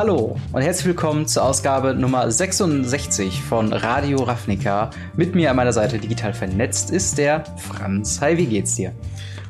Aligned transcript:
Hallo 0.00 0.34
und 0.52 0.62
herzlich 0.62 0.86
willkommen 0.86 1.26
zur 1.26 1.42
Ausgabe 1.42 1.92
Nummer 1.92 2.30
66 2.30 3.42
von 3.42 3.70
Radio 3.70 4.22
Ravnica. 4.22 4.88
Mit 5.14 5.34
mir 5.34 5.50
an 5.50 5.56
meiner 5.56 5.74
Seite 5.74 5.98
digital 5.98 6.32
vernetzt 6.32 6.90
ist 6.90 7.18
der 7.18 7.44
Franz. 7.58 8.18
Hi, 8.22 8.38
wie 8.38 8.46
geht's 8.46 8.76
dir? 8.76 8.92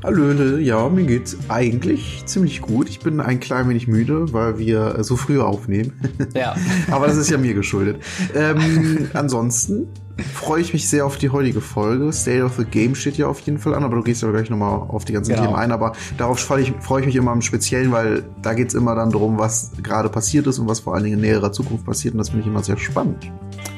Hallöle, 0.03 0.61
ja, 0.61 0.89
mir 0.89 1.05
geht's 1.05 1.37
eigentlich 1.49 2.23
ziemlich 2.25 2.63
gut. 2.63 2.89
Ich 2.89 3.01
bin 3.01 3.21
ein 3.21 3.39
klein 3.39 3.69
wenig 3.69 3.87
müde, 3.87 4.33
weil 4.33 4.59
wir 4.59 5.05
so 5.05 5.17
früh 5.17 5.41
aufnehmen. 5.41 5.93
Ja. 6.35 6.55
Aber 6.91 7.07
das 7.07 7.17
ist 7.17 7.29
ja 7.29 7.39
mir 7.39 7.55
geschuldet. 7.55 8.03
Ähm, 8.35 9.09
ansonsten 9.15 9.89
freue 10.23 10.61
ich 10.61 10.73
mich 10.73 10.89
sehr 10.89 11.05
auf 11.05 11.17
die 11.17 11.31
heutige 11.31 11.61
Folge. 11.61 12.13
State 12.13 12.43
of 12.43 12.57
the 12.57 12.65
Game 12.65 12.95
steht 12.95 13.17
ja 13.17 13.27
auf 13.27 13.41
jeden 13.41 13.59
Fall 13.59 13.75
an, 13.75 13.85
aber 13.85 13.97
du 13.97 14.03
gehst 14.03 14.23
ja 14.23 14.31
gleich 14.31 14.49
nochmal 14.49 14.81
auf 14.89 15.05
die 15.05 15.13
ganzen 15.13 15.33
genau. 15.33 15.47
Themen 15.47 15.57
ein. 15.57 15.73
Aber 15.73 15.93
darauf 16.17 16.39
freue 16.39 16.63
ich, 16.63 16.73
freu 16.81 17.01
ich 17.01 17.07
mich 17.07 17.17
immer 17.17 17.33
im 17.33 17.43
Speziellen, 17.43 17.91
weil 17.91 18.25
da 18.43 18.55
geht's 18.55 18.75
immer 18.75 18.95
dann 18.95 19.11
darum, 19.11 19.39
was 19.39 19.73
gerade 19.83 20.09
passiert 20.09 20.47
ist 20.47 20.59
und 20.59 20.69
was 20.69 20.81
vor 20.81 20.95
allen 20.95 21.05
Dingen 21.05 21.17
in 21.17 21.23
näherer 21.23 21.53
Zukunft 21.53 21.85
passiert. 21.85 22.15
Und 22.15 22.19
das 22.19 22.29
finde 22.31 22.43
ich 22.43 22.49
immer 22.49 22.63
sehr 22.63 22.79
spannend. 22.79 23.31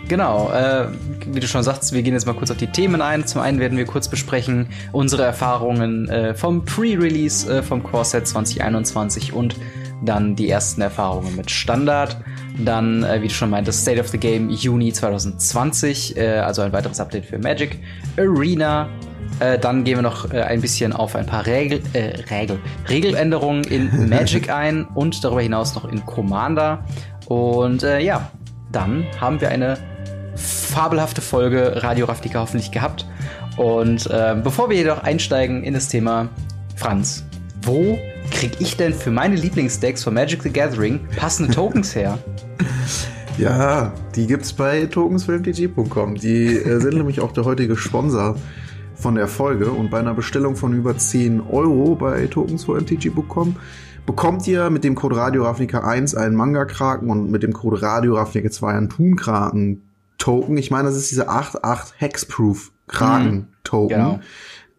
Genau, 0.09 0.51
äh, 0.51 0.88
wie 1.27 1.41
du 1.41 1.47
schon 1.47 1.62
sagst, 1.62 1.92
wir 1.92 2.02
gehen 2.02 2.12
jetzt 2.12 2.27
mal 2.27 2.34
kurz 2.34 2.51
auf 2.51 2.56
die 2.56 2.66
Themen 2.66 3.01
ein. 3.01 3.27
Zum 3.27 3.41
einen 3.41 3.61
werden 3.61 3.79
wir 3.79 3.87
kurz 3.87 4.09
besprechen 4.09 4.69
unsere 4.92 5.23
Erfahrungen 5.23 6.09
äh, 6.09 6.34
vom 6.34 6.65
Pre-Release 6.65 7.51
äh, 7.51 7.62
vom 7.62 7.83
Core 7.83 8.05
Set 8.05 8.27
2021 8.27 9.33
und 9.33 9.56
dann 10.05 10.34
die 10.37 10.51
ersten 10.51 10.80
Erfahrungen 10.80 11.37
mit 11.37 11.51
Standard. 11.51 12.16
Dann, 12.59 13.05
äh, 13.05 13.23
wie 13.23 13.28
du 13.28 13.34
schon 13.34 13.51
meintest, 13.51 13.83
State 13.83 14.01
of 14.01 14.09
the 14.09 14.19
Game 14.19 14.51
Juni 14.51 14.92
2020, 14.92 16.16
äh, 16.16 16.39
also 16.39 16.62
ein 16.62 16.73
weiteres 16.73 17.00
Update 17.00 17.27
für 17.27 17.39
Magic 17.39 17.78
Arena. 18.19 18.89
Äh, 19.41 19.58
dann 19.58 19.84
gehen 19.84 19.97
wir 19.97 20.03
noch 20.03 20.30
ein 20.30 20.61
bisschen 20.61 20.92
auf 20.92 21.17
ein 21.17 21.25
paar 21.25 21.47
Regel, 21.47 21.80
Regel, 22.30 22.58
Regeländerungen 22.89 23.64
in 23.64 24.08
Magic 24.11 24.50
ein 24.50 24.84
und 24.95 25.25
darüber 25.25 25.41
hinaus 25.41 25.75
noch 25.75 25.91
in 25.91 26.05
Commander. 26.05 26.84
Und 27.28 27.83
ja, 27.83 28.30
dann 28.73 29.06
haben 29.20 29.41
wir 29.41 29.48
eine 29.48 29.78
fabelhafte 30.73 31.20
Folge 31.20 31.83
Radio 31.83 32.06
Raftika 32.06 32.41
hoffentlich 32.41 32.73
gehabt. 32.73 33.06
Und 33.59 34.06
äh, 34.11 34.34
bevor 34.42 34.70
wir 34.70 34.77
jedoch 34.77 35.03
einsteigen 35.03 35.62
in 35.62 35.75
das 35.75 35.89
Thema, 35.89 36.31
Franz, 36.77 37.25
wo 37.61 37.98
krieg 38.31 38.53
ich 38.59 38.79
denn 38.79 38.95
für 38.95 39.11
meine 39.11 39.37
Lieblingsdecks 39.37 40.03
von 40.03 40.14
Magic 40.14 40.42
the 40.42 40.51
Gathering 40.51 41.01
passende 41.17 41.53
Tokens 41.55 41.95
her? 41.95 42.19
Ja, 43.37 43.92
die 44.14 44.27
gibt's 44.27 44.55
bei 44.55 44.87
tokensfilmtg.com. 44.87 46.14
Die 46.14 46.56
äh, 46.56 46.81
sind 46.81 46.95
nämlich 46.95 47.20
auch 47.20 47.33
der 47.33 47.45
heutige 47.45 47.77
Sponsor 47.77 48.36
von 48.95 49.14
der 49.14 49.29
Folge 49.29 49.70
und 49.70 49.91
bei 49.91 49.98
einer 49.98 50.14
Bestellung 50.14 50.57
von 50.57 50.73
über 50.73 50.97
10 50.97 51.42
Euro 51.51 51.97
bei 51.97 52.27
tokensfilmtg.com 52.29 53.57
bekommt 54.07 54.48
ihr 54.48 54.70
mit 54.70 54.84
dem 54.84 54.95
Code 54.95 55.17
Radio 55.17 55.45
Ravnica 55.45 55.81
1 55.81 56.14
einen 56.14 56.34
Manga-Kraken 56.34 57.11
und 57.11 57.31
mit 57.31 57.42
dem 57.42 57.53
Code 57.53 57.83
Radio 57.83 58.14
Ravnica 58.14 58.51
2 58.51 58.73
einen 58.73 58.89
Toon-Kraken-Token. 60.23 60.56
Ich 60.56 60.70
meine, 60.70 60.89
das 60.89 60.97
ist 60.97 61.11
diese 61.11 61.28
8.8 61.28 61.95
Hexproof-Kraken-Token. 61.97 63.84
Mhm, 63.84 63.89
genau. 63.89 64.20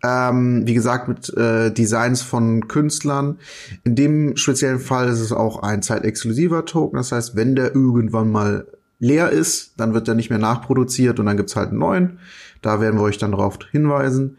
Ähm, 0.06 0.64
wie 0.66 0.74
gesagt, 0.74 1.08
mit 1.08 1.30
äh, 1.38 1.72
Designs 1.72 2.22
von 2.22 2.68
Künstlern. 2.68 3.38
In 3.84 3.96
dem 3.96 4.36
speziellen 4.36 4.80
Fall 4.80 5.08
ist 5.08 5.22
es 5.22 5.32
auch 5.32 5.64
ein 5.64 5.82
zeitexklusiver 5.82 6.66
Token. 6.66 6.98
Das 6.98 7.12
heißt, 7.14 7.36
wenn 7.36 7.56
der 7.56 7.74
irgendwann 7.74 8.30
mal 8.30 8.68
leer 9.00 9.30
ist, 9.30 9.74
dann 9.78 9.94
wird 9.94 10.08
er 10.08 10.16
nicht 10.16 10.30
mehr 10.30 10.40
nachproduziert 10.40 11.20
und 11.20 11.26
dann 11.26 11.38
gibt's 11.38 11.56
halt 11.56 11.70
einen 11.70 11.80
neuen. 11.80 12.20
Da 12.62 12.82
werden 12.82 12.98
wir 13.00 13.04
euch 13.04 13.18
dann 13.18 13.32
darauf 13.32 13.60
hinweisen. 13.72 14.38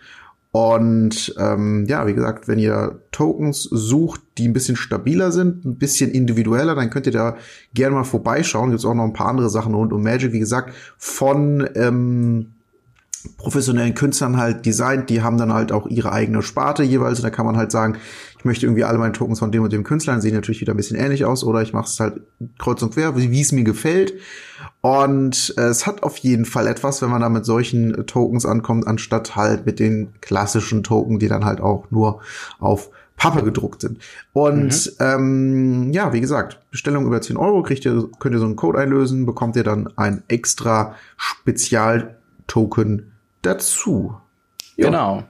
Und 0.55 1.35
ähm, 1.37 1.85
ja, 1.89 2.07
wie 2.07 2.15
gesagt, 2.15 2.47
wenn 2.47 2.61
ihr 2.61 3.01
Tokens 3.11 3.65
sucht, 3.65 4.21
die 4.39 4.47
ein 4.47 4.53
bisschen 4.53 4.77
stabiler 4.77 5.33
sind, 5.33 5.65
ein 5.65 5.79
bisschen 5.79 6.13
individueller, 6.13 6.77
dann 6.77 6.91
könnt 6.91 7.07
ihr 7.07 7.13
da 7.13 7.37
gerne 7.75 7.97
mal 7.97 8.05
vorbeischauen. 8.05 8.71
Gibt 8.71 8.85
auch 8.85 8.95
noch 8.95 9.03
ein 9.03 9.13
paar 9.13 9.27
andere 9.27 9.51
Sachen 9.51 9.75
rund 9.75 9.93
um 9.93 10.05
Magic, 10.05 10.33
wie 10.33 10.39
gesagt, 10.39 10.73
von 10.97 11.69
ähm, 11.75 12.53
professionellen 13.37 13.95
Künstlern 13.95 14.37
halt 14.37 14.65
designt, 14.65 15.11
die 15.11 15.23
haben 15.23 15.39
dann 15.39 15.53
halt 15.53 15.73
auch 15.73 15.89
ihre 15.89 16.13
eigene 16.13 16.41
Sparte 16.41 16.85
jeweils. 16.85 17.19
Und 17.19 17.25
da 17.25 17.31
kann 17.31 17.47
man 17.47 17.57
halt 17.57 17.73
sagen, 17.73 17.97
ich 18.39 18.45
möchte 18.45 18.67
irgendwie 18.67 18.85
alle 18.85 18.99
meine 18.99 19.13
Tokens 19.13 19.41
von 19.41 19.51
dem 19.51 19.65
und 19.65 19.73
dem 19.73 19.83
Künstler, 19.83 20.21
sehen 20.21 20.35
natürlich 20.35 20.61
wieder 20.61 20.75
ein 20.75 20.77
bisschen 20.77 20.97
ähnlich 20.97 21.25
aus, 21.25 21.43
oder 21.43 21.63
ich 21.63 21.73
mache 21.73 21.87
es 21.87 21.99
halt 21.99 22.21
kreuz 22.59 22.81
und 22.81 22.95
quer, 22.95 23.17
wie 23.17 23.41
es 23.41 23.51
mir 23.51 23.65
gefällt. 23.65 24.15
Und 24.85 25.55
äh, 25.57 25.63
es 25.63 25.87
hat 25.87 26.03
auf 26.03 26.19
jeden 26.19 26.45
Fall 26.45 26.67
etwas, 26.67 27.01
wenn 27.01 27.09
man 27.09 27.23
da 27.23 27.31
mit 27.31 27.47
solchen 27.47 27.95
äh, 27.95 28.05
Tokens 28.05 28.45
ankommt, 28.45 28.87
anstatt 28.87 29.35
halt 29.35 29.65
mit 29.65 29.81
den 29.81 30.13
klassischen 30.21 30.83
Token, 30.83 31.19
die 31.19 31.29
dann 31.29 31.47
halt 31.47 31.63
auch 31.63 31.91
nur 31.91 32.21
auf 32.59 32.91
Pappe 33.17 33.43
gedruckt 33.43 33.81
sind. 33.81 34.03
Und 34.35 34.93
mhm. 35.01 35.01
ähm, 35.01 35.93
ja, 35.95 36.13
wie 36.13 36.21
gesagt, 36.21 36.61
Bestellung 36.71 37.07
über 37.07 37.23
10 37.23 37.39
Euro 37.39 37.63
kriegt 37.63 37.87
ihr, 37.87 38.11
könnt 38.19 38.35
ihr 38.35 38.39
so 38.39 38.45
einen 38.45 38.57
Code 38.57 38.79
einlösen, 38.79 39.25
bekommt 39.25 39.57
ihr 39.57 39.65
dann 39.65 39.89
ein 39.97 40.23
extra 40.29 40.97
Spezial-Token 41.17 43.11
dazu. 43.41 44.17
Jo. 44.77 44.89
Genau. 44.89 45.23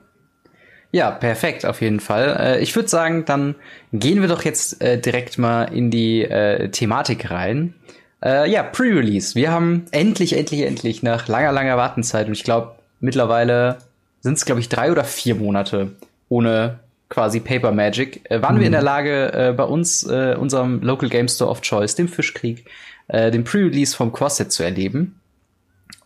Ja, 0.90 1.12
perfekt, 1.12 1.64
auf 1.64 1.80
jeden 1.80 2.00
Fall. 2.00 2.36
Äh, 2.40 2.60
ich 2.60 2.74
würde 2.74 2.88
sagen, 2.88 3.24
dann 3.24 3.54
gehen 3.92 4.20
wir 4.20 4.26
doch 4.26 4.42
jetzt 4.42 4.82
äh, 4.82 5.00
direkt 5.00 5.38
mal 5.38 5.62
in 5.66 5.92
die 5.92 6.24
äh, 6.24 6.70
Thematik 6.70 7.30
rein. 7.30 7.74
Äh, 8.24 8.50
ja, 8.50 8.62
Pre-Release. 8.62 9.34
Wir 9.34 9.52
haben 9.52 9.84
endlich, 9.90 10.36
endlich, 10.36 10.62
endlich 10.62 11.02
nach 11.02 11.28
langer, 11.28 11.52
langer 11.52 11.76
Wartenzeit 11.76 12.26
und 12.26 12.32
ich 12.32 12.44
glaube, 12.44 12.72
mittlerweile 13.00 13.78
sind 14.20 14.38
es, 14.38 14.46
glaube 14.46 14.60
ich, 14.60 14.68
drei 14.68 14.90
oder 14.90 15.04
vier 15.04 15.34
Monate 15.34 15.92
ohne 16.28 16.80
quasi 17.10 17.38
Paper 17.38 17.70
Magic, 17.70 18.28
äh, 18.30 18.42
waren 18.42 18.56
mhm. 18.56 18.60
wir 18.60 18.66
in 18.66 18.72
der 18.72 18.80
mhm. 18.80 18.86
Lage, 18.86 19.32
äh, 19.32 19.52
bei 19.52 19.64
uns, 19.64 20.04
äh, 20.04 20.36
unserem 20.38 20.80
Local 20.80 21.08
Game 21.08 21.28
Store 21.28 21.50
of 21.50 21.60
Choice, 21.60 21.94
dem 21.94 22.08
Fischkrieg, 22.08 22.64
äh, 23.08 23.30
den 23.30 23.44
Pre-Release 23.44 23.94
vom 23.94 24.10
Corset 24.10 24.50
zu 24.50 24.62
erleben. 24.62 25.20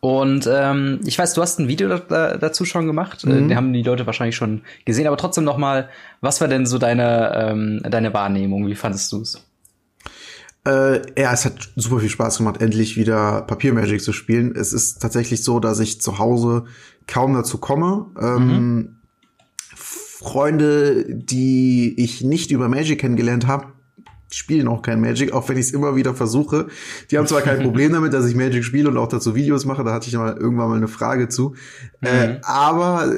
Und 0.01 0.49
ähm, 0.53 1.01
ich 1.07 1.19
weiß, 1.19 1.35
du 1.35 1.43
hast 1.43 1.59
ein 1.59 1.67
Video 1.67 1.89
da, 1.89 2.37
dazu 2.37 2.65
schon 2.65 2.87
gemacht. 2.87 3.25
Äh, 3.25 3.29
mhm. 3.29 3.49
Den 3.49 3.57
haben 3.57 3.73
die 3.73 3.83
Leute 3.83 4.07
wahrscheinlich 4.07 4.37
schon 4.37 4.63
gesehen. 4.85 5.07
Aber 5.07 5.17
trotzdem 5.17 5.45
noch 5.45 5.57
mal, 5.57 5.89
was 6.21 6.41
war 6.41 6.47
denn 6.47 6.67
so 6.67 6.79
deine 6.79 7.33
ähm, 7.35 7.81
deine 7.83 8.15
Wahrnehmung? 8.15 8.69
Wie 8.69 8.77
fandest 8.77 9.11
du 9.11 9.23
es? 9.23 9.45
Äh, 10.69 11.01
ja, 11.19 11.33
es 11.33 11.47
hat 11.47 11.71
super 11.77 12.01
viel 12.01 12.11
Spaß 12.11 12.39
gemacht, 12.39 12.61
endlich 12.61 12.99
wieder 12.99 13.41
Papiermagic 13.43 14.03
zu 14.03 14.13
spielen. 14.13 14.55
Es 14.55 14.75
ist 14.75 15.01
tatsächlich 15.01 15.43
so, 15.43 15.61
dass 15.61 15.81
ich 15.81 16.03
zu 16.03 16.19
Hause 16.19 16.65
kaum 17.07 17.33
dazu 17.33 17.57
komme. 17.57 18.07
Ähm, 18.21 18.47
mhm. 18.47 18.97
Freunde, 19.75 21.07
die 21.09 21.95
ich 21.99 22.23
nicht 22.23 22.51
über 22.51 22.69
Magic 22.69 23.01
kennengelernt 23.01 23.47
habe, 23.47 23.69
spielen 24.31 24.69
auch 24.69 24.83
kein 24.83 25.01
Magic, 25.01 25.33
auch 25.33 25.49
wenn 25.49 25.57
ich 25.57 25.67
es 25.67 25.73
immer 25.73 25.97
wieder 25.97 26.15
versuche. 26.15 26.67
Die 27.11 27.17
haben 27.17 27.27
zwar 27.27 27.41
kein 27.41 27.61
Problem 27.63 27.93
damit, 27.93 28.13
dass 28.13 28.27
ich 28.27 28.35
Magic 28.35 28.63
spiele 28.63 28.91
und 28.91 28.99
auch 28.99 29.09
dazu 29.09 29.35
Videos 29.35 29.65
mache, 29.65 29.85
da 29.85 29.95
hatte 29.95 30.09
ich 30.09 30.17
mal 30.17 30.37
irgendwann 30.37 30.69
mal 30.69 30.77
eine 30.77 30.89
Frage 30.89 31.31
zu. 31.31 31.55
Äh, 32.03 32.27
mhm. 32.27 32.33
Äh, 32.35 32.41
aber 32.43 33.11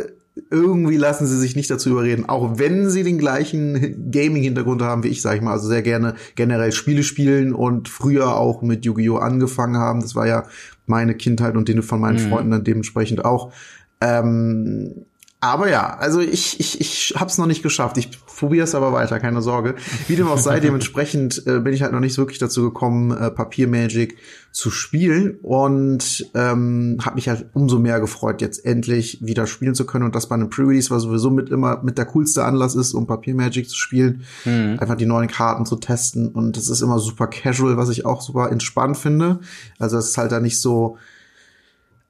irgendwie 0.50 0.96
lassen 0.96 1.26
sie 1.26 1.38
sich 1.38 1.56
nicht 1.56 1.70
dazu 1.70 1.90
überreden, 1.90 2.28
auch 2.28 2.58
wenn 2.58 2.88
sie 2.88 3.02
den 3.02 3.18
gleichen 3.18 4.10
Gaming-Hintergrund 4.10 4.82
haben 4.82 5.02
wie 5.02 5.08
ich, 5.08 5.22
sag 5.22 5.36
ich 5.36 5.42
mal, 5.42 5.52
also 5.52 5.68
sehr 5.68 5.82
gerne 5.82 6.14
generell 6.34 6.72
Spiele 6.72 7.02
spielen 7.02 7.52
und 7.52 7.88
früher 7.88 8.36
auch 8.36 8.62
mit 8.62 8.84
Yu-Gi-Oh! 8.84 9.16
angefangen 9.16 9.76
haben. 9.76 10.00
Das 10.00 10.14
war 10.14 10.26
ja 10.26 10.44
meine 10.86 11.14
Kindheit 11.14 11.56
und 11.56 11.68
denen 11.68 11.82
von 11.82 12.00
meinen 12.00 12.24
mhm. 12.24 12.30
Freunden 12.30 12.50
dann 12.52 12.64
dementsprechend 12.64 13.24
auch. 13.24 13.52
Ähm, 14.00 15.06
aber 15.40 15.70
ja, 15.70 15.96
also 15.96 16.20
ich, 16.20 16.60
ich, 16.60 16.80
ich 16.80 17.14
hab's 17.16 17.38
noch 17.38 17.46
nicht 17.46 17.62
geschafft. 17.62 17.96
Ich 17.96 18.10
probiere 18.26 18.64
es 18.64 18.74
aber 18.74 18.92
weiter, 18.92 19.18
keine 19.20 19.40
Sorge. 19.40 19.74
Wie 20.06 20.14
dem 20.14 20.28
auch 20.28 20.36
sei, 20.36 20.60
dementsprechend 20.60 21.46
äh, 21.46 21.60
bin 21.60 21.72
ich 21.72 21.80
halt 21.82 21.92
noch 21.92 22.00
nicht 22.00 22.18
wirklich 22.18 22.38
dazu 22.38 22.62
gekommen, 22.62 23.10
äh, 23.10 23.30
Papier 23.30 23.66
Magic 23.66 24.18
zu 24.52 24.70
spielen 24.70 25.38
und 25.40 26.30
ähm, 26.34 26.98
habe 27.02 27.14
mich 27.14 27.30
halt 27.30 27.46
umso 27.54 27.78
mehr 27.78 28.00
gefreut, 28.00 28.42
jetzt 28.42 28.66
endlich 28.66 29.24
wieder 29.24 29.46
spielen 29.46 29.74
zu 29.74 29.86
können 29.86 30.04
und 30.04 30.14
das 30.14 30.28
bei 30.28 30.34
einem 30.34 30.50
Pre-Release, 30.50 30.90
was 30.90 31.04
sowieso 31.04 31.30
mit 31.30 31.48
immer 31.48 31.82
mit 31.82 31.96
der 31.96 32.06
coolste 32.06 32.44
Anlass 32.44 32.74
ist, 32.74 32.92
um 32.92 33.06
Papier 33.06 33.34
Magic 33.34 33.68
zu 33.68 33.76
spielen, 33.76 34.24
mhm. 34.44 34.76
einfach 34.78 34.96
die 34.96 35.06
neuen 35.06 35.28
Karten 35.28 35.64
zu 35.64 35.76
testen 35.76 36.28
und 36.28 36.58
es 36.58 36.68
ist 36.68 36.82
immer 36.82 36.98
super 36.98 37.28
casual, 37.28 37.78
was 37.78 37.88
ich 37.88 38.04
auch 38.04 38.20
super 38.20 38.50
entspannt 38.50 38.98
finde. 38.98 39.40
Also 39.78 39.96
es 39.96 40.10
ist 40.10 40.18
halt 40.18 40.32
da 40.32 40.40
nicht 40.40 40.60
so 40.60 40.98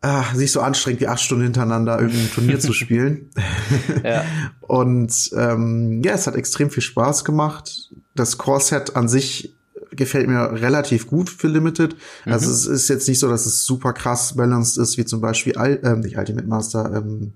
ah, 0.01 0.35
sich 0.35 0.53
so 0.53 0.61
anstrengend 0.61 1.01
wie 1.01 1.09
acht 1.09 1.21
Stunden 1.21 1.45
hintereinander 1.45 2.01
irgendein 2.01 2.31
Turnier 2.31 2.61
zu 2.61 2.73
spielen. 2.75 3.31
ja. 4.05 4.25
Und 4.61 5.31
ähm, 5.37 6.03
ja, 6.05 6.13
es 6.13 6.27
hat 6.27 6.35
extrem 6.37 6.71
viel 6.71 6.83
Spaß 6.83 7.25
gemacht. 7.25 7.91
Das 8.15 8.39
Core-Set 8.39 8.97
an 8.97 9.09
sich 9.09 9.55
gefällt 9.93 10.29
mir 10.29 10.53
relativ 10.53 11.07
gut 11.07 11.31
für 11.31 11.49
Limited. 11.49 11.97
Mhm. 12.25 12.33
Also 12.33 12.51
es 12.51 12.67
ist 12.67 12.89
jetzt 12.89 13.09
nicht 13.09 13.19
so, 13.19 13.29
dass 13.29 13.47
es 13.47 13.65
super 13.65 13.93
krass 13.93 14.37
balanced 14.37 14.79
ist, 14.79 14.99
wie 14.99 15.05
zum 15.05 15.21
Beispiel 15.21 15.55
ähm, 15.59 16.01
nicht 16.01 16.17
Ultimate 16.17 16.47
Master, 16.47 16.93
ähm, 16.95 17.33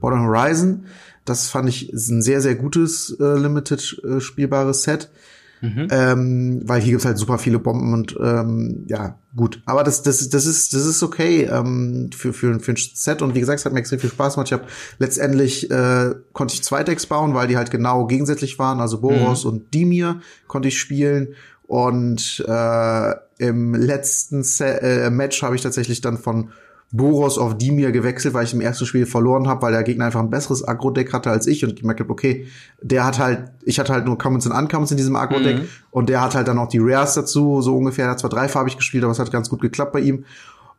Modern 0.00 0.22
Horizon. 0.22 0.86
Das 1.24 1.48
fand 1.48 1.68
ich 1.68 1.92
ein 1.92 2.22
sehr, 2.22 2.40
sehr 2.40 2.54
gutes 2.54 3.14
äh, 3.20 3.38
Limited 3.38 4.02
äh, 4.04 4.20
spielbares 4.20 4.82
Set. 4.82 5.10
Mhm. 5.60 5.88
Ähm, 5.90 6.62
weil 6.64 6.80
hier 6.80 6.92
gibt's 6.92 7.04
halt 7.04 7.18
super 7.18 7.38
viele 7.38 7.58
Bomben 7.58 7.92
und 7.92 8.16
ähm, 8.22 8.84
ja, 8.88 9.18
gut. 9.36 9.62
Aber 9.66 9.84
das, 9.84 10.02
das, 10.02 10.28
das 10.28 10.46
ist, 10.46 10.72
das 10.72 10.86
ist 10.86 11.02
okay 11.02 11.42
ähm, 11.44 12.10
für, 12.14 12.32
für, 12.32 12.58
für 12.60 12.72
ein 12.72 12.76
Set. 12.76 13.22
Und 13.22 13.34
wie 13.34 13.40
gesagt, 13.40 13.60
es 13.60 13.66
hat 13.66 13.72
mir 13.72 13.80
extrem 13.80 13.98
viel 13.98 14.10
Spaß 14.10 14.34
gemacht. 14.34 14.48
Ich 14.48 14.52
habe 14.52 14.64
letztendlich 14.98 15.70
äh, 15.70 16.14
konnte 16.32 16.54
ich 16.54 16.64
zwei 16.64 16.82
Decks 16.82 17.06
bauen, 17.06 17.34
weil 17.34 17.48
die 17.48 17.56
halt 17.56 17.70
genau 17.70 18.06
gegensätzlich 18.06 18.58
waren. 18.58 18.80
Also 18.80 19.00
Boros 19.00 19.44
mhm. 19.44 19.50
und 19.50 19.74
Dimir 19.74 20.20
konnte 20.46 20.68
ich 20.68 20.78
spielen. 20.78 21.34
Und 21.66 22.44
äh, 22.48 23.14
im 23.38 23.74
letzten 23.74 24.42
Se 24.42 24.82
äh, 24.82 25.10
Match 25.10 25.42
habe 25.42 25.54
ich 25.54 25.62
tatsächlich 25.62 26.00
dann 26.00 26.18
von 26.18 26.50
Boros 26.92 27.38
auf 27.38 27.56
Dimir 27.56 27.92
gewechselt, 27.92 28.34
weil 28.34 28.44
ich 28.44 28.52
im 28.52 28.60
ersten 28.60 28.84
Spiel 28.84 29.06
verloren 29.06 29.46
habe, 29.46 29.62
weil 29.62 29.72
der 29.72 29.84
Gegner 29.84 30.06
einfach 30.06 30.20
ein 30.20 30.30
besseres 30.30 30.66
Agro-Deck 30.66 31.12
hatte 31.12 31.30
als 31.30 31.46
ich 31.46 31.62
und 31.64 31.70
ich 31.70 31.80
gemerkt 31.80 32.00
habe, 32.00 32.10
okay, 32.10 32.46
der 32.82 33.04
hat 33.04 33.18
halt, 33.18 33.50
ich 33.62 33.78
hatte 33.78 33.92
halt 33.92 34.06
nur 34.06 34.18
Commons 34.18 34.46
und 34.46 34.52
Uncommons 34.52 34.90
in 34.90 34.96
diesem 34.96 35.14
Agro-Deck 35.14 35.58
mhm. 35.58 35.68
und 35.92 36.08
der 36.08 36.20
hat 36.20 36.34
halt 36.34 36.48
dann 36.48 36.58
auch 36.58 36.68
die 36.68 36.80
Rares 36.80 37.14
dazu, 37.14 37.62
so 37.62 37.76
ungefähr, 37.76 38.06
er 38.06 38.12
hat 38.12 38.20
zwar 38.20 38.30
dreifarbig 38.30 38.76
gespielt, 38.76 39.04
aber 39.04 39.12
es 39.12 39.20
hat 39.20 39.30
ganz 39.30 39.48
gut 39.48 39.60
geklappt 39.60 39.92
bei 39.92 40.00
ihm. 40.00 40.24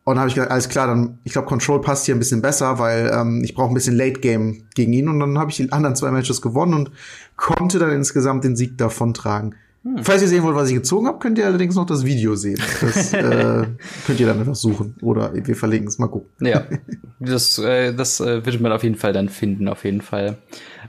Und 0.03 0.15
dann 0.15 0.21
habe 0.21 0.29
ich 0.29 0.35
gesagt, 0.35 0.51
alles 0.51 0.67
klar, 0.67 0.87
dann, 0.87 1.19
ich 1.23 1.33
glaube, 1.33 1.47
Control 1.47 1.79
passt 1.79 2.05
hier 2.05 2.15
ein 2.15 2.19
bisschen 2.19 2.41
besser, 2.41 2.79
weil 2.79 3.11
ähm, 3.13 3.43
ich 3.43 3.53
brauche 3.53 3.69
ein 3.69 3.75
bisschen 3.75 3.95
Late 3.95 4.19
Game 4.19 4.63
gegen 4.73 4.91
ihn. 4.93 5.07
Und 5.07 5.19
dann 5.19 5.37
habe 5.37 5.51
ich 5.51 5.57
die 5.57 5.71
anderen 5.71 5.95
zwei 5.95 6.09
Matches 6.09 6.41
gewonnen 6.41 6.73
und 6.73 6.91
konnte 7.35 7.77
dann 7.77 7.91
insgesamt 7.91 8.43
den 8.43 8.55
Sieg 8.55 8.79
davontragen. 8.79 9.53
Hm. 9.83 10.03
Falls 10.03 10.21
ihr 10.21 10.27
sehen 10.27 10.43
wollt, 10.43 10.55
was 10.55 10.69
ich 10.69 10.75
gezogen 10.75 11.07
habe, 11.07 11.17
könnt 11.17 11.37
ihr 11.39 11.45
allerdings 11.45 11.75
noch 11.75 11.87
das 11.87 12.05
Video 12.05 12.35
sehen. 12.35 12.61
Das 12.81 13.13
äh, 13.13 13.65
könnt 14.05 14.19
ihr 14.19 14.27
dann 14.27 14.39
einfach 14.39 14.55
suchen. 14.55 14.95
Oder 15.01 15.31
wir 15.33 15.55
verlegen 15.55 15.87
es 15.87 15.97
mal 15.97 16.07
gucken. 16.07 16.29
Ja, 16.45 16.65
das, 17.19 17.57
äh, 17.57 17.93
das 17.93 18.19
äh, 18.19 18.45
wird 18.45 18.61
man 18.61 18.71
auf 18.71 18.83
jeden 18.83 18.95
Fall 18.95 19.13
dann 19.13 19.29
finden, 19.29 19.67
auf 19.67 19.83
jeden 19.83 20.01
Fall. 20.01 20.37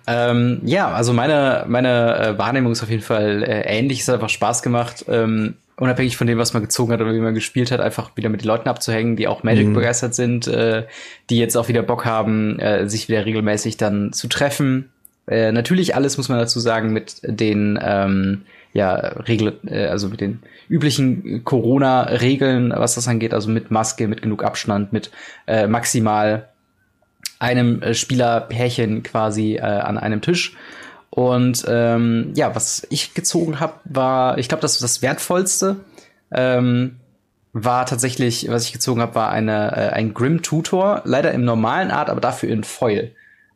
Ähm, 0.06 0.60
ja, 0.64 0.92
also 0.92 1.12
meine, 1.12 1.64
meine 1.68 2.18
äh, 2.18 2.38
Wahrnehmung 2.38 2.72
ist 2.72 2.82
auf 2.82 2.90
jeden 2.90 3.02
Fall 3.02 3.42
äh, 3.42 3.62
ähnlich. 3.62 4.00
Es 4.00 4.08
hat 4.08 4.16
einfach 4.16 4.28
Spaß 4.28 4.62
gemacht. 4.62 5.06
Ähm, 5.08 5.54
unabhängig 5.76 6.16
von 6.18 6.26
dem, 6.26 6.38
was 6.38 6.52
man 6.52 6.62
gezogen 6.62 6.92
hat 6.92 7.00
oder 7.00 7.14
wie 7.14 7.20
man 7.20 7.34
gespielt 7.34 7.70
hat, 7.70 7.80
einfach 7.80 8.14
wieder 8.16 8.28
mit 8.28 8.42
den 8.42 8.46
Leuten 8.46 8.68
abzuhängen, 8.68 9.16
die 9.16 9.26
auch 9.26 9.42
Magic 9.42 9.68
mhm. 9.68 9.74
begeistert 9.74 10.14
sind, 10.14 10.46
äh, 10.46 10.84
die 11.30 11.38
jetzt 11.38 11.56
auch 11.56 11.68
wieder 11.68 11.82
Bock 11.82 12.04
haben, 12.04 12.58
äh, 12.58 12.88
sich 12.88 13.08
wieder 13.08 13.24
regelmäßig 13.24 13.78
dann 13.78 14.12
zu 14.12 14.28
treffen. 14.28 14.90
Äh, 15.26 15.50
natürlich 15.50 15.94
alles 15.94 16.18
muss 16.18 16.28
man 16.28 16.38
dazu 16.38 16.60
sagen 16.60 16.92
mit 16.92 17.20
den 17.24 17.78
ähm, 17.82 18.42
ja 18.72 18.94
Regel, 18.94 19.58
äh, 19.66 19.86
also 19.86 20.08
mit 20.08 20.20
den 20.20 20.42
üblichen 20.68 21.44
Corona-Regeln, 21.44 22.72
was 22.74 22.94
das 22.94 23.08
angeht, 23.08 23.34
also 23.34 23.50
mit 23.50 23.70
Maske, 23.70 24.08
mit 24.08 24.22
genug 24.22 24.44
Abstand, 24.44 24.92
mit 24.92 25.10
äh, 25.46 25.66
maximal 25.66 26.48
einem 27.38 27.82
äh, 27.82 27.94
Spielerpärchen 27.94 29.02
quasi 29.02 29.56
äh, 29.56 29.60
an 29.60 29.98
einem 29.98 30.20
Tisch. 30.20 30.56
Und 31.10 31.64
ähm, 31.68 32.32
ja, 32.34 32.54
was 32.54 32.86
ich 32.88 33.12
gezogen 33.12 33.60
habe, 33.60 33.74
war, 33.84 34.38
ich 34.38 34.48
glaube, 34.48 34.62
das 34.62 34.78
das 34.78 35.02
wertvollste 35.02 35.76
ähm, 36.30 36.96
war 37.52 37.84
tatsächlich, 37.84 38.48
was 38.48 38.64
ich 38.64 38.72
gezogen 38.72 39.02
habe, 39.02 39.14
war 39.14 39.30
eine 39.30 39.72
äh, 39.76 39.90
ein 39.90 40.14
Grim 40.14 40.40
Tutor, 40.40 41.02
leider 41.04 41.32
im 41.32 41.44
normalen 41.44 41.90
Art, 41.90 42.08
aber 42.08 42.22
dafür 42.22 42.48
in 42.48 42.64
Foil, 42.64 43.12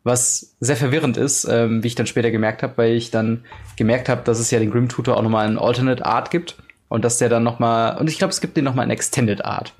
was 0.06 0.54
sehr 0.60 0.76
verwirrend 0.76 1.16
ist, 1.16 1.48
ähm, 1.50 1.82
wie 1.82 1.88
ich 1.88 1.96
dann 1.96 2.06
später 2.06 2.30
gemerkt 2.30 2.62
habe, 2.62 2.74
weil 2.76 2.92
ich 2.92 3.10
dann 3.10 3.44
gemerkt 3.76 4.08
habe, 4.08 4.22
dass 4.22 4.38
es 4.38 4.52
ja 4.52 4.60
den 4.60 4.70
Grim 4.70 4.88
Tutor 4.88 5.16
auch 5.16 5.22
noch 5.22 5.30
mal 5.30 5.48
in 5.48 5.58
Alternate 5.58 6.06
Art 6.06 6.30
gibt 6.30 6.56
und 6.88 7.04
dass 7.04 7.18
der 7.18 7.28
dann 7.28 7.42
noch 7.42 7.58
mal 7.58 7.98
und 7.98 8.08
ich 8.08 8.16
glaube, 8.16 8.30
es 8.30 8.40
gibt 8.40 8.56
den 8.56 8.64
noch 8.64 8.74
mal 8.74 8.84
in 8.84 8.90
Extended 8.90 9.44
Art. 9.44 9.74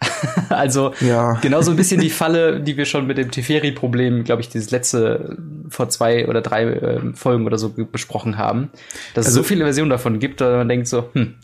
also 0.48 0.92
ja. 1.00 1.34
genau 1.42 1.60
so 1.60 1.70
ein 1.70 1.76
bisschen 1.76 2.00
die 2.00 2.10
Falle, 2.10 2.60
die 2.60 2.76
wir 2.76 2.86
schon 2.86 3.06
mit 3.06 3.18
dem 3.18 3.30
Teferi-Problem, 3.30 4.24
glaube 4.24 4.42
ich, 4.42 4.48
dieses 4.48 4.70
letzte 4.70 5.38
vor 5.68 5.88
zwei 5.88 6.28
oder 6.28 6.40
drei 6.40 6.64
äh, 6.64 7.00
Folgen 7.14 7.46
oder 7.46 7.58
so 7.58 7.70
besprochen 7.70 8.36
haben, 8.36 8.70
dass 9.14 9.26
also, 9.26 9.40
es 9.40 9.46
so 9.46 9.48
viele 9.48 9.64
Versionen 9.64 9.90
davon 9.90 10.18
gibt, 10.18 10.40
dass 10.40 10.56
man 10.56 10.68
denkt 10.68 10.88
so, 10.88 11.08
hm, 11.12 11.34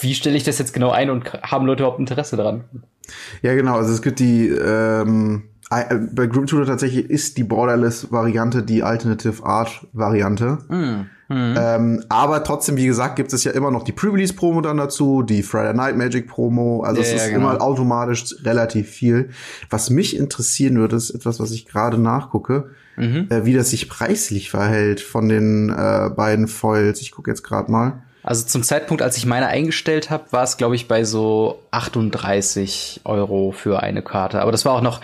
wie 0.00 0.14
stelle 0.14 0.36
ich 0.36 0.44
das 0.44 0.58
jetzt 0.58 0.72
genau 0.72 0.90
ein 0.90 1.10
und 1.10 1.32
haben 1.42 1.66
Leute 1.66 1.84
überhaupt 1.84 2.00
Interesse 2.00 2.36
daran? 2.36 2.64
Ja, 3.42 3.54
genau. 3.54 3.76
Also 3.76 3.92
es 3.92 4.02
gibt 4.02 4.18
die 4.18 4.48
ähm, 4.48 5.44
äh, 5.44 5.55
bei 5.68 6.26
Group 6.26 6.46
Tutor 6.46 6.66
tatsächlich 6.66 7.10
ist 7.10 7.36
die 7.38 7.44
Borderless-Variante 7.44 8.62
die 8.62 8.82
Alternative 8.82 9.44
Art-Variante. 9.44 10.58
Mm. 10.68 11.06
Mhm. 11.28 11.54
Ähm, 11.58 12.04
aber 12.08 12.44
trotzdem, 12.44 12.76
wie 12.76 12.86
gesagt, 12.86 13.16
gibt 13.16 13.32
es 13.32 13.42
ja 13.42 13.50
immer 13.50 13.72
noch 13.72 13.82
die 13.82 13.90
Pre-Release-Promo 13.92 14.60
dann 14.60 14.76
dazu, 14.76 15.22
die 15.22 15.42
Friday 15.42 15.74
Night 15.74 15.96
Magic 15.96 16.28
Promo. 16.28 16.82
Also 16.82 17.00
ja, 17.00 17.06
es 17.08 17.14
ist 17.14 17.26
ja, 17.26 17.32
genau. 17.32 17.50
immer 17.50 17.62
automatisch 17.62 18.36
relativ 18.44 18.88
viel. 18.88 19.30
Was 19.68 19.90
mich 19.90 20.16
interessieren 20.16 20.76
würde, 20.76 20.94
ist 20.94 21.10
etwas, 21.10 21.40
was 21.40 21.50
ich 21.50 21.66
gerade 21.66 21.98
nachgucke, 21.98 22.70
mhm. 22.96 23.26
äh, 23.30 23.44
wie 23.44 23.54
das 23.54 23.70
sich 23.70 23.88
preislich 23.88 24.50
verhält 24.50 25.00
von 25.00 25.28
den 25.28 25.70
äh, 25.70 26.10
beiden 26.14 26.46
Foils. 26.46 27.00
Ich 27.00 27.10
gucke 27.10 27.30
jetzt 27.30 27.42
gerade 27.42 27.72
mal. 27.72 28.02
Also 28.22 28.46
zum 28.46 28.62
Zeitpunkt, 28.62 29.02
als 29.02 29.16
ich 29.16 29.26
meine 29.26 29.46
eingestellt 29.46 30.10
habe, 30.10 30.24
war 30.30 30.42
es, 30.42 30.56
glaube 30.56 30.74
ich, 30.76 30.88
bei 30.88 31.04
so 31.04 31.60
38 31.70 33.02
Euro 33.04 33.52
für 33.52 33.82
eine 33.82 34.02
Karte. 34.02 34.40
Aber 34.40 34.52
das 34.52 34.64
war 34.64 34.74
auch 34.74 34.82
noch 34.82 35.00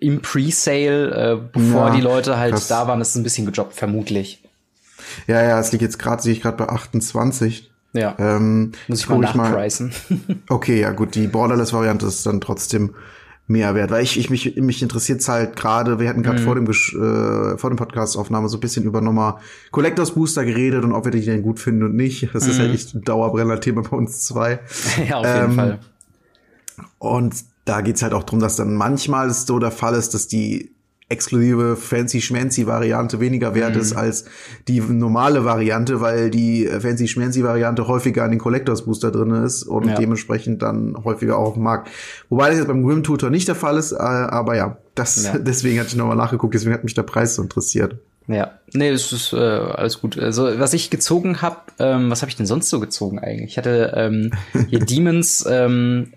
im 0.00 0.20
Pre-Sale, 0.22 1.10
äh, 1.10 1.48
bevor 1.52 1.88
ja, 1.88 1.94
die 1.94 2.00
Leute 2.00 2.38
halt 2.38 2.52
krass. 2.52 2.68
da 2.68 2.86
waren, 2.86 3.00
ist 3.00 3.14
ein 3.16 3.22
bisschen 3.22 3.46
gejobbt, 3.46 3.74
vermutlich. 3.74 4.42
Ja, 5.26 5.42
ja, 5.42 5.58
es 5.58 5.72
liegt 5.72 5.82
jetzt 5.82 5.98
gerade, 5.98 6.22
sehe 6.22 6.32
ich 6.32 6.40
gerade 6.40 6.56
bei 6.56 6.68
28. 6.68 7.70
Ja. 7.92 8.14
Ähm, 8.18 8.72
Muss 8.88 9.00
ich 9.00 9.08
mal 9.08 9.18
nachpreisen. 9.18 9.92
okay, 10.48 10.80
ja 10.80 10.92
gut, 10.92 11.14
die 11.14 11.26
Borderless-Variante 11.26 12.06
ist 12.06 12.24
dann 12.24 12.40
trotzdem 12.40 12.94
mehr 13.50 13.74
wert, 13.74 13.90
weil 13.90 14.04
ich, 14.04 14.16
ich 14.16 14.30
mich, 14.30 14.54
mich 14.56 14.80
interessiert 14.80 15.26
halt 15.26 15.56
gerade, 15.56 15.98
wir 15.98 16.08
hatten 16.08 16.22
gerade 16.22 16.40
mhm. 16.40 16.44
vor 16.44 16.54
dem 16.54 16.66
äh, 16.66 17.58
vor 17.58 17.68
dem 17.68 17.76
Podcast-Aufnahme 17.76 18.48
so 18.48 18.58
ein 18.58 18.60
bisschen 18.60 18.84
über 18.84 19.00
nochmal 19.00 19.34
Collectors 19.72 20.12
Booster 20.12 20.44
geredet 20.44 20.84
und 20.84 20.92
ob 20.92 21.04
wir 21.04 21.10
die 21.10 21.20
denn 21.20 21.42
gut 21.42 21.58
finden 21.58 21.82
und 21.82 21.96
nicht. 21.96 22.32
Das 22.32 22.44
mhm. 22.44 22.50
ist 22.50 22.58
halt 22.60 22.72
echt 22.72 22.94
ein 22.94 23.02
Dauerbrenner-Thema 23.02 23.82
bei 23.82 23.96
uns 23.96 24.24
zwei. 24.24 24.60
ja, 25.08 25.16
auf 25.16 25.26
jeden 25.26 25.50
ähm, 25.50 25.52
Fall. 25.56 25.78
Und 26.98 27.34
da 27.64 27.80
geht's 27.80 28.02
halt 28.02 28.12
auch 28.12 28.24
drum, 28.24 28.40
dass 28.40 28.56
dann 28.56 28.74
manchmal 28.74 29.30
so 29.30 29.58
der 29.58 29.70
Fall 29.70 29.94
ist, 29.94 30.14
dass 30.14 30.28
die 30.28 30.74
exklusive 31.10 31.76
fancy 31.76 32.20
schmancy 32.20 32.66
Variante 32.66 33.20
weniger 33.20 33.54
wert 33.54 33.74
mhm. 33.74 33.80
ist 33.80 33.92
als 33.94 34.24
die 34.68 34.80
normale 34.80 35.44
Variante, 35.44 36.00
weil 36.00 36.30
die 36.30 36.66
fancy 36.66 37.08
schmancy 37.08 37.42
Variante 37.42 37.88
häufiger 37.88 38.22
an 38.22 38.30
den 38.30 38.38
Collectors 38.38 38.84
Booster 38.84 39.10
drin 39.10 39.32
ist 39.32 39.64
und 39.64 39.88
ja. 39.88 39.96
dementsprechend 39.96 40.62
dann 40.62 40.96
häufiger 41.04 41.36
auch 41.36 41.48
auf 41.48 41.54
dem 41.54 41.64
Markt. 41.64 41.90
Wobei 42.28 42.48
das 42.48 42.58
jetzt 42.58 42.68
beim 42.68 42.84
Grim 42.84 43.02
Tutor 43.02 43.28
nicht 43.28 43.48
der 43.48 43.56
Fall 43.56 43.76
ist, 43.76 43.92
äh, 43.92 43.96
aber 43.96 44.56
ja, 44.56 44.78
das 44.94 45.24
ja. 45.24 45.36
deswegen 45.38 45.80
hatte 45.80 45.88
ich 45.88 45.96
nochmal 45.96 46.16
nachgeguckt, 46.16 46.54
deswegen 46.54 46.74
hat 46.74 46.84
mich 46.84 46.94
der 46.94 47.02
Preis 47.02 47.34
so 47.34 47.42
interessiert. 47.42 47.96
Ja, 48.28 48.52
nee, 48.72 48.90
es 48.90 49.12
ist 49.12 49.32
äh, 49.32 49.36
alles 49.36 50.00
gut. 50.00 50.16
Also 50.16 50.60
was 50.60 50.72
ich 50.74 50.90
gezogen 50.90 51.42
habe, 51.42 51.56
ähm, 51.80 52.10
was 52.10 52.22
habe 52.22 52.30
ich 52.30 52.36
denn 52.36 52.46
sonst 52.46 52.70
so 52.70 52.78
gezogen 52.78 53.18
eigentlich? 53.18 53.50
Ich 53.50 53.58
hatte 53.58 53.92
ähm, 53.96 54.30
hier 54.68 54.78
Demons 54.84 55.44
ähm, 55.50 56.12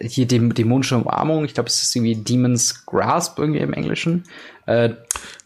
hier 0.00 0.26
dem, 0.26 0.54
dämonische 0.54 0.96
Umarmung, 0.96 1.44
ich 1.44 1.54
glaube, 1.54 1.68
es 1.68 1.82
ist 1.82 1.96
irgendwie 1.96 2.16
Demon's 2.16 2.84
Grasp 2.86 3.38
irgendwie 3.38 3.60
im 3.60 3.72
Englischen. 3.72 4.24
Äh, 4.66 4.90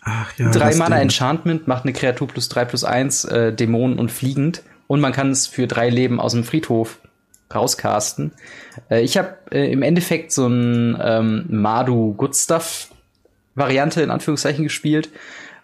Ach, 0.02 0.32
ja, 0.38 0.50
drei 0.50 0.74
Mana 0.74 0.96
Ding. 0.96 1.04
Enchantment 1.04 1.68
macht 1.68 1.84
eine 1.84 1.92
Kreatur 1.92 2.28
plus 2.28 2.48
drei 2.48 2.64
plus 2.64 2.84
eins, 2.84 3.24
äh, 3.24 3.52
Dämonen 3.52 3.98
und 3.98 4.10
fliegend. 4.10 4.62
Und 4.86 5.00
man 5.00 5.12
kann 5.12 5.30
es 5.30 5.46
für 5.46 5.66
drei 5.66 5.90
Leben 5.90 6.20
aus 6.20 6.32
dem 6.32 6.44
Friedhof 6.44 6.98
rauscasten. 7.54 8.32
Äh, 8.90 9.02
ich 9.02 9.16
habe 9.16 9.36
äh, 9.50 9.70
im 9.70 9.82
Endeffekt 9.82 10.32
so 10.32 10.46
ein 10.46 10.98
ähm, 11.00 11.44
Madu 11.48 12.14
Good 12.14 12.36
Stuff 12.36 12.88
Variante 13.54 14.02
in 14.02 14.10
Anführungszeichen 14.10 14.64
gespielt. 14.64 15.10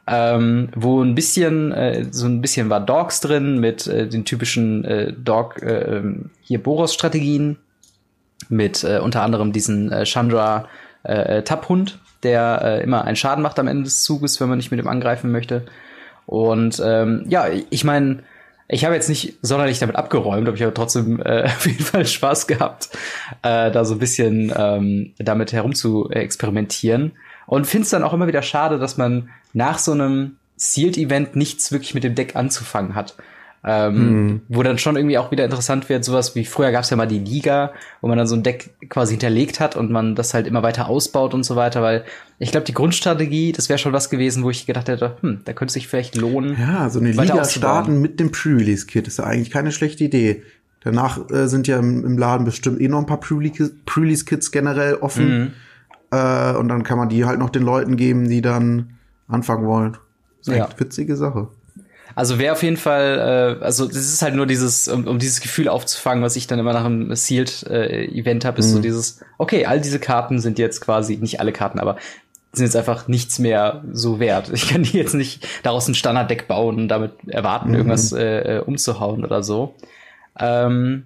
Ähm, 0.06 0.68
wo 0.74 1.02
ein 1.02 1.14
bisschen 1.14 1.72
äh, 1.72 2.04
so 2.10 2.26
ein 2.26 2.42
bisschen 2.42 2.68
war 2.68 2.80
Dogs 2.80 3.20
drin 3.20 3.58
mit 3.58 3.86
äh, 3.86 4.06
den 4.06 4.26
typischen 4.26 4.84
äh, 4.84 5.14
Dog 5.14 5.62
äh, 5.62 5.96
ähm, 5.96 6.28
hier 6.42 6.62
Boros 6.62 6.92
Strategien 6.92 7.56
mit 8.48 8.84
äh, 8.84 8.98
unter 8.98 9.22
anderem 9.22 9.52
diesen 9.52 9.90
äh, 9.90 10.04
Chandra 10.04 10.68
äh, 11.02 11.42
Taphund, 11.42 11.98
der 12.22 12.60
äh, 12.62 12.82
immer 12.82 13.04
einen 13.04 13.16
Schaden 13.16 13.42
macht 13.42 13.58
am 13.58 13.68
Ende 13.68 13.84
des 13.84 14.02
Zuges, 14.02 14.40
wenn 14.40 14.48
man 14.48 14.58
nicht 14.58 14.70
mit 14.70 14.80
ihm 14.80 14.88
angreifen 14.88 15.30
möchte. 15.30 15.66
Und 16.26 16.82
ähm, 16.84 17.24
ja, 17.28 17.46
ich 17.70 17.84
meine, 17.84 18.22
ich 18.66 18.84
habe 18.84 18.94
jetzt 18.94 19.08
nicht 19.08 19.38
sonderlich 19.42 19.78
damit 19.78 19.96
abgeräumt, 19.96 20.48
aber 20.48 20.56
ich 20.56 20.62
habe 20.62 20.74
trotzdem 20.74 21.20
äh, 21.20 21.44
auf 21.44 21.66
jeden 21.66 21.84
Fall 21.84 22.06
Spaß 22.06 22.46
gehabt, 22.46 22.88
äh, 23.42 23.70
da 23.70 23.84
so 23.84 23.94
ein 23.94 24.00
bisschen 24.00 24.52
ähm, 24.56 25.12
damit 25.18 25.52
herum 25.52 25.74
zu 25.74 26.08
experimentieren. 26.10 27.12
Und 27.46 27.66
finde 27.66 27.84
es 27.84 27.90
dann 27.90 28.02
auch 28.02 28.14
immer 28.14 28.26
wieder 28.26 28.42
schade, 28.42 28.78
dass 28.78 28.96
man 28.96 29.28
nach 29.52 29.78
so 29.78 29.92
einem 29.92 30.36
Sealed-Event 30.56 31.36
nichts 31.36 31.72
wirklich 31.72 31.94
mit 31.94 32.04
dem 32.04 32.14
Deck 32.14 32.36
anzufangen 32.36 32.94
hat. 32.94 33.16
Ähm, 33.66 33.96
hm. 33.96 34.40
Wo 34.48 34.62
dann 34.62 34.76
schon 34.76 34.96
irgendwie 34.96 35.16
auch 35.16 35.30
wieder 35.30 35.44
interessant 35.44 35.88
wird, 35.88 36.04
sowas 36.04 36.34
wie 36.34 36.44
früher 36.44 36.70
gab 36.70 36.84
es 36.84 36.90
ja 36.90 36.98
mal 36.98 37.06
die 37.06 37.18
Liga, 37.18 37.72
wo 38.02 38.08
man 38.08 38.18
dann 38.18 38.26
so 38.26 38.34
ein 38.34 38.42
Deck 38.42 38.74
quasi 38.90 39.14
hinterlegt 39.14 39.58
hat 39.58 39.74
und 39.74 39.90
man 39.90 40.14
das 40.14 40.34
halt 40.34 40.46
immer 40.46 40.62
weiter 40.62 40.88
ausbaut 40.88 41.32
und 41.32 41.44
so 41.44 41.56
weiter, 41.56 41.80
weil 41.80 42.04
ich 42.38 42.50
glaube, 42.50 42.66
die 42.66 42.74
Grundstrategie, 42.74 43.52
das 43.52 43.70
wäre 43.70 43.78
schon 43.78 43.94
was 43.94 44.10
gewesen, 44.10 44.44
wo 44.44 44.50
ich 44.50 44.66
gedacht 44.66 44.88
hätte, 44.88 45.16
hm, 45.20 45.40
da 45.46 45.54
könnte 45.54 45.70
es 45.70 45.74
sich 45.74 45.88
vielleicht 45.88 46.14
lohnen. 46.14 46.56
Ja, 46.60 46.90
so 46.90 47.00
eine 47.00 47.12
Liga 47.12 47.42
starten 47.44 48.02
mit 48.02 48.20
dem 48.20 48.30
Pre-Release-Kit 48.30 49.08
ist 49.08 49.18
ja 49.18 49.24
eigentlich 49.24 49.50
keine 49.50 49.72
schlechte 49.72 50.04
Idee. 50.04 50.42
Danach 50.82 51.30
äh, 51.30 51.48
sind 51.48 51.66
ja 51.66 51.78
im, 51.78 52.04
im, 52.04 52.18
Laden 52.18 52.44
bestimmt 52.44 52.82
eh 52.82 52.88
noch 52.88 52.98
ein 52.98 53.06
paar 53.06 53.20
Pre-Release-Kits 53.20 54.50
generell 54.50 54.96
offen. 54.96 55.38
Mhm. 55.38 55.50
Äh, 56.10 56.52
und 56.56 56.68
dann 56.68 56.82
kann 56.82 56.98
man 56.98 57.08
die 57.08 57.24
halt 57.24 57.38
noch 57.38 57.48
den 57.48 57.62
Leuten 57.62 57.96
geben, 57.96 58.28
die 58.28 58.42
dann 58.42 58.98
anfangen 59.26 59.66
wollen. 59.66 59.92
Das 60.40 60.48
ist 60.48 60.58
ja. 60.58 60.66
eine 60.66 60.78
witzige 60.80 61.16
Sache. 61.16 61.48
Also 62.14 62.38
wäre 62.38 62.52
auf 62.52 62.62
jeden 62.62 62.76
Fall, 62.76 63.58
äh, 63.60 63.64
also 63.64 63.86
das 63.86 63.96
ist 63.96 64.22
halt 64.22 64.34
nur 64.34 64.46
dieses, 64.46 64.88
um, 64.88 65.06
um 65.06 65.18
dieses 65.18 65.40
Gefühl 65.40 65.68
aufzufangen, 65.68 66.22
was 66.22 66.36
ich 66.36 66.46
dann 66.46 66.58
immer 66.58 66.72
nach 66.72 66.84
einem 66.84 67.14
Sealed-Event 67.14 68.44
äh, 68.44 68.46
habe, 68.46 68.58
ist 68.58 68.68
mhm. 68.68 68.72
so 68.72 68.80
dieses, 68.80 69.20
okay, 69.38 69.66
all 69.66 69.80
diese 69.80 69.98
Karten 69.98 70.38
sind 70.38 70.58
jetzt 70.58 70.80
quasi, 70.80 71.16
nicht 71.16 71.40
alle 71.40 71.52
Karten, 71.52 71.78
aber 71.78 71.96
sind 72.52 72.66
jetzt 72.66 72.76
einfach 72.76 73.08
nichts 73.08 73.38
mehr 73.38 73.82
so 73.92 74.20
wert. 74.20 74.50
Ich 74.52 74.68
kann 74.68 74.84
die 74.84 74.96
jetzt 74.96 75.14
nicht 75.14 75.46
daraus 75.62 75.88
ein 75.88 75.94
Standarddeck 75.94 76.46
bauen 76.46 76.76
und 76.76 76.88
damit 76.88 77.12
erwarten, 77.26 77.70
mhm. 77.70 77.74
irgendwas 77.74 78.12
äh, 78.12 78.58
äh, 78.58 78.60
umzuhauen 78.60 79.24
oder 79.24 79.42
so. 79.42 79.74
Ähm, 80.38 81.04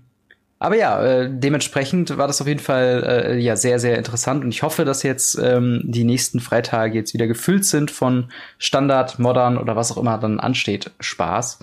aber 0.60 0.76
ja, 0.76 1.00
äh, 1.02 1.30
dementsprechend 1.30 2.16
war 2.18 2.26
das 2.26 2.40
auf 2.40 2.48
jeden 2.48 2.60
Fall 2.60 3.04
äh, 3.06 3.38
ja 3.38 3.56
sehr, 3.56 3.78
sehr 3.78 3.96
interessant 3.96 4.44
und 4.44 4.50
ich 4.50 4.62
hoffe, 4.62 4.84
dass 4.84 5.04
jetzt 5.04 5.38
ähm, 5.40 5.82
die 5.84 6.04
nächsten 6.04 6.40
Freitage 6.40 6.94
jetzt 6.94 7.14
wieder 7.14 7.28
gefüllt 7.28 7.64
sind 7.64 7.90
von 7.90 8.30
Standard, 8.58 9.18
Modern 9.18 9.56
oder 9.56 9.76
was 9.76 9.92
auch 9.92 9.98
immer 9.98 10.18
dann 10.18 10.40
ansteht. 10.40 10.90
Spaß. 10.98 11.60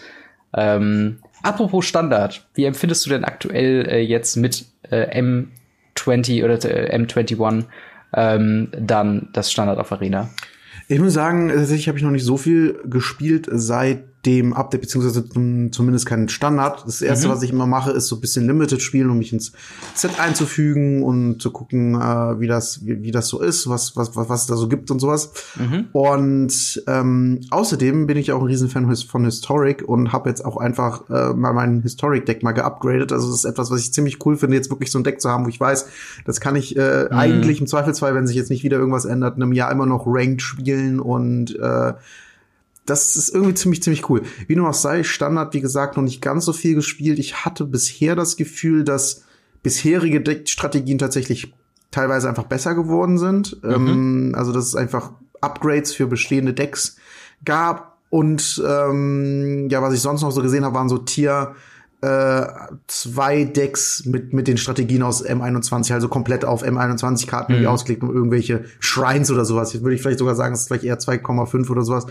Ähm, 0.54 1.20
apropos 1.44 1.86
Standard, 1.86 2.48
wie 2.54 2.64
empfindest 2.64 3.06
du 3.06 3.10
denn 3.10 3.26
aktuell 3.26 3.86
äh, 3.90 4.00
jetzt 4.00 4.38
mit 4.38 4.66
äh, 4.90 5.22
M20 5.22 6.46
oder 6.46 6.54
äh, 6.64 6.98
M21 6.98 7.66
ähm, 8.14 8.70
dann 8.72 9.28
das 9.34 9.52
Standard 9.52 9.78
auf 9.78 9.92
Arena? 9.92 10.30
Ich 10.88 11.00
muss 11.00 11.14
sagen, 11.14 11.50
tatsächlich 11.50 11.88
habe 11.90 11.98
ich 11.98 12.04
noch 12.04 12.12
nicht 12.12 12.24
so 12.24 12.38
viel 12.38 12.80
gespielt 12.86 13.48
seit 13.52 14.04
dem 14.26 14.54
Update, 14.54 14.82
beziehungsweise 14.82 15.24
zumindest 15.72 16.06
kein 16.06 16.30
Standard. 16.30 16.84
Das 16.86 17.02
erste, 17.02 17.28
mhm. 17.28 17.32
was 17.32 17.44
ich 17.44 17.52
immer 17.52 17.68
mache, 17.68 17.92
ist 17.92 18.08
so 18.08 18.16
ein 18.16 18.22
bisschen 18.22 18.48
Limited 18.48 18.82
spielen, 18.82 19.10
um 19.10 19.18
mich 19.18 19.32
ins 19.32 19.52
Set 19.94 20.20
einzufügen 20.20 21.04
und 21.04 21.42
zu 21.42 21.52
gucken, 21.52 21.96
äh, 21.96 22.40
wie 22.40 22.48
das, 22.48 22.86
wie, 22.86 23.04
wie, 23.04 23.12
das 23.12 23.28
so 23.28 23.42
ist, 23.42 23.70
was, 23.70 23.96
was, 23.96 24.16
was, 24.16 24.30
was 24.30 24.42
es 24.42 24.48
da 24.48 24.56
so 24.56 24.68
gibt 24.68 24.90
und 24.90 25.00
sowas. 25.00 25.32
Mhm. 25.56 25.88
Und 25.92 26.84
ähm, 26.88 27.42
außerdem 27.52 28.08
bin 28.08 28.18
ich 28.18 28.32
auch 28.32 28.42
ein 28.42 28.48
Riesenfan 28.48 28.96
von 28.96 29.26
Historic 29.26 29.88
und 29.88 30.12
habe 30.12 30.30
jetzt 30.30 30.44
auch 30.44 30.58
einfach 30.58 31.10
äh, 31.10 31.34
mal 31.34 31.54
mein 31.54 31.82
Historic-Deck 31.82 32.42
mal 32.42 32.54
geupgradet. 32.54 33.12
Also 33.12 33.28
das 33.28 33.40
ist 33.40 33.46
etwas, 33.46 33.70
was 33.70 33.82
ich 33.82 33.94
ziemlich 33.94 34.26
cool 34.26 34.38
finde, 34.38 34.58
jetzt 34.58 34.70
wirklich 34.70 34.92
so 34.92 35.00
ein 35.00 35.04
Deck 35.04 35.22
zu 35.22 35.30
haben, 35.30 35.46
wo 35.46 35.50
ich 35.50 35.60
weiß, 35.60 35.88
das 36.26 36.40
kann 36.40 36.56
ich 36.56 36.76
äh, 36.78 37.06
mhm. 37.06 37.18
eigentlich 37.18 37.62
im 37.62 37.68
Zweifelsfall, 37.68 38.16
wenn 38.16 38.28
sich 38.28 38.36
jetzt 38.36 38.50
nicht 38.50 38.64
wieder 38.64 38.78
irgendwas 38.78 39.06
ändert, 39.06 39.38
in 39.38 39.44
einem 39.44 39.54
Jahr 39.54 39.72
immer 39.72 39.86
noch 39.86 40.06
Ranked 40.08 40.42
spielen 40.42 41.00
und 41.00 41.56
äh, 41.60 41.94
das 42.86 43.16
ist 43.16 43.34
irgendwie 43.34 43.56
ziemlich, 43.56 43.82
ziemlich 43.82 44.10
cool. 44.10 44.22
Wie 44.48 44.56
nur 44.56 44.70
auch 44.70 44.74
sei, 44.74 45.04
Standard, 45.04 45.54
wie 45.54 45.62
gesagt, 45.62 45.98
noch 45.98 46.04
nicht 46.04 46.22
ganz 46.22 46.46
so 46.46 46.54
viel 46.54 46.76
gespielt. 46.76 47.20
Ich 47.20 47.46
hatte 47.46 47.66
bisher 47.66 48.16
das 48.16 48.38
Gefühl, 48.38 48.84
dass 48.84 49.24
bisherige 49.64 50.22
Deckstrategien 50.22 51.00
tatsächlich 51.00 51.54
teilweise 51.90 52.30
einfach 52.30 52.44
besser 52.44 52.76
geworden 52.76 53.18
sind. 53.18 53.64
Mhm. 53.64 53.72
Ähm, 53.72 54.36
also, 54.36 54.52
dass 54.52 54.68
es 54.68 54.76
einfach 54.76 55.12
Upgrades 55.42 55.94
für 55.94 56.08
bestehende 56.08 56.54
Decks 56.54 56.98
gab. 57.44 57.98
Und 58.10 58.64
ähm, 58.66 59.68
ja, 59.70 59.82
was 59.82 59.94
ich 59.94 60.02
sonst 60.02 60.22
noch 60.22 60.32
so 60.32 60.42
gesehen 60.42 60.64
habe, 60.64 60.76
waren 60.76 60.90
so 60.90 61.00
Tier 61.00 61.56
äh, 62.06 62.48
zwei 62.86 63.46
Decks 63.46 64.06
mit, 64.06 64.32
mit 64.32 64.48
den 64.48 64.58
Strategien 64.58 65.02
aus 65.02 65.26
M21, 65.26 65.92
also 65.92 66.08
komplett 66.08 66.46
auf 66.46 66.64
M21-Karten 66.64 67.62
mhm. 67.62 67.66
ausgelegt, 67.66 68.04
um 68.04 68.14
irgendwelche 68.14 68.66
Shrines 68.80 69.32
oder 69.32 69.44
sowas. 69.44 69.74
Jetzt 69.74 69.82
würde 69.82 69.96
ich 69.96 70.04
vielleicht 70.04 70.20
sogar 70.20 70.36
sagen, 70.36 70.54
es 70.54 70.62
ist 70.62 70.68
vielleicht 70.68 70.84
eher 70.84 71.00
2,5 71.00 71.68
oder 71.72 71.82
sowas. 71.82 72.06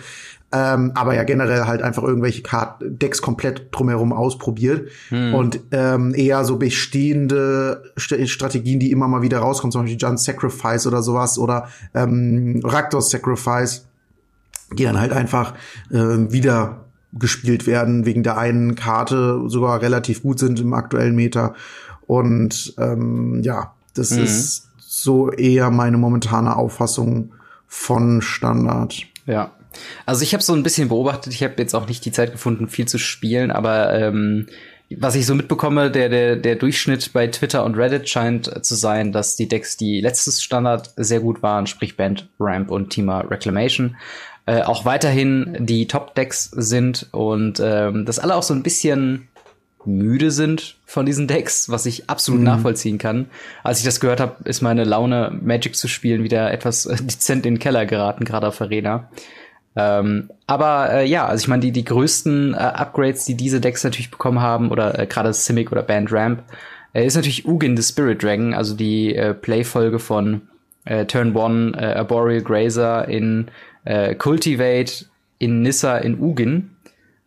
Ähm, 0.50 0.90
aber 0.94 1.14
ja, 1.14 1.22
generell 1.22 1.66
halt 1.66 1.82
einfach 1.82 2.02
irgendwelche 2.02 2.42
Kart 2.42 2.82
Decks 2.84 3.22
komplett 3.22 3.68
drumherum 3.70 4.12
ausprobiert 4.12 4.88
hm. 5.10 5.34
und 5.34 5.60
ähm, 5.70 6.12
eher 6.14 6.44
so 6.44 6.56
bestehende 6.56 7.92
St 7.98 8.28
Strategien, 8.28 8.80
die 8.80 8.90
immer 8.90 9.06
mal 9.06 9.22
wieder 9.22 9.38
rauskommen, 9.38 9.70
zum 9.70 9.82
Beispiel 9.82 9.98
John 10.00 10.16
Sacrifice 10.16 10.88
oder 10.88 11.02
sowas 11.02 11.38
oder 11.38 11.68
ähm, 11.94 12.60
Raktor 12.64 13.00
Sacrifice, 13.00 13.86
die 14.72 14.84
dann 14.84 14.98
halt 14.98 15.12
einfach 15.12 15.54
äh, 15.90 15.96
wieder 15.96 16.83
gespielt 17.18 17.66
werden, 17.66 18.06
wegen 18.06 18.22
der 18.22 18.38
einen 18.38 18.74
Karte 18.74 19.42
sogar 19.46 19.80
relativ 19.80 20.22
gut 20.22 20.38
sind 20.38 20.60
im 20.60 20.74
aktuellen 20.74 21.14
Meta. 21.14 21.54
Und 22.06 22.74
ähm, 22.78 23.40
ja, 23.42 23.74
das 23.94 24.10
mhm. 24.10 24.24
ist 24.24 24.68
so 24.78 25.30
eher 25.30 25.70
meine 25.70 25.96
momentane 25.96 26.56
Auffassung 26.56 27.32
von 27.66 28.20
Standard. 28.20 29.02
Ja, 29.26 29.52
also 30.06 30.22
ich 30.22 30.34
habe 30.34 30.42
so 30.42 30.52
ein 30.52 30.62
bisschen 30.62 30.88
beobachtet, 30.88 31.32
ich 31.32 31.42
habe 31.42 31.54
jetzt 31.58 31.74
auch 31.74 31.88
nicht 31.88 32.04
die 32.04 32.12
Zeit 32.12 32.32
gefunden, 32.32 32.68
viel 32.68 32.86
zu 32.86 32.98
spielen, 32.98 33.50
aber 33.50 33.92
ähm, 33.94 34.46
was 34.90 35.14
ich 35.14 35.26
so 35.26 35.34
mitbekomme, 35.34 35.90
der, 35.90 36.08
der, 36.08 36.36
der 36.36 36.56
Durchschnitt 36.56 37.12
bei 37.12 37.26
Twitter 37.26 37.64
und 37.64 37.76
Reddit 37.76 38.08
scheint 38.08 38.64
zu 38.64 38.74
sein, 38.74 39.12
dass 39.12 39.34
die 39.34 39.48
Decks, 39.48 39.76
die 39.76 40.00
letztes 40.00 40.42
Standard 40.42 40.92
sehr 40.96 41.20
gut 41.20 41.42
waren, 41.42 41.66
sprich 41.66 41.96
Band, 41.96 42.28
Ramp 42.38 42.70
und 42.70 42.90
Thema 42.90 43.20
Reclamation, 43.20 43.96
äh, 44.46 44.62
auch 44.62 44.84
weiterhin 44.84 45.56
die 45.60 45.86
Top-Decks 45.86 46.44
sind 46.44 47.08
und 47.12 47.60
ähm, 47.64 48.04
dass 48.04 48.18
alle 48.18 48.34
auch 48.34 48.42
so 48.42 48.54
ein 48.54 48.62
bisschen 48.62 49.28
müde 49.86 50.30
sind 50.30 50.76
von 50.86 51.06
diesen 51.06 51.26
Decks, 51.26 51.70
was 51.70 51.86
ich 51.86 52.08
absolut 52.08 52.40
mhm. 52.40 52.46
nachvollziehen 52.46 52.98
kann. 52.98 53.26
Als 53.62 53.78
ich 53.78 53.84
das 53.84 54.00
gehört 54.00 54.20
habe, 54.20 54.36
ist 54.44 54.62
meine 54.62 54.84
Laune, 54.84 55.36
Magic 55.42 55.76
zu 55.76 55.88
spielen, 55.88 56.22
wieder 56.24 56.52
etwas 56.52 56.86
äh, 56.86 56.96
dezent 57.02 57.46
in 57.46 57.54
den 57.54 57.60
Keller 57.60 57.86
geraten, 57.86 58.24
gerade 58.24 58.48
auf 58.48 58.60
Arena. 58.60 59.10
Ähm, 59.76 60.30
aber 60.46 60.92
äh, 60.92 61.06
ja, 61.06 61.26
also 61.26 61.42
ich 61.42 61.48
meine, 61.48 61.62
die, 61.62 61.72
die 61.72 61.84
größten 61.84 62.54
äh, 62.54 62.56
Upgrades, 62.56 63.24
die 63.24 63.36
diese 63.36 63.60
Decks 63.60 63.82
natürlich 63.82 64.10
bekommen 64.10 64.40
haben, 64.40 64.70
oder 64.70 64.98
äh, 64.98 65.06
gerade 65.06 65.32
Simic 65.32 65.72
oder 65.72 65.82
Band 65.82 66.12
Ramp, 66.12 66.44
äh, 66.92 67.04
ist 67.04 67.16
natürlich 67.16 67.46
Ugin 67.46 67.76
the 67.76 67.82
Spirit 67.82 68.22
Dragon, 68.22 68.54
also 68.54 68.74
die 68.74 69.14
äh, 69.14 69.34
Playfolge 69.34 69.98
von 69.98 70.42
äh, 70.84 71.06
Turn 71.06 71.36
1 71.36 71.76
äh, 71.76 71.94
Arboreal 71.98 72.42
Grazer 72.42 73.08
in 73.08 73.50
äh, 73.84 74.14
Cultivate, 74.14 75.06
in 75.38 75.62
Nissa, 75.62 75.98
in 75.98 76.20
Ugin. 76.20 76.70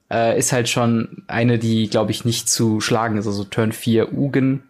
Äh, 0.10 0.40
ist 0.40 0.54
halt 0.54 0.70
schon 0.70 1.24
eine, 1.28 1.60
die, 1.60 1.90
glaube 1.90 2.12
ich, 2.12 2.24
nicht 2.24 2.50
zu 2.50 2.80
schlagen 2.80 3.18
ist. 3.18 3.28
Also 3.28 3.44
Turn 3.44 3.72
4 3.72 4.14
Ugin 4.14 4.64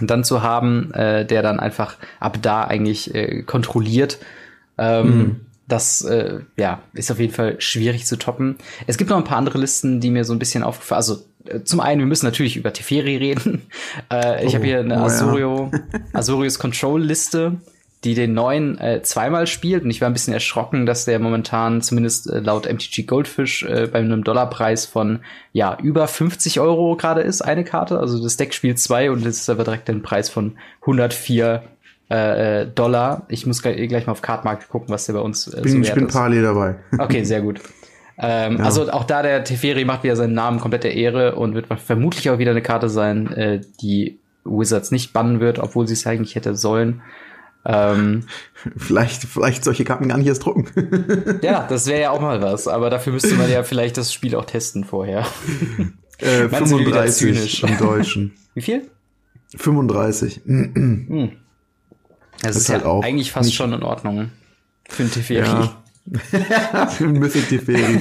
und 0.00 0.10
dann 0.10 0.24
zu 0.24 0.42
haben, 0.42 0.92
äh, 0.94 1.24
der 1.26 1.42
dann 1.42 1.60
einfach 1.60 1.96
ab 2.20 2.38
da 2.40 2.64
eigentlich 2.64 3.14
äh, 3.14 3.42
kontrolliert. 3.42 4.18
Ähm, 4.78 5.18
mhm 5.18 5.40
das 5.68 6.02
äh, 6.02 6.40
ja, 6.56 6.82
ist 6.92 7.10
auf 7.10 7.18
jeden 7.18 7.32
Fall 7.32 7.60
schwierig 7.60 8.06
zu 8.06 8.16
toppen. 8.16 8.56
Es 8.86 8.98
gibt 8.98 9.10
noch 9.10 9.16
ein 9.16 9.24
paar 9.24 9.38
andere 9.38 9.58
Listen, 9.58 10.00
die 10.00 10.10
mir 10.10 10.24
so 10.24 10.32
ein 10.32 10.38
bisschen 10.38 10.62
aufgefallen 10.62 10.98
Also 10.98 11.24
äh, 11.46 11.62
zum 11.62 11.80
einen, 11.80 12.00
wir 12.00 12.06
müssen 12.06 12.26
natürlich 12.26 12.56
über 12.56 12.72
Teferi 12.72 13.16
reden. 13.16 13.62
äh, 14.12 14.44
ich 14.44 14.52
oh, 14.52 14.54
habe 14.54 14.64
hier 14.64 14.80
eine 14.80 15.00
oh, 15.00 15.04
Azurio, 15.06 15.70
ja. 15.92 15.98
Azurios 16.12 16.58
Control-Liste, 16.58 17.56
die 18.06 18.14
den 18.14 18.34
neuen 18.34 18.78
äh, 18.78 19.02
zweimal 19.02 19.48
spielt. 19.48 19.82
Und 19.82 19.90
ich 19.90 20.00
war 20.00 20.08
ein 20.08 20.12
bisschen 20.12 20.32
erschrocken, 20.32 20.86
dass 20.86 21.04
der 21.04 21.18
momentan 21.18 21.82
zumindest 21.82 22.30
äh, 22.30 22.38
laut 22.38 22.72
MTG 22.72 23.02
Goldfish 23.02 23.64
äh, 23.64 23.88
bei 23.90 23.98
einem 23.98 24.22
Dollarpreis 24.22 24.86
von 24.86 25.20
ja 25.52 25.76
über 25.82 26.06
50 26.06 26.60
Euro 26.60 26.96
gerade 26.96 27.22
ist, 27.22 27.42
eine 27.42 27.64
Karte. 27.64 27.98
Also 27.98 28.22
das 28.22 28.36
Deck 28.36 28.54
spielt 28.54 28.78
zwei 28.78 29.10
und 29.10 29.26
es 29.26 29.40
ist 29.40 29.50
aber 29.50 29.64
direkt 29.64 29.90
ein 29.90 30.02
Preis 30.02 30.30
von 30.30 30.56
104 30.82 31.64
äh, 32.08 32.60
äh, 32.62 32.66
Dollar. 32.72 33.26
Ich 33.28 33.44
muss 33.44 33.60
gleich, 33.60 33.88
gleich 33.88 34.06
mal 34.06 34.12
auf 34.12 34.22
Cardmarket 34.22 34.68
gucken, 34.68 34.90
was 34.90 35.06
der 35.06 35.14
bei 35.14 35.20
uns 35.20 35.48
äh, 35.48 35.60
bin, 35.60 35.72
so 35.72 35.78
wert 35.78 35.88
Ich 35.88 35.94
bin 35.94 36.06
parallel 36.06 36.42
dabei. 36.42 36.76
Okay, 36.98 37.24
sehr 37.24 37.40
gut. 37.40 37.60
Ähm, 38.18 38.58
ja. 38.58 38.64
Also 38.64 38.88
auch 38.92 39.04
da 39.04 39.22
der 39.22 39.42
Teferi 39.42 39.84
macht 39.84 40.04
wieder 40.04 40.14
seinen 40.14 40.34
Namen 40.34 40.60
komplett 40.60 40.84
der 40.84 40.94
Ehre 40.94 41.34
und 41.34 41.54
wird 41.54 41.66
vermutlich 41.84 42.30
auch 42.30 42.38
wieder 42.38 42.52
eine 42.52 42.62
Karte 42.62 42.88
sein, 42.88 43.32
äh, 43.32 43.60
die 43.82 44.20
Wizards 44.44 44.92
nicht 44.92 45.12
bannen 45.12 45.40
wird, 45.40 45.58
obwohl 45.58 45.88
sie 45.88 45.94
es 45.94 46.06
eigentlich 46.06 46.36
hätte 46.36 46.54
sollen. 46.54 47.02
Ähm, 47.68 48.24
vielleicht, 48.76 49.24
vielleicht 49.24 49.64
solche 49.64 49.84
Karten 49.84 50.08
gar 50.08 50.18
nicht 50.18 50.28
erst 50.28 50.44
drucken. 50.44 50.68
ja, 51.42 51.66
das 51.66 51.86
wäre 51.86 52.00
ja 52.00 52.10
auch 52.10 52.20
mal 52.20 52.40
was, 52.40 52.68
aber 52.68 52.90
dafür 52.90 53.12
müsste 53.12 53.34
man 53.34 53.50
ja 53.50 53.62
vielleicht 53.64 53.96
das 53.96 54.12
Spiel 54.12 54.36
auch 54.36 54.44
testen 54.44 54.84
vorher. 54.84 55.26
Äh, 56.18 56.48
35 56.48 57.62
im 57.64 57.78
Deutschen. 57.78 58.34
Wie 58.54 58.62
viel? 58.62 58.88
35. 59.56 60.42
hm. 60.44 61.32
Das, 62.42 62.52
das 62.54 62.56
ist, 62.56 62.68
halt 62.68 62.82
ja 62.82 62.88
auch 62.88 63.02
eigentlich 63.02 63.32
fast 63.32 63.54
schon 63.54 63.72
in 63.72 63.82
Ordnung 63.82 64.30
für 64.88 65.04
ein 65.04 65.10
Teferi. 65.10 65.46
Ja. 65.46 65.76
für 66.88 67.04
ein 67.04 67.12
Mythic 67.12 67.48
Teferi. 67.48 68.00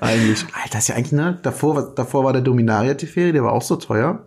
eigentlich. 0.00 0.44
Alter, 0.54 0.68
das 0.70 0.82
ist 0.82 0.88
ja 0.88 0.94
eigentlich, 0.94 1.12
ne? 1.12 1.38
Davor, 1.42 1.92
davor 1.94 2.24
war 2.24 2.32
der 2.32 2.42
Dominaria 2.42 2.94
Teferi, 2.94 3.32
der 3.32 3.42
war 3.42 3.52
auch 3.52 3.62
so 3.62 3.76
teuer. 3.76 4.26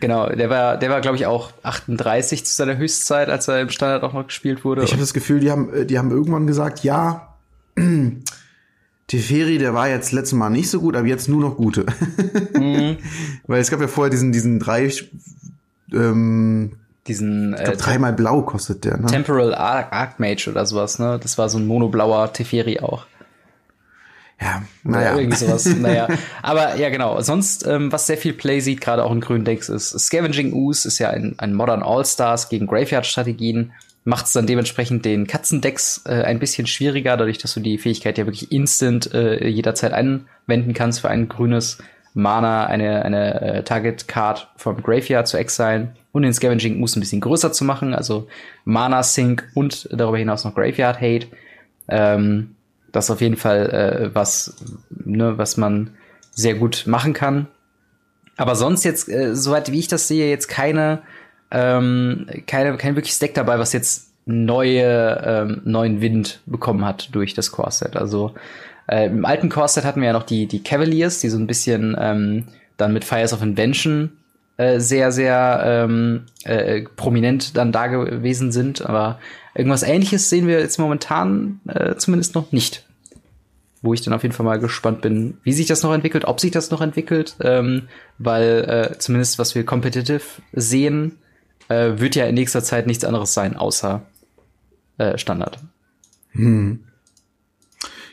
Genau, 0.00 0.28
der 0.28 0.48
war, 0.48 0.76
der 0.76 0.90
war, 0.90 1.00
glaube 1.00 1.16
ich, 1.16 1.26
auch 1.26 1.52
38 1.62 2.44
zu 2.44 2.54
seiner 2.54 2.76
Höchstzeit, 2.76 3.28
als 3.28 3.48
er 3.48 3.60
im 3.60 3.70
Standard 3.70 4.04
auch 4.04 4.12
noch 4.12 4.26
gespielt 4.26 4.64
wurde. 4.64 4.84
Ich 4.84 4.92
habe 4.92 5.00
das 5.00 5.12
Gefühl, 5.12 5.40
die 5.40 5.50
haben, 5.50 5.86
die 5.86 5.98
haben 5.98 6.10
irgendwann 6.10 6.46
gesagt, 6.46 6.84
ja, 6.84 7.34
Teferi, 9.08 9.58
der 9.58 9.74
war 9.74 9.88
jetzt 9.88 10.12
letztes 10.12 10.34
Mal 10.38 10.50
nicht 10.50 10.70
so 10.70 10.80
gut, 10.80 10.94
aber 10.94 11.06
jetzt 11.06 11.28
nur 11.28 11.40
noch 11.40 11.56
gute. 11.56 11.86
Mhm. 12.58 12.98
Weil 13.46 13.60
es 13.60 13.70
gab 13.70 13.80
ja 13.80 13.86
vorher 13.86 14.10
diesen, 14.10 14.32
diesen 14.32 14.58
drei 14.58 14.90
ähm, 15.92 16.72
diesen 17.06 17.54
ich 17.54 17.62
glaub, 17.62 17.74
äh, 17.74 17.76
dreimal 17.76 18.12
blau 18.12 18.42
kostet 18.42 18.84
der, 18.84 18.98
ne? 18.98 19.06
Temporal 19.06 19.54
Arc 19.54 19.92
Archmage 19.92 20.48
oder 20.50 20.66
sowas, 20.66 20.98
ne? 20.98 21.18
Das 21.22 21.38
war 21.38 21.48
so 21.48 21.58
ein 21.58 21.66
monoblauer 21.66 22.32
Teferi 22.32 22.80
auch. 22.80 23.06
Ja, 24.40 24.62
naja. 24.84 25.18
Irgendwie 25.18 25.36
sowas. 25.36 25.66
naja. 25.78 26.08
Aber 26.42 26.76
ja, 26.76 26.90
genau. 26.90 27.20
Sonst, 27.20 27.66
ähm, 27.66 27.90
was 27.90 28.06
sehr 28.06 28.16
viel 28.16 28.32
Play 28.32 28.60
sieht, 28.60 28.80
gerade 28.80 29.04
auch 29.04 29.12
in 29.12 29.20
grünen 29.20 29.44
Decks, 29.44 29.68
ist 29.68 29.98
Scavenging 29.98 30.52
Ooze, 30.52 30.88
ist 30.88 30.98
ja 30.98 31.10
ein, 31.10 31.34
ein 31.38 31.54
Modern 31.54 31.82
All-Stars 31.82 32.48
gegen 32.48 32.66
Graveyard-Strategien. 32.66 33.72
Macht 34.04 34.26
es 34.26 34.32
dann 34.32 34.46
dementsprechend 34.46 35.04
den 35.04 35.26
Katzendecks 35.26 36.02
äh, 36.06 36.22
ein 36.22 36.38
bisschen 36.38 36.66
schwieriger, 36.66 37.16
dadurch, 37.16 37.38
dass 37.38 37.54
du 37.54 37.60
die 37.60 37.78
Fähigkeit 37.78 38.16
ja 38.16 38.26
wirklich 38.26 38.52
instant 38.52 39.12
äh, 39.12 39.46
jederzeit 39.48 39.92
anwenden 39.92 40.72
kannst 40.72 41.00
für 41.00 41.08
ein 41.08 41.28
grünes 41.28 41.78
Mana, 42.14 42.66
eine, 42.66 43.04
eine 43.04 43.40
äh, 43.40 43.62
Target-Card 43.64 44.48
vom 44.56 44.82
Graveyard 44.82 45.28
zu 45.28 45.36
exilen 45.36 45.96
und 46.12 46.22
den 46.22 46.32
Scavenging 46.32 46.80
Ooze 46.80 46.98
ein 46.98 47.00
bisschen 47.00 47.20
größer 47.20 47.52
zu 47.52 47.64
machen, 47.64 47.92
also 47.92 48.28
Mana 48.64 49.02
Sync 49.02 49.46
und 49.54 49.88
darüber 49.92 50.18
hinaus 50.18 50.44
noch 50.44 50.54
Graveyard 50.54 51.00
Hate. 51.00 51.26
Ähm, 51.88 52.54
das 52.92 53.06
ist 53.06 53.10
auf 53.10 53.20
jeden 53.20 53.36
Fall 53.36 53.70
äh, 53.70 54.14
was, 54.14 54.54
ne, 54.90 55.38
was 55.38 55.56
man 55.56 55.90
sehr 56.30 56.54
gut 56.54 56.84
machen 56.86 57.12
kann. 57.12 57.46
Aber 58.36 58.54
sonst 58.54 58.84
jetzt, 58.84 59.08
äh, 59.08 59.34
soweit 59.34 59.72
wie 59.72 59.80
ich 59.80 59.88
das 59.88 60.08
sehe, 60.08 60.30
jetzt 60.30 60.48
keine, 60.48 61.02
ähm, 61.50 62.26
keine, 62.46 62.76
kein 62.76 62.94
wirkliches 62.94 63.18
Deck 63.18 63.34
dabei, 63.34 63.58
was 63.58 63.72
jetzt 63.72 64.08
neue, 64.26 65.22
ähm, 65.24 65.62
neuen 65.64 66.00
Wind 66.00 66.40
bekommen 66.46 66.84
hat 66.84 67.08
durch 67.12 67.34
das 67.34 67.50
Core-Set. 67.50 67.96
Also 67.96 68.34
äh, 68.86 69.06
im 69.06 69.24
alten 69.24 69.48
Core-Set 69.48 69.84
hatten 69.84 70.00
wir 70.00 70.08
ja 70.08 70.12
noch 70.12 70.22
die, 70.22 70.46
die 70.46 70.62
Cavaliers, 70.62 71.20
die 71.20 71.28
so 71.28 71.38
ein 71.38 71.46
bisschen 71.46 71.96
ähm, 71.98 72.44
dann 72.76 72.92
mit 72.92 73.04
Fires 73.04 73.32
of 73.32 73.42
Invention 73.42 74.10
äh, 74.58 74.80
sehr, 74.80 75.12
sehr 75.12 75.62
ähm, 75.64 76.26
äh, 76.44 76.82
prominent 76.96 77.56
dann 77.56 77.72
da 77.72 77.86
gewesen 77.86 78.52
sind. 78.52 78.84
Aber 78.84 79.18
irgendwas 79.58 79.82
ähnliches 79.82 80.30
sehen 80.30 80.46
wir 80.46 80.60
jetzt 80.60 80.78
momentan 80.78 81.60
äh, 81.66 81.96
zumindest 81.96 82.34
noch 82.34 82.52
nicht. 82.52 82.86
Wo 83.82 83.94
ich 83.94 84.00
dann 84.00 84.14
auf 84.14 84.22
jeden 84.22 84.34
Fall 84.34 84.46
mal 84.46 84.58
gespannt 84.58 85.02
bin, 85.02 85.38
wie 85.42 85.52
sich 85.52 85.66
das 85.66 85.82
noch 85.82 85.92
entwickelt, 85.92 86.24
ob 86.24 86.40
sich 86.40 86.50
das 86.50 86.70
noch 86.70 86.80
entwickelt, 86.80 87.36
ähm, 87.40 87.88
weil 88.18 88.90
äh, 88.94 88.98
zumindest 88.98 89.38
was 89.38 89.54
wir 89.54 89.64
competitive 89.64 90.22
sehen, 90.52 91.18
äh, 91.68 91.92
wird 91.96 92.16
ja 92.16 92.26
in 92.26 92.34
nächster 92.34 92.64
Zeit 92.64 92.86
nichts 92.86 93.04
anderes 93.04 93.34
sein, 93.34 93.56
außer 93.56 94.02
äh, 94.98 95.18
Standard. 95.18 95.58
Hm. 96.32 96.80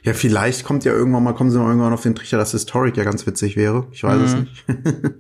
Ja, 0.04 0.14
vielleicht 0.14 0.66
kommt 0.66 0.86
ja 0.86 0.92
irgendwann 0.92 1.24
mal, 1.24 1.34
kommen 1.34 1.50
sie 1.50 1.58
mal 1.58 1.68
irgendwann 1.68 1.94
auf 1.94 2.04
den 2.04 2.14
Trichter, 2.14 2.38
dass 2.38 2.52
Historic 2.52 2.96
ja 2.96 3.04
ganz 3.04 3.26
witzig 3.26 3.56
wäre. 3.56 3.88
Ich 3.92 4.04
weiß 4.04 4.18
mhm. 4.20 4.26
es 4.26 4.36
nicht. 4.36 4.66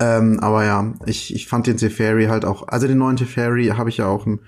ähm, 0.00 0.38
aber 0.40 0.64
ja, 0.64 0.94
ich, 1.06 1.34
ich 1.34 1.48
fand 1.48 1.66
den 1.66 1.76
Teferi 1.76 2.26
halt 2.26 2.44
auch, 2.44 2.68
also 2.68 2.86
den 2.86 2.98
neuen 2.98 3.16
Teferi 3.16 3.66
habe 3.66 3.90
ich 3.90 3.96
ja 3.96 4.06
auch 4.06 4.26
im, 4.26 4.38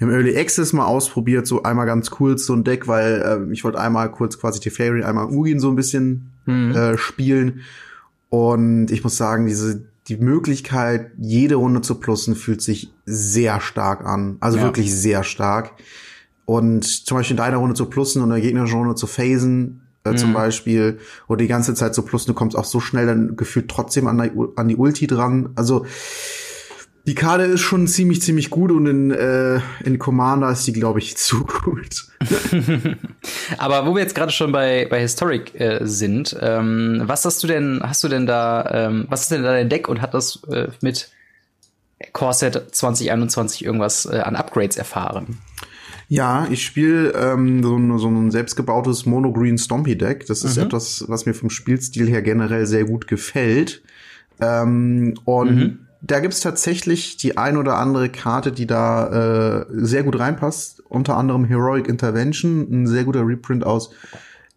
im 0.00 0.10
Early 0.10 0.36
Access 0.36 0.72
mal 0.72 0.86
ausprobiert, 0.86 1.46
so 1.46 1.62
einmal 1.62 1.84
ganz 1.84 2.10
kurz 2.10 2.46
so 2.46 2.54
ein 2.54 2.64
Deck, 2.64 2.88
weil 2.88 3.48
äh, 3.48 3.52
ich 3.52 3.64
wollte 3.64 3.80
einmal 3.80 4.10
kurz 4.10 4.38
quasi 4.38 4.60
Teferi, 4.60 5.02
einmal 5.02 5.26
Ugin 5.26 5.60
so 5.60 5.68
ein 5.68 5.76
bisschen 5.76 6.30
mhm. 6.46 6.74
äh, 6.74 6.96
spielen. 6.96 7.60
Und 8.30 8.90
ich 8.90 9.04
muss 9.04 9.18
sagen, 9.18 9.46
diese, 9.46 9.84
die 10.08 10.16
Möglichkeit, 10.16 11.10
jede 11.18 11.56
Runde 11.56 11.82
zu 11.82 11.96
plussen, 11.96 12.34
fühlt 12.34 12.62
sich 12.62 12.90
sehr 13.04 13.60
stark 13.60 14.06
an. 14.06 14.38
Also 14.40 14.56
ja. 14.56 14.64
wirklich 14.64 14.94
sehr 14.94 15.22
stark. 15.22 15.72
Und 16.46 16.84
zum 16.84 17.18
Beispiel 17.18 17.34
in 17.34 17.38
deiner 17.38 17.58
Runde 17.58 17.74
zu 17.74 17.86
plussen 17.86 18.22
und 18.22 18.28
in 18.30 18.34
der 18.36 18.42
gegnerischen 18.42 18.78
Runde 18.78 18.94
zu 18.94 19.06
phasen, 19.06 19.82
äh, 20.04 20.10
mhm. 20.10 20.16
zum 20.16 20.32
Beispiel, 20.32 20.98
oder 21.28 21.38
die 21.38 21.48
ganze 21.48 21.74
Zeit 21.74 21.94
zu 21.94 22.02
plussen, 22.02 22.28
du 22.28 22.34
kommst 22.34 22.56
auch 22.56 22.64
so 22.64 22.80
schnell 22.80 23.06
dann 23.06 23.36
gefühlt 23.36 23.68
trotzdem 23.68 24.06
an, 24.06 24.18
der, 24.18 24.30
an 24.56 24.68
die 24.68 24.76
Ulti 24.76 25.06
dran. 25.06 25.50
Also 25.54 25.86
die 27.06 27.14
Karte 27.14 27.44
ist 27.44 27.60
schon 27.60 27.86
ziemlich, 27.86 28.22
ziemlich 28.22 28.48
gut 28.48 28.70
und 28.70 28.86
in, 28.86 29.10
äh, 29.10 29.60
in 29.84 29.98
Commander 29.98 30.50
ist 30.50 30.66
die, 30.66 30.72
glaube 30.72 30.98
ich, 31.00 31.16
zu 31.18 31.44
gut. 31.44 32.06
Aber 33.58 33.86
wo 33.86 33.94
wir 33.94 34.02
jetzt 34.02 34.14
gerade 34.14 34.32
schon 34.32 34.52
bei, 34.52 34.86
bei 34.88 35.00
Historic 35.00 35.58
äh, 35.58 35.80
sind, 35.82 36.36
ähm, 36.40 37.02
was 37.04 37.24
hast 37.24 37.42
du 37.42 37.46
denn, 37.46 37.80
hast 37.82 38.04
du 38.04 38.08
denn 38.08 38.26
da, 38.26 38.88
ähm, 38.88 39.06
was 39.08 39.22
ist 39.22 39.30
denn 39.30 39.42
da 39.42 39.52
dein 39.52 39.68
Deck 39.68 39.88
und 39.88 40.00
hat 40.00 40.14
das 40.14 40.42
äh, 40.50 40.68
mit 40.80 41.10
Core 42.12 42.34
2021 42.34 43.64
irgendwas 43.64 44.06
äh, 44.06 44.20
an 44.20 44.36
Upgrades 44.36 44.76
erfahren? 44.76 45.38
Ja, 46.08 46.46
ich 46.50 46.64
spiele 46.64 47.12
ähm, 47.12 47.62
so, 47.62 47.76
ein, 47.76 47.98
so 47.98 48.08
ein 48.08 48.30
selbstgebautes 48.30 49.06
Monogreen 49.06 49.58
Stompy 49.58 49.96
Deck. 49.96 50.26
Das 50.26 50.44
ist 50.44 50.56
mhm. 50.56 50.64
etwas, 50.64 51.04
was 51.08 51.26
mir 51.26 51.34
vom 51.34 51.50
Spielstil 51.50 52.08
her 52.08 52.22
generell 52.22 52.66
sehr 52.66 52.84
gut 52.84 53.06
gefällt. 53.06 53.82
Ähm, 54.40 55.14
und 55.24 55.56
mhm. 55.56 55.78
da 56.02 56.20
gibt's 56.20 56.40
tatsächlich 56.40 57.16
die 57.16 57.36
ein 57.36 57.56
oder 57.56 57.78
andere 57.78 58.08
Karte, 58.08 58.52
die 58.52 58.66
da 58.66 59.62
äh, 59.62 59.66
sehr 59.70 60.02
gut 60.02 60.18
reinpasst. 60.18 60.82
Unter 60.88 61.16
anderem 61.16 61.44
Heroic 61.44 61.88
Intervention, 61.88 62.68
ein 62.70 62.86
sehr 62.86 63.04
guter 63.04 63.26
Reprint 63.26 63.64
aus 63.64 63.90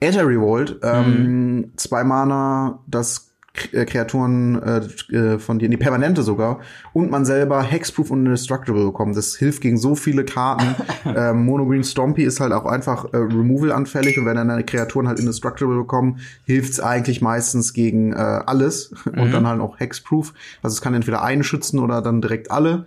Aether 0.01 0.27
Revolt. 0.27 0.79
Ähm, 0.83 1.55
mhm. 1.55 1.71
Zwei 1.77 2.03
Mana, 2.03 2.83
das 2.87 3.26
Kreaturen 3.57 4.61
äh, 4.61 5.15
äh, 5.15 5.39
von 5.39 5.59
dir, 5.59 5.69
die 5.69 5.77
permanente 5.77 6.23
sogar, 6.23 6.59
und 6.93 7.11
man 7.11 7.25
selber 7.25 7.63
Hexproof 7.63 8.11
und 8.11 8.25
Indestructible 8.25 8.85
bekommen. 8.85 9.13
Das 9.13 9.35
hilft 9.35 9.61
gegen 9.61 9.77
so 9.77 9.95
viele 9.95 10.25
Karten. 10.25 10.75
ähm, 11.05 11.45
Monogreen 11.45 11.83
Stompy 11.83 12.23
ist 12.23 12.39
halt 12.39 12.53
auch 12.53 12.65
einfach 12.65 13.05
äh, 13.13 13.17
Removal 13.17 13.71
anfällig 13.71 14.17
und 14.17 14.25
wenn 14.25 14.35
dann 14.35 14.47
deine 14.47 14.63
Kreaturen 14.63 15.07
halt 15.07 15.19
Indestructible 15.19 15.75
bekommen, 15.75 16.19
hilft's 16.45 16.79
eigentlich 16.79 17.21
meistens 17.21 17.73
gegen 17.73 18.13
äh, 18.13 18.15
alles 18.15 18.91
mhm. 19.05 19.21
und 19.21 19.31
dann 19.31 19.47
halt 19.47 19.61
auch 19.61 19.79
Hexproof. 19.79 20.33
Also 20.61 20.75
es 20.75 20.81
kann 20.81 20.93
entweder 20.93 21.23
einen 21.23 21.43
schützen 21.43 21.79
oder 21.79 22.01
dann 22.01 22.21
direkt 22.21 22.51
alle. 22.51 22.85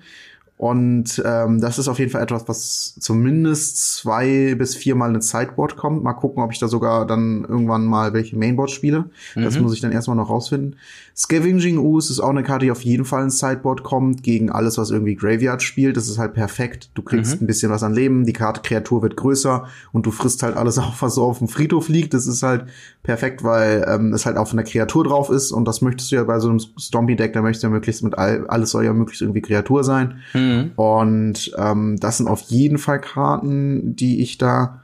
Und 0.61 1.23
ähm, 1.25 1.59
das 1.59 1.79
ist 1.79 1.89
auf 1.89 1.99
jeden 1.99 2.11
Fall 2.11 2.23
etwas, 2.23 2.47
was 2.47 2.95
zumindest 3.01 3.95
zwei 3.95 4.55
bis 4.57 4.75
viermal 4.75 5.09
eine 5.09 5.23
Sideboard 5.23 5.79
kommt. 5.79 6.05
Mal 6.05 6.13
gucken, 6.13 6.43
ob 6.43 6.53
ich 6.53 6.59
da 6.59 6.69
sogar 6.69 7.07
dann 7.07 7.47
irgendwann 7.49 7.87
mal 7.87 8.13
welche 8.13 8.37
Mainboard 8.37 8.71
spiele. 8.71 9.07
Mhm. 9.35 9.43
Das 9.45 9.59
muss 9.59 9.73
ich 9.73 9.81
dann 9.81 9.91
erstmal 9.91 10.19
noch 10.19 10.29
rausfinden. 10.29 10.77
Scavenging 11.23 11.77
Ooze 11.77 12.15
ist 12.15 12.21
auch 12.21 12.31
eine 12.31 12.43
Karte, 12.43 12.65
die 12.65 12.71
auf 12.71 12.81
jeden 12.81 13.05
Fall 13.05 13.25
ins 13.25 13.41
Sideboard 13.41 13.83
kommt, 13.83 14.23
gegen 14.23 14.51
alles, 14.51 14.79
was 14.79 14.91
irgendwie 14.91 15.17
Graveyard 15.17 15.63
spielt. 15.63 15.99
Das 15.99 16.09
ist 16.09 16.17
halt 16.17 16.33
perfekt. 16.33 16.89
Du 16.95 17.03
kriegst 17.03 17.37
mhm. 17.37 17.45
ein 17.45 17.47
bisschen 17.47 17.71
was 17.71 17.83
an 17.83 17.93
Leben, 17.93 18.25
die 18.25 18.33
Karte 18.33 18.63
Kreatur 18.63 19.03
wird 19.03 19.19
größer 19.19 19.67
und 19.93 20.07
du 20.07 20.13
frisst 20.13 20.43
halt 20.43 20.57
alles 20.57 20.79
auf, 20.79 21.03
was 21.03 21.17
so 21.17 21.25
auf 21.25 21.37
dem 21.37 21.49
Friedhof 21.49 21.91
liegt. 21.91 22.15
Das 22.15 22.27
ist 22.27 22.43
halt 22.43 22.65
perfekt, 23.03 23.45
weil 23.45 23.85
ähm, 23.87 24.15
es 24.15 24.25
halt 24.25 24.39
auch 24.39 24.49
von 24.49 24.57
der 24.57 24.65
Kreatur 24.65 25.05
drauf 25.05 25.29
ist 25.29 25.53
und 25.53 25.67
das 25.67 25.83
möchtest 25.83 26.11
du 26.11 26.17
ja 26.17 26.25
bei 26.25 26.41
so 26.41 26.49
einem 26.49 26.59
Stompy-Deck, 26.59 27.35
da 27.35 27.43
möchtest 27.43 27.65
du 27.65 27.67
ja 27.67 27.73
möglichst 27.75 28.03
mit 28.03 28.17
all, 28.17 28.47
alles 28.47 28.71
soll 28.71 28.87
ja 28.87 28.95
möglichst 28.95 29.21
irgendwie 29.21 29.43
Kreatur 29.43 29.85
sein. 29.85 30.21
Mhm. 30.33 30.71
Und 30.77 31.53
ähm, 31.59 31.99
das 32.01 32.17
sind 32.17 32.29
auf 32.29 32.41
jeden 32.49 32.79
Fall 32.79 32.99
Karten, 32.99 33.95
die 33.95 34.23
ich 34.23 34.39
da 34.39 34.80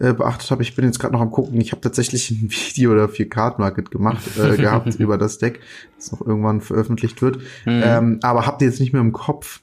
äh, 0.00 0.12
beachtet 0.12 0.50
habe. 0.50 0.62
Ich 0.62 0.76
bin 0.76 0.84
jetzt 0.84 0.98
gerade 0.98 1.12
noch 1.12 1.20
am 1.20 1.30
gucken. 1.30 1.60
Ich 1.60 1.72
habe 1.72 1.80
tatsächlich 1.80 2.30
ein 2.30 2.50
Video 2.50 2.94
dafür 2.94 3.26
Card 3.26 3.58
Market 3.58 3.90
gemacht 3.90 4.22
äh, 4.38 4.56
gehabt 4.60 4.94
über 4.96 5.18
das 5.18 5.38
Deck, 5.38 5.60
das 5.96 6.12
noch 6.12 6.20
irgendwann 6.24 6.60
veröffentlicht 6.60 7.20
wird. 7.22 7.38
Mhm. 7.64 7.82
Ähm, 7.84 8.18
aber 8.22 8.46
habt 8.46 8.62
ihr 8.62 8.68
jetzt 8.68 8.80
nicht 8.80 8.92
mehr 8.92 9.02
im 9.02 9.12
Kopf, 9.12 9.60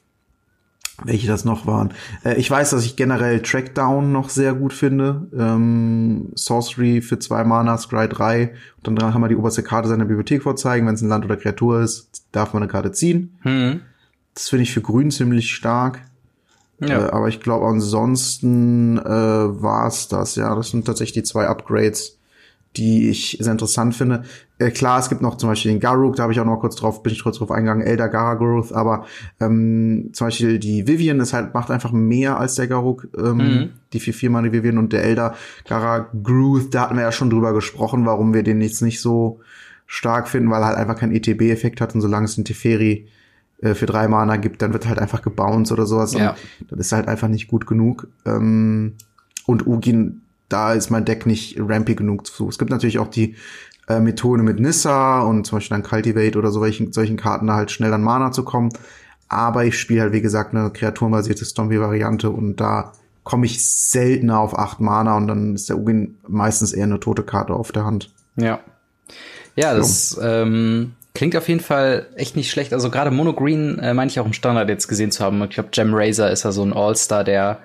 welche 1.04 1.26
das 1.26 1.44
noch 1.44 1.66
waren. 1.66 1.92
Äh, 2.24 2.34
ich 2.36 2.50
weiß, 2.50 2.70
dass 2.70 2.84
ich 2.84 2.96
generell 2.96 3.40
Trackdown 3.40 4.12
noch 4.12 4.28
sehr 4.28 4.54
gut 4.54 4.72
finde. 4.72 5.26
Ähm, 5.36 6.32
Sorcery 6.34 7.00
für 7.00 7.18
zwei 7.18 7.44
Mana, 7.44 7.78
Scry 7.78 8.08
3. 8.08 8.54
Und 8.86 9.00
dann 9.00 9.12
kann 9.12 9.20
man 9.20 9.30
die 9.30 9.36
oberste 9.36 9.62
Karte 9.62 9.88
seiner 9.88 10.04
Bibliothek 10.04 10.42
vorzeigen. 10.42 10.86
Wenn 10.86 10.94
es 10.94 11.02
ein 11.02 11.08
Land 11.08 11.24
oder 11.24 11.36
Kreatur 11.36 11.80
ist, 11.80 12.24
darf 12.32 12.52
man 12.52 12.62
eine 12.62 12.70
Karte 12.70 12.92
ziehen. 12.92 13.38
Mhm. 13.42 13.80
Das 14.34 14.50
finde 14.50 14.64
ich 14.64 14.72
für 14.72 14.82
Grün 14.82 15.10
ziemlich 15.10 15.50
stark. 15.50 16.02
Ja. 16.80 17.06
Äh, 17.06 17.10
aber 17.10 17.28
ich 17.28 17.40
glaube, 17.40 17.66
ansonsten 17.66 18.98
äh, 18.98 19.04
war 19.04 19.86
es 19.86 20.08
das. 20.08 20.36
Ja, 20.36 20.54
das 20.54 20.70
sind 20.70 20.86
tatsächlich 20.86 21.14
die 21.14 21.22
zwei 21.22 21.46
Upgrades, 21.46 22.18
die 22.76 23.08
ich 23.08 23.38
sehr 23.40 23.52
interessant 23.52 23.94
finde. 23.94 24.24
Äh, 24.58 24.70
klar, 24.70 24.98
es 24.98 25.08
gibt 25.08 25.22
noch 25.22 25.36
zum 25.36 25.48
Beispiel 25.48 25.72
den 25.72 25.80
Garuk, 25.80 26.16
da 26.16 26.24
habe 26.24 26.32
ich 26.32 26.40
auch 26.40 26.44
noch 26.44 26.60
kurz 26.60 26.76
drauf, 26.76 27.02
bin 27.02 27.12
ich 27.12 27.22
kurz 27.22 27.38
drauf 27.38 27.50
eingegangen, 27.50 27.86
Elder 27.86 28.08
Gara 28.08 28.34
Growth, 28.34 28.72
aber 28.72 29.06
ähm, 29.40 30.10
zum 30.12 30.26
Beispiel 30.26 30.58
die 30.58 30.86
Vivian 30.86 31.20
ist 31.20 31.32
halt, 31.32 31.54
macht 31.54 31.70
einfach 31.70 31.92
mehr 31.92 32.38
als 32.38 32.56
der 32.56 32.66
Garuk, 32.66 33.08
ähm, 33.16 33.36
mhm. 33.36 33.70
die 33.92 34.00
4-4 34.00 34.30
Mana 34.30 34.52
Vivian 34.52 34.78
und 34.78 34.92
der 34.92 35.04
Elder 35.04 35.34
Gara 35.66 36.10
Growth, 36.22 36.74
da 36.74 36.82
hatten 36.82 36.96
wir 36.96 37.02
ja 37.02 37.12
schon 37.12 37.30
drüber 37.30 37.54
gesprochen, 37.54 38.04
warum 38.04 38.34
wir 38.34 38.42
den 38.42 38.60
jetzt 38.60 38.82
nicht 38.82 39.00
so 39.00 39.40
stark 39.86 40.28
finden, 40.28 40.50
weil 40.50 40.62
er 40.62 40.68
halt 40.68 40.78
einfach 40.78 40.98
keinen 40.98 41.14
ETB-Effekt 41.14 41.80
hat 41.80 41.94
und 41.94 42.00
solange 42.00 42.26
es 42.26 42.34
den 42.34 42.44
Teferi 42.44 43.08
äh, 43.60 43.74
für 43.74 43.86
drei 43.86 44.08
Mana 44.08 44.36
gibt, 44.36 44.62
dann 44.62 44.72
wird 44.72 44.86
halt 44.86 44.98
einfach 44.98 45.22
gebounced 45.22 45.72
oder 45.72 45.86
sowas. 45.86 46.12
Ja. 46.12 46.36
Und 46.70 46.78
das 46.78 46.86
ist 46.86 46.92
halt 46.92 47.08
einfach 47.08 47.28
nicht 47.28 47.48
gut 47.48 47.66
genug. 47.66 48.08
Ähm, 48.24 48.94
und 49.46 49.66
Ugin, 49.66 50.22
da 50.48 50.72
ist 50.72 50.90
mein 50.90 51.04
Deck 51.04 51.26
nicht 51.26 51.58
rampy 51.58 51.94
genug 51.94 52.26
zu. 52.26 52.48
Es 52.48 52.58
gibt 52.58 52.70
natürlich 52.70 52.98
auch 52.98 53.08
die 53.08 53.36
äh, 53.88 54.00
Methode 54.00 54.42
mit 54.42 54.60
Nissa 54.60 55.20
und 55.20 55.46
zum 55.46 55.56
Beispiel 55.56 55.76
dann 55.76 55.82
Cultivate 55.82 56.38
oder 56.38 56.50
so 56.50 56.60
welchen, 56.60 56.92
solchen 56.92 57.16
Karten 57.16 57.46
da 57.46 57.54
halt 57.54 57.70
schnell 57.70 57.92
an 57.92 58.02
Mana 58.02 58.32
zu 58.32 58.44
kommen. 58.44 58.70
Aber 59.28 59.64
ich 59.64 59.78
spiele 59.78 60.02
halt, 60.02 60.12
wie 60.12 60.20
gesagt, 60.20 60.54
eine 60.54 60.70
kreaturenbasierte 60.70 61.44
Stompy-Variante 61.44 62.30
und 62.30 62.56
da 62.56 62.92
komme 63.24 63.46
ich 63.46 63.66
seltener 63.66 64.38
auf 64.38 64.56
acht 64.56 64.78
Mana 64.78 65.16
und 65.16 65.26
dann 65.26 65.54
ist 65.54 65.68
der 65.68 65.78
Ugin 65.78 66.16
meistens 66.28 66.72
eher 66.72 66.84
eine 66.84 67.00
tote 67.00 67.24
Karte 67.24 67.54
auf 67.54 67.72
der 67.72 67.84
Hand. 67.84 68.12
Ja. 68.36 68.60
Ja, 69.56 69.74
das 69.74 70.10
so. 70.10 70.20
ähm, 70.20 70.92
Klingt 71.16 71.34
auf 71.34 71.48
jeden 71.48 71.60
Fall 71.60 72.08
echt 72.14 72.36
nicht 72.36 72.50
schlecht. 72.50 72.74
Also 72.74 72.90
gerade 72.90 73.10
Mono 73.10 73.32
Green 73.32 73.78
äh, 73.78 73.94
meine 73.94 74.10
ich 74.10 74.20
auch 74.20 74.26
im 74.26 74.34
Standard 74.34 74.68
jetzt 74.68 74.86
gesehen 74.86 75.10
zu 75.10 75.24
haben. 75.24 75.42
Ich 75.44 75.48
glaube, 75.48 75.70
Gem 75.72 75.94
Razor 75.94 76.28
ist 76.28 76.42
ja 76.42 76.52
so 76.52 76.62
ein 76.62 76.74
All-Star, 76.74 77.24
der 77.24 77.60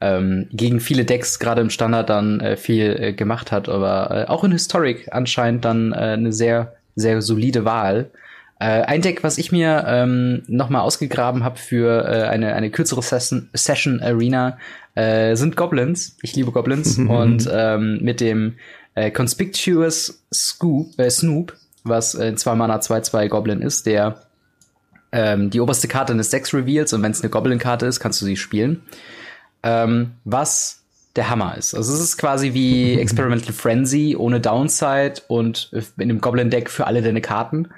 ähm, 0.00 0.48
gegen 0.50 0.80
viele 0.80 1.04
Decks 1.04 1.38
gerade 1.38 1.60
im 1.60 1.70
Standard 1.70 2.10
dann 2.10 2.40
äh, 2.40 2.56
viel 2.56 2.96
äh, 2.98 3.12
gemacht 3.12 3.52
hat, 3.52 3.68
aber 3.68 4.10
äh, 4.10 4.28
auch 4.28 4.42
in 4.42 4.50
Historic 4.50 5.06
anscheinend 5.12 5.64
dann 5.64 5.92
äh, 5.92 5.98
eine 5.98 6.32
sehr, 6.32 6.74
sehr 6.96 7.22
solide 7.22 7.64
Wahl. 7.64 8.10
Äh, 8.58 8.82
ein 8.82 9.02
Deck, 9.02 9.22
was 9.22 9.38
ich 9.38 9.52
mir 9.52 9.84
ähm, 9.86 10.42
noch 10.48 10.68
mal 10.68 10.80
ausgegraben 10.80 11.44
habe 11.44 11.58
für 11.58 12.08
äh, 12.08 12.24
eine, 12.24 12.56
eine 12.56 12.70
kürzere 12.70 13.02
Session, 13.02 13.48
Session 13.52 14.00
Arena, 14.00 14.58
äh, 14.96 15.36
sind 15.36 15.54
Goblins. 15.54 16.16
Ich 16.22 16.34
liebe 16.34 16.50
Goblins. 16.50 16.98
und 17.08 17.48
ähm, 17.52 18.00
mit 18.02 18.20
dem 18.20 18.54
äh, 18.96 19.12
Conspicuous 19.12 20.24
Scoop, 20.34 20.98
äh, 20.98 21.08
Snoop 21.08 21.54
was 21.88 22.14
in 22.14 22.36
2 22.36 22.54
Mana 22.54 22.78
2-2 22.78 23.28
Goblin 23.28 23.62
ist, 23.62 23.86
der 23.86 24.22
ähm, 25.12 25.50
die 25.50 25.60
oberste 25.60 25.88
Karte 25.88 26.12
eines 26.12 26.30
Decks 26.30 26.52
reveals 26.52 26.92
und 26.92 27.02
wenn 27.02 27.12
es 27.12 27.22
eine 27.22 27.30
Goblin-Karte 27.30 27.86
ist, 27.86 28.00
kannst 28.00 28.20
du 28.20 28.24
sie 28.24 28.36
spielen. 28.36 28.82
Ähm, 29.62 30.12
was 30.24 30.82
der 31.16 31.30
Hammer 31.30 31.56
ist. 31.56 31.74
Also 31.74 31.94
es 31.94 32.00
ist 32.00 32.18
quasi 32.18 32.52
wie 32.52 32.94
Experimental 33.00 33.52
Frenzy 33.52 34.16
ohne 34.18 34.40
Downside 34.40 35.22
und 35.28 35.70
in 35.72 36.02
einem 36.02 36.20
Goblin-Deck 36.20 36.70
für 36.70 36.86
alle 36.86 37.02
deine 37.02 37.22
Karten. 37.22 37.68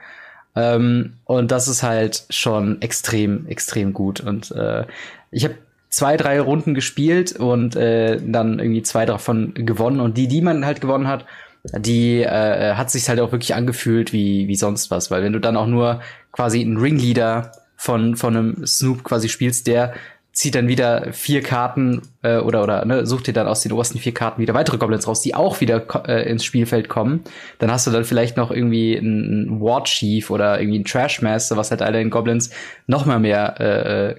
Ähm, 0.57 1.15
und 1.25 1.51
das 1.51 1.69
ist 1.69 1.83
halt 1.83 2.25
schon 2.31 2.83
extrem, 2.83 3.47
extrem 3.47 3.93
gut. 3.93 4.21
Und 4.21 4.51
äh, 4.51 4.85
ich 5.31 5.45
habe 5.45 5.55
zwei, 5.91 6.17
drei 6.17 6.41
Runden 6.41 6.75
gespielt 6.75 7.33
und 7.33 7.77
äh, 7.77 8.21
dann 8.21 8.59
irgendwie 8.59 8.83
zwei 8.83 9.07
davon 9.07 9.55
gewonnen. 9.55 10.01
Und 10.01 10.17
die, 10.19 10.29
die 10.29 10.41
man 10.41 10.67
halt 10.67 10.81
gewonnen 10.81 11.07
hat, 11.07 11.25
die 11.65 12.23
äh, 12.23 12.75
hat 12.75 12.91
sich 12.91 13.09
halt 13.09 13.21
auch 13.21 13.33
wirklich 13.33 13.55
angefühlt 13.55 14.13
wie, 14.13 14.49
wie 14.49 14.57
sonst 14.57 14.91
was. 14.91 15.11
Weil 15.11 15.23
wenn 15.23 15.33
du 15.33 15.41
dann 15.41 15.57
auch 15.57 15.67
nur 15.67 16.01
quasi 16.33 16.61
einen 16.61 16.77
Ringleader 16.77 17.53
von, 17.77 18.17
von 18.17 18.37
einem 18.37 18.67
Snoop 18.67 19.05
quasi 19.05 19.29
spielst, 19.29 19.67
der 19.67 19.95
zieht 20.33 20.55
dann 20.55 20.69
wieder 20.69 21.13
vier 21.13 21.43
Karten 21.43 22.03
äh, 22.23 22.39
oder 22.39 22.63
oder 22.63 22.85
ne, 22.85 23.05
sucht 23.07 23.27
dir 23.27 23.33
dann 23.33 23.49
aus 23.49 23.63
den 23.63 23.73
obersten 23.73 23.99
vier 23.99 24.15
Karten 24.15 24.41
wieder 24.41 24.55
weitere 24.55 24.79
Goblins 24.79 25.09
raus, 25.09 25.21
die 25.21 25.35
auch 25.35 25.61
wieder 25.61 25.85
äh, 26.07 26.31
ins 26.31 26.45
Spielfeld 26.45 26.89
kommen. 26.89 27.25
Dann 27.59 27.73
hast 27.73 27.89
du 27.89 27.91
dann 27.91 28.05
vielleicht 28.05 28.37
noch 28.37 28.53
irgendwie 28.53 28.97
einen 28.97 29.61
Ward 29.61 29.87
Chief 29.87 30.31
oder 30.31 30.61
irgendwie 30.61 30.77
einen 30.77 30.85
Trashmaster, 30.85 31.57
was 31.57 31.73
halt 31.73 31.83
all 31.83 31.93
den 31.93 32.11
Goblins 32.11 32.51
noch 32.87 33.05
mal 33.05 33.19
mehr 33.19 33.57
äh, 33.59 34.11
äh 34.11 34.17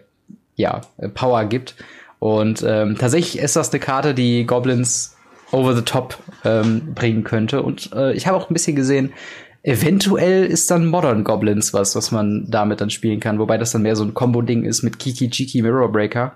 ja 0.55 0.81
Power 1.13 1.45
gibt. 1.45 1.75
Und 2.19 2.65
ähm, 2.67 2.97
tatsächlich 2.97 3.41
ist 3.41 3.55
das 3.55 3.71
eine 3.71 3.79
Karte, 3.79 4.13
die 4.13 4.45
Goblins 4.45 5.15
over 5.51 5.75
the 5.75 5.81
top 5.81 6.17
ähm, 6.45 6.93
bringen 6.93 7.23
könnte. 7.23 7.61
Und 7.63 7.91
äh, 7.93 8.13
ich 8.13 8.27
habe 8.27 8.37
auch 8.37 8.49
ein 8.49 8.53
bisschen 8.53 8.75
gesehen, 8.75 9.13
Eventuell 9.61 10.45
ist 10.45 10.71
dann 10.71 10.85
Modern 10.85 11.25
Goblins 11.25 11.73
was, 11.73 11.93
was 11.95 12.11
man 12.11 12.45
damit 12.49 12.79
dann 12.79 12.89
spielen 12.89 13.19
kann, 13.19 13.39
wobei 13.39 13.57
das 13.57 13.71
dann 13.71 13.81
mehr 13.81 13.97
so 13.97 14.05
ein 14.05 14.13
Combo-Ding 14.13 14.63
ist 14.63 14.83
mit 14.83 14.99
Kiki 14.99 15.25
Jiki 15.25 15.61
Mirror 15.61 15.91
Breaker, 15.91 16.35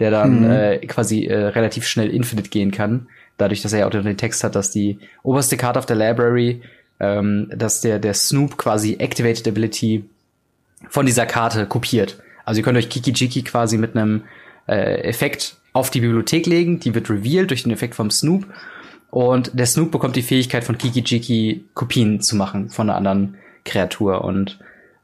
der 0.00 0.10
dann 0.10 0.40
mhm. 0.40 0.50
äh, 0.50 0.78
quasi 0.86 1.26
äh, 1.26 1.46
relativ 1.48 1.86
schnell 1.86 2.10
Infinite 2.10 2.48
gehen 2.48 2.72
kann, 2.72 3.06
dadurch, 3.36 3.62
dass 3.62 3.72
er 3.72 3.80
ja 3.80 3.86
auch 3.86 3.90
den 3.90 4.16
Text 4.16 4.42
hat, 4.42 4.56
dass 4.56 4.72
die 4.72 4.98
oberste 5.22 5.56
Karte 5.56 5.78
auf 5.78 5.86
der 5.86 5.94
Library, 5.94 6.62
ähm, 6.98 7.48
dass 7.54 7.80
der 7.80 8.00
der 8.00 8.14
Snoop 8.14 8.56
quasi 8.56 8.96
Activated 8.98 9.46
Ability 9.46 10.04
von 10.88 11.06
dieser 11.06 11.26
Karte 11.26 11.66
kopiert. 11.66 12.18
Also 12.44 12.58
ihr 12.58 12.64
könnt 12.64 12.76
euch 12.76 12.88
Kiki 12.88 13.12
Jiki 13.12 13.42
quasi 13.44 13.78
mit 13.78 13.96
einem 13.96 14.24
äh, 14.66 15.02
Effekt 15.02 15.56
auf 15.74 15.90
die 15.90 16.00
Bibliothek 16.00 16.46
legen, 16.46 16.80
die 16.80 16.94
wird 16.94 17.10
revealed 17.10 17.50
durch 17.50 17.64
den 17.64 17.72
Effekt 17.72 17.94
vom 17.94 18.10
Snoop 18.10 18.46
und 19.14 19.52
der 19.54 19.66
Snoop 19.66 19.92
bekommt 19.92 20.16
die 20.16 20.22
Fähigkeit 20.22 20.64
von 20.64 20.76
Kiki 20.76 21.04
Jiki 21.06 21.66
Kopien 21.74 22.20
zu 22.20 22.34
machen 22.34 22.68
von 22.68 22.90
einer 22.90 22.96
anderen 22.96 23.36
Kreatur. 23.64 24.24
Und 24.24 24.58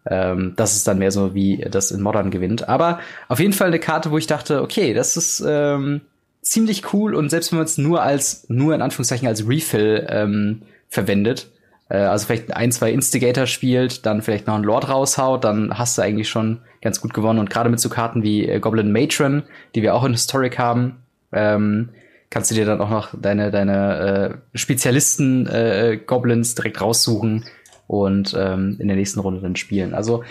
ähm, 0.05 0.55
das 0.57 0.75
ist 0.75 0.89
dann 0.89 0.99
mehr 0.99 1.13
so, 1.13 1.33
wie 1.33 1.65
das 1.71 1.93
in 1.93 2.01
Modern 2.01 2.33
gewinnt. 2.33 2.69
Aber 2.69 2.99
auf 3.29 3.39
jeden 3.39 3.53
Fall 3.53 3.69
eine 3.69 3.79
Karte, 3.79 4.11
wo 4.11 4.19
ich 4.19 4.27
dachte, 4.27 4.63
okay, 4.63 4.95
das 4.95 5.17
ist 5.17 5.45
ähm, 5.47 6.01
ziemlich 6.43 6.93
cool. 6.93 7.15
Und 7.15 7.31
selbst 7.31 7.53
wenn 7.53 7.59
man 7.59 7.67
es 7.67 7.79
nur 7.79 8.03
als, 8.03 8.47
nur 8.49 8.75
in 8.75 8.83
Anführungszeichen 8.83 9.29
als 9.29 9.47
Refill 9.49 10.05
ähm, 10.11 10.63
verwendet, 10.89 11.49
äh, 11.91 11.99
also 11.99 12.27
vielleicht 12.27 12.57
ein, 12.57 12.73
zwei 12.73 12.91
Instigator 12.93 13.47
spielt, 13.47 14.07
dann 14.07 14.23
vielleicht 14.23 14.47
noch 14.47 14.55
einen 14.55 14.65
Lord 14.65 14.89
raushaut, 14.89 15.45
dann 15.45 15.79
hast 15.79 15.99
du 15.99 16.03
eigentlich 16.03 16.31
schon 16.31 16.61
ganz 16.81 17.01
gut 17.01 17.13
gewonnen. 17.13 17.39
Und 17.39 17.51
gerade 17.51 17.69
mit 17.69 17.81
so 17.81 17.91
Karten 17.91 18.23
wie 18.23 18.49
äh, 18.49 18.61
Goblin 18.61 18.93
Matron, 18.93 19.43
die 19.75 19.83
wir 19.83 19.95
auch 19.95 20.05
in 20.05 20.13
Historic 20.13 20.59
haben, 20.59 21.03
ähm, 21.33 21.91
kannst 22.31 22.51
du 22.51 22.55
dir 22.55 22.65
dann 22.65 22.81
auch 22.81 22.91
noch 22.91 23.11
deine, 23.13 23.51
deine 23.51 24.41
äh, 24.55 24.59
Spezialisten 24.59 25.47
äh, 25.49 25.99
Goblins 26.05 26.55
direkt 26.55 26.81
raussuchen 26.81 27.45
und 27.87 28.37
ähm, 28.39 28.77
in 28.79 28.87
der 28.87 28.97
nächsten 28.97 29.21
Runde 29.21 29.41
dann 29.41 29.57
spielen. 29.57 29.95
Also 29.95 30.23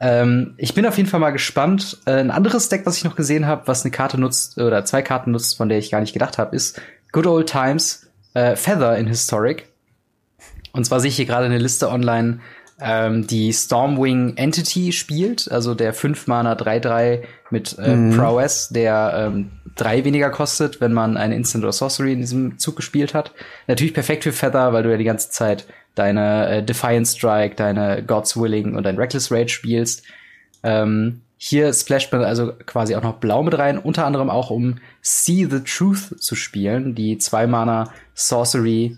ähm, 0.00 0.54
ich 0.56 0.74
bin 0.74 0.84
auf 0.84 0.96
jeden 0.96 1.08
Fall 1.08 1.20
mal 1.20 1.30
gespannt. 1.30 1.98
Äh, 2.06 2.14
ein 2.14 2.32
anderes 2.32 2.68
Deck, 2.68 2.84
was 2.86 2.96
ich 2.96 3.04
noch 3.04 3.14
gesehen 3.14 3.46
habe, 3.46 3.68
was 3.68 3.84
eine 3.84 3.92
Karte 3.92 4.20
nutzt 4.20 4.58
oder 4.58 4.84
zwei 4.84 5.02
Karten 5.02 5.30
nutzt, 5.30 5.56
von 5.56 5.68
der 5.68 5.78
ich 5.78 5.92
gar 5.92 6.00
nicht 6.00 6.12
gedacht 6.12 6.38
habe, 6.38 6.56
ist 6.56 6.80
Good 7.12 7.28
Old 7.28 7.48
Times 7.48 8.10
äh, 8.34 8.56
Feather 8.56 8.98
in 8.98 9.06
Historic. 9.06 9.68
Und 10.74 10.84
zwar 10.84 11.00
sehe 11.00 11.08
ich 11.08 11.16
hier 11.16 11.24
gerade 11.24 11.46
eine 11.46 11.58
Liste 11.58 11.88
online, 11.88 12.40
ähm, 12.80 13.26
die 13.28 13.52
Stormwing 13.52 14.36
Entity 14.36 14.90
spielt, 14.90 15.50
also 15.50 15.74
der 15.74 15.94
5 15.94 16.26
Mana 16.26 16.54
3-3 16.54 17.22
mit 17.50 17.78
äh, 17.78 17.94
mhm. 17.94 18.16
Prowess, 18.16 18.70
der 18.70 19.30
ähm, 19.32 19.52
drei 19.76 20.04
weniger 20.04 20.30
kostet, 20.30 20.80
wenn 20.80 20.92
man 20.92 21.16
eine 21.16 21.36
Instant 21.36 21.62
oder 21.62 21.72
Sorcery 21.72 22.12
in 22.12 22.20
diesem 22.20 22.58
Zug 22.58 22.74
gespielt 22.74 23.14
hat. 23.14 23.32
Natürlich 23.68 23.94
perfekt 23.94 24.24
für 24.24 24.32
Feather, 24.32 24.72
weil 24.72 24.82
du 24.82 24.90
ja 24.90 24.96
die 24.96 25.04
ganze 25.04 25.30
Zeit 25.30 25.66
deine 25.94 26.48
äh, 26.48 26.62
Defiant 26.64 27.06
Strike, 27.06 27.54
deine 27.54 28.02
God's 28.04 28.36
Willing 28.36 28.74
und 28.74 28.82
dein 28.82 28.96
Reckless 28.96 29.30
Rage 29.30 29.50
spielst. 29.50 30.02
Ähm, 30.64 31.20
hier 31.36 31.72
splasht 31.72 32.12
man 32.12 32.24
also 32.24 32.52
quasi 32.66 32.96
auch 32.96 33.02
noch 33.02 33.18
blau 33.18 33.44
mit 33.44 33.56
rein, 33.56 33.78
unter 33.78 34.06
anderem 34.06 34.30
auch 34.30 34.50
um 34.50 34.78
See 35.00 35.46
the 35.48 35.60
Truth 35.60 36.20
zu 36.20 36.34
spielen, 36.34 36.96
die 36.96 37.18
zwei 37.18 37.46
Mana 37.46 37.92
Sorcery, 38.14 38.96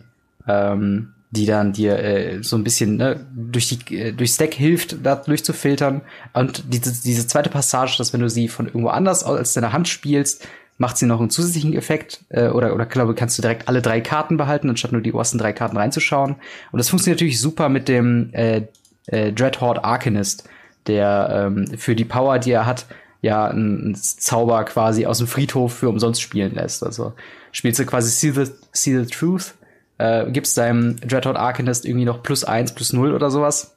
ähm, 0.49 1.13
die 1.37 1.47
dann 1.47 1.73
dir 1.73 1.99
äh, 1.99 2.43
so 2.43 2.57
ein 2.57 2.65
bisschen 2.65 2.97
ne, 2.97 3.27
durch 3.35 3.69
die 3.69 3.97
äh, 3.97 4.13
durchs 4.13 4.37
Deck 4.37 4.55
hilft, 4.55 5.05
da 5.05 5.17
durchzufiltern. 5.17 6.03
Und 6.33 6.65
diese, 6.73 7.03
diese 7.03 7.27
zweite 7.27 7.51
Passage, 7.51 7.97
dass 7.99 8.13
wenn 8.13 8.21
du 8.21 8.29
sie 8.29 8.49
von 8.49 8.67
irgendwo 8.67 8.89
anders 8.89 9.23
als 9.23 9.53
deiner 9.55 9.73
Hand 9.73 9.89
spielst, 9.89 10.47
macht 10.79 10.99
sie 10.99 11.07
noch 11.07 11.21
einen 11.21 11.31
zusätzlichen 11.31 11.75
Effekt 11.75 12.25
äh, 12.29 12.49
oder 12.49 12.75
oder 12.75 12.87
glaube 12.87 13.15
kannst 13.15 13.39
du 13.39 13.43
direkt 13.43 13.69
alle 13.69 13.83
drei 13.83 14.01
Karten 14.01 14.37
behalten 14.37 14.69
anstatt 14.69 14.93
nur 14.93 15.01
die 15.01 15.15
ersten 15.15 15.39
drei 15.39 15.53
Karten 15.53 15.77
reinzuschauen 15.77 16.37
und 16.73 16.79
das 16.79 16.89
funktioniert 16.89 17.21
natürlich 17.21 17.41
super 17.41 17.69
mit 17.69 17.89
dem 17.89 18.31
äh, 18.33 18.63
äh, 19.07 19.33
Dreadhorde 19.33 19.85
Arcanist 19.85 20.49
der 20.87 21.49
ähm, 21.49 21.79
für 21.79 21.97
die 21.97 22.05
Power 22.05 22.39
die 22.39 22.53
er 22.53 22.67
hat 22.67 22.87
ja 23.23 23.47
einen 23.47 23.95
Zauber 23.95 24.65
quasi 24.65 25.07
aus 25.07 25.19
dem 25.19 25.27
Friedhof 25.27 25.73
für 25.73 25.89
umsonst 25.89 26.21
spielen 26.21 26.55
lässt 26.55 26.85
also 26.85 27.15
spielst 27.53 27.81
du 27.81 27.87
quasi 27.87 28.11
See 28.11 28.45
the, 28.45 28.53
See 28.73 28.99
the 28.99 29.07
Truth 29.07 29.55
äh, 29.99 30.31
gibst 30.31 30.59
deinem 30.59 31.01
Dreadhorde 31.01 31.39
Arcanist 31.39 31.85
irgendwie 31.85 32.05
noch 32.05 32.23
plus 32.23 32.45
eins 32.45 32.75
plus 32.75 32.93
null 32.93 33.15
oder 33.15 33.31
sowas 33.31 33.77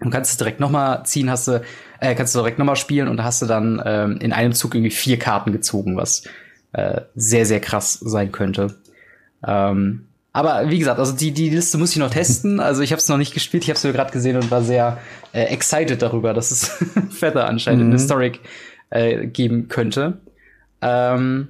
Du 0.00 0.10
kannst 0.10 0.32
es 0.32 0.36
direkt 0.36 0.60
nochmal 0.60 1.04
ziehen, 1.06 1.30
hast 1.30 1.48
du, 1.48 1.62
äh, 2.00 2.14
kannst 2.14 2.34
du 2.34 2.40
direkt 2.40 2.58
nochmal 2.58 2.76
spielen 2.76 3.08
und 3.08 3.24
hast 3.24 3.42
du 3.42 3.46
dann 3.46 3.82
ähm, 3.84 4.18
in 4.20 4.32
einem 4.32 4.52
Zug 4.52 4.74
irgendwie 4.74 4.90
vier 4.90 5.18
Karten 5.18 5.50
gezogen, 5.52 5.96
was 5.96 6.24
äh, 6.72 7.02
sehr, 7.14 7.46
sehr 7.46 7.60
krass 7.60 7.94
sein 7.94 8.30
könnte. 8.30 8.74
Ähm, 9.46 10.06
aber 10.32 10.68
wie 10.68 10.78
gesagt, 10.78 10.98
also 10.98 11.14
die, 11.14 11.30
die 11.30 11.48
Liste 11.48 11.78
muss 11.78 11.92
ich 11.92 11.98
noch 11.98 12.10
testen. 12.10 12.60
Also 12.60 12.82
ich 12.82 12.92
habe 12.92 13.00
es 13.00 13.08
noch 13.08 13.16
nicht 13.16 13.32
gespielt, 13.32 13.62
ich 13.62 13.70
habe 13.70 13.76
es 13.76 13.84
nur 13.84 13.92
gerade 13.92 14.12
gesehen 14.12 14.36
und 14.36 14.50
war 14.50 14.62
sehr 14.62 14.98
äh, 15.32 15.44
excited 15.44 16.02
darüber, 16.02 16.34
dass 16.34 16.50
es 16.50 16.68
Feather 17.10 17.46
anscheinend 17.46 17.84
mhm. 17.84 17.92
in 17.92 17.98
Historic 17.98 18.40
äh, 18.90 19.26
geben 19.26 19.68
könnte. 19.68 20.18
Ähm, 20.82 21.48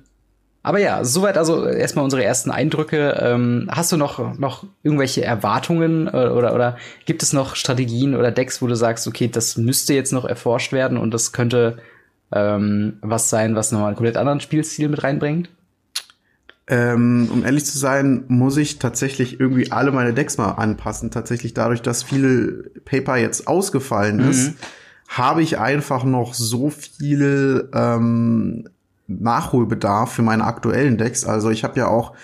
aber 0.65 0.79
ja, 0.79 1.05
soweit 1.05 1.37
also 1.37 1.67
erstmal 1.67 2.05
unsere 2.07 2.25
ersten 2.25 2.51
Eindrücke. 2.51 3.21
Ähm, 3.21 3.69
hast 3.71 3.93
du 3.93 3.99
noch, 3.99 4.39
noch 4.39 4.65
irgendwelche 4.83 5.23
Erwartungen 5.23 6.09
oder, 6.09 6.29
äh, 6.29 6.31
oder, 6.31 6.55
oder 6.55 6.79
gibt 7.05 7.23
es 7.23 7.35
noch 7.35 7.55
Strategien 7.55 8.17
oder 8.17 8.31
Decks, 8.31 8.63
wo 8.63 8.67
du 8.67 8.75
sagst, 8.75 9.07
okay, 9.07 9.29
das 9.29 9.59
müsste 9.59 9.93
jetzt 9.93 10.11
noch 10.11 10.25
erforscht 10.25 10.73
werden 10.73 10.97
und 10.97 11.13
das 11.13 11.33
könnte 11.33 11.77
ähm, 12.33 12.97
was 13.03 13.29
sein, 13.29 13.55
was 13.57 13.73
nochmal 13.73 13.89
einen 13.89 13.97
komplett 13.97 14.17
anderen 14.17 14.41
Spielstil 14.41 14.89
mit 14.89 15.05
reinbringt? 15.05 15.51
Ähm, 16.67 17.29
um 17.31 17.45
ehrlich 17.45 17.67
zu 17.67 17.77
sein, 17.77 18.25
muss 18.29 18.57
ich 18.57 18.79
tatsächlich 18.79 19.39
irgendwie 19.39 19.71
alle 19.71 19.93
meine 19.93 20.15
Decks 20.15 20.39
mal 20.39 20.53
anpassen. 20.53 21.11
Tatsächlich 21.11 21.53
dadurch, 21.53 21.83
dass 21.83 22.03
viel 22.03 22.73
Paper 22.87 23.19
jetzt 23.19 23.49
ausgefallen 23.49 24.17
mhm. 24.17 24.31
ist, 24.31 24.55
habe 25.09 25.43
ich 25.43 25.59
einfach 25.59 26.05
noch 26.05 26.33
so 26.33 26.71
viel 26.71 27.69
ähm, 27.75 28.65
Nachholbedarf 29.07 30.13
für 30.13 30.23
meine 30.23 30.45
aktuellen 30.45 30.99
Decks. 30.99 31.25
Also 31.25 31.51
ich 31.51 31.65
habe 31.65 31.79
ja 31.79 31.89
auch 31.89 32.15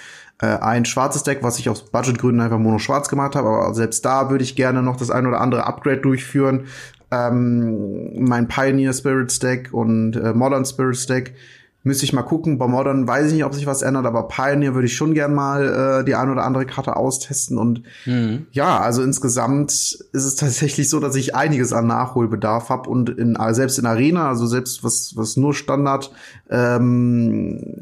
äh, 0.40 0.46
ein 0.46 0.84
schwarzes 0.84 1.22
Deck, 1.22 1.42
was 1.42 1.58
ich 1.58 1.68
aus 1.68 1.84
Budgetgründen 1.90 2.40
einfach 2.40 2.58
mono 2.58 2.78
schwarz 2.78 3.08
gemacht 3.08 3.36
habe, 3.36 3.48
aber 3.48 3.74
selbst 3.74 4.04
da 4.04 4.30
würde 4.30 4.44
ich 4.44 4.56
gerne 4.56 4.82
noch 4.82 4.96
das 4.96 5.10
ein 5.10 5.26
oder 5.26 5.40
andere 5.40 5.66
Upgrade 5.66 5.98
durchführen. 5.98 6.66
Ähm, 7.10 8.24
mein 8.24 8.48
Pioneer 8.48 8.92
Spirits 8.92 9.38
Deck 9.38 9.70
und 9.72 10.16
äh, 10.16 10.32
Modern 10.32 10.64
Spirits 10.64 11.06
Deck 11.06 11.34
Müsste 11.82 12.04
ich 12.04 12.12
mal 12.12 12.22
gucken. 12.22 12.58
Bei 12.58 12.66
Modern 12.66 13.08
weiß 13.08 13.28
ich 13.28 13.32
nicht, 13.32 13.44
ob 13.44 13.54
sich 13.54 13.66
was 13.66 13.80
ändert, 13.80 14.04
aber 14.04 14.28
Pioneer 14.28 14.74
würde 14.74 14.86
ich 14.86 14.94
schon 14.94 15.14
gern 15.14 15.34
mal 15.34 16.00
äh, 16.00 16.04
die 16.04 16.14
ein 16.14 16.28
oder 16.28 16.44
andere 16.44 16.66
Karte 16.66 16.96
austesten. 16.96 17.56
Und 17.56 17.82
mhm. 18.04 18.46
ja, 18.52 18.78
also 18.80 19.02
insgesamt 19.02 19.70
ist 19.70 20.04
es 20.12 20.34
tatsächlich 20.36 20.90
so, 20.90 21.00
dass 21.00 21.16
ich 21.16 21.34
einiges 21.34 21.72
an 21.72 21.86
Nachholbedarf 21.86 22.68
habe 22.68 22.90
und 22.90 23.08
in, 23.08 23.36
äh, 23.36 23.54
selbst 23.54 23.78
in 23.78 23.86
Arena, 23.86 24.28
also 24.28 24.46
selbst 24.46 24.84
was, 24.84 25.12
was 25.16 25.38
nur 25.38 25.54
Standard 25.54 26.12
ähm, 26.50 27.80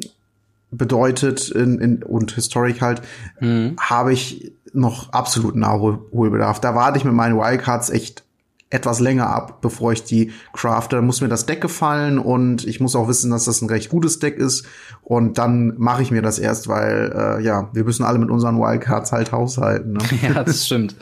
bedeutet 0.70 1.48
in, 1.50 1.80
in, 1.80 2.02
und 2.02 2.32
Historic 2.32 2.80
halt, 2.80 3.02
mhm. 3.40 3.74
habe 3.80 4.12
ich 4.12 4.52
noch 4.72 5.12
absoluten 5.12 5.60
Nachholbedarf. 5.60 6.60
Da 6.60 6.74
warte 6.74 6.98
ich 6.98 7.04
mit 7.04 7.14
meinen 7.14 7.36
Wildcards 7.36 7.90
echt 7.90 8.22
etwas 8.70 9.00
länger 9.00 9.28
ab, 9.28 9.60
bevor 9.62 9.92
ich 9.92 10.04
die 10.04 10.32
crafte. 10.52 10.96
Dann 10.96 11.06
muss 11.06 11.20
mir 11.20 11.28
das 11.28 11.46
Deck 11.46 11.60
gefallen 11.60 12.18
und 12.18 12.66
ich 12.66 12.80
muss 12.80 12.96
auch 12.96 13.08
wissen, 13.08 13.30
dass 13.30 13.46
das 13.46 13.62
ein 13.62 13.68
recht 13.68 13.88
gutes 13.88 14.18
Deck 14.18 14.36
ist. 14.36 14.66
Und 15.02 15.38
dann 15.38 15.74
mache 15.78 16.02
ich 16.02 16.10
mir 16.10 16.22
das 16.22 16.38
erst, 16.38 16.68
weil 16.68 17.12
äh, 17.14 17.42
ja, 17.42 17.70
wir 17.72 17.84
müssen 17.84 18.04
alle 18.04 18.18
mit 18.18 18.30
unseren 18.30 18.58
Wildcards 18.58 19.12
halt 19.12 19.32
haushalten. 19.32 19.94
Ne? 19.94 20.00
Ja, 20.22 20.44
das 20.44 20.66
stimmt. 20.66 20.96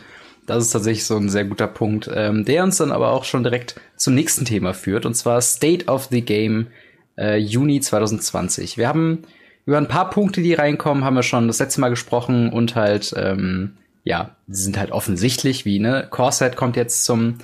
Das 0.47 0.63
ist 0.63 0.71
tatsächlich 0.71 1.05
so 1.05 1.17
ein 1.17 1.29
sehr 1.29 1.45
guter 1.45 1.67
Punkt, 1.67 2.09
ähm, 2.15 2.45
der 2.45 2.63
uns 2.63 2.77
dann 2.77 2.93
aber 2.93 3.11
auch 3.11 3.25
schon 3.25 3.43
direkt 3.43 3.81
zum 3.97 4.15
nächsten 4.15 4.45
Thema 4.45 4.75
führt, 4.75 5.05
und 5.05 5.15
zwar 5.15 5.41
State 5.41 5.87
of 5.87 6.07
the 6.11 6.23
Game 6.23 6.69
äh, 7.19 7.37
Juni 7.37 7.81
2020. 7.81 8.79
Wir 8.79 8.87
haben 8.87 9.25
über 9.65 9.79
ein 9.79 9.89
paar 9.89 10.11
Punkte, 10.11 10.43
die 10.43 10.55
reinkommen, 10.55 11.05
haben 11.05 11.17
wir 11.17 11.25
schon 11.25 11.49
das 11.49 11.59
letzte 11.59 11.81
Mal 11.81 11.89
gesprochen 11.89 12.53
und 12.53 12.77
halt 12.77 13.13
ähm, 13.17 13.73
ja, 14.07 14.37
sind 14.47 14.79
halt 14.79 14.93
offensichtlich, 14.93 15.65
wie, 15.65 15.81
ne, 15.81 16.07
Corset 16.09 16.55
kommt 16.55 16.77
jetzt 16.77 17.05
zum, 17.05 17.39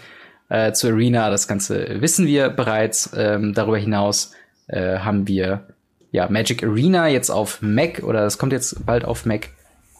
äh, 0.48 0.72
zur 0.72 0.92
Arena, 0.92 1.28
das 1.28 1.48
Ganze 1.48 2.00
wissen 2.00 2.24
wir 2.24 2.50
bereits. 2.50 3.10
Ähm, 3.16 3.52
darüber 3.52 3.78
hinaus 3.78 4.30
äh, 4.68 5.00
haben 5.00 5.26
wir 5.26 5.66
ja 6.12 6.28
Magic 6.30 6.62
Arena 6.62 7.08
jetzt 7.08 7.30
auf 7.30 7.60
Mac 7.62 8.04
oder 8.04 8.20
das 8.20 8.38
kommt 8.38 8.52
jetzt 8.52 8.86
bald 8.86 9.04
auf 9.04 9.26
Mac. 9.26 9.48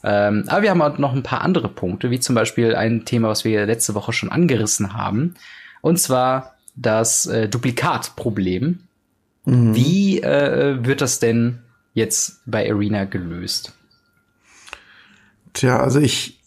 Ähm, 0.05 0.45
aber 0.47 0.63
wir 0.63 0.71
haben 0.71 0.83
auch 0.83 0.99
noch 0.99 1.13
ein 1.13 1.25
paar 1.25 1.41
andere 1.41 1.69
Punkte, 1.69 2.13
wie 2.13 2.21
zum 2.21 2.37
Beispiel 2.37 2.77
ein 2.77 3.05
Thema, 3.05 3.29
was 3.29 3.45
wir 3.45 3.67
letzte 3.67 3.97
Woche 3.97 4.13
schon 4.13 4.31
angerissen 4.31 4.95
haben. 4.95 5.35
Und 5.81 5.99
zwar 5.99 6.55
das 6.77 7.27
äh, 7.27 7.49
Duplikatproblem. 7.49 8.79
Mhm. 9.47 9.75
Wie 9.75 10.23
äh, 10.23 10.79
wird 10.85 11.01
das 11.01 11.19
denn 11.19 11.59
jetzt 11.93 12.41
bei 12.47 12.71
Arena 12.71 13.03
gelöst? 13.05 13.73
Tja, 15.55 15.81
also 15.81 15.99
ich 15.99 16.39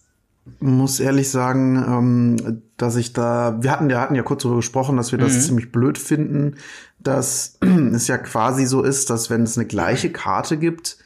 muss 0.60 1.00
ehrlich 1.00 1.32
sagen, 1.32 1.84
ähm, 1.88 2.62
dass 2.78 2.96
ich 2.96 3.14
da, 3.14 3.58
wir 3.62 3.72
hatten 3.72 3.90
ja, 3.90 4.00
hatten 4.00 4.16
ja 4.16 4.24
kurz 4.24 4.44
darüber 4.44 4.60
gesprochen, 4.60 4.98
dass 4.98 5.12
wir 5.12 5.20
das 5.20 5.34
mhm. 5.34 5.42
ziemlich 5.42 5.72
blöd 5.72 5.98
finden, 5.98 6.56
dass 7.00 7.58
es 7.94 8.08
ja 8.08 8.18
quasi 8.18 8.66
so 8.66 8.84
ist, 8.84 9.10
dass 9.10 9.30
wenn 9.30 9.44
es 9.44 9.58
eine 9.58 9.68
gleiche 9.68 10.12
Karte 10.12 10.58
gibt, 10.58 10.98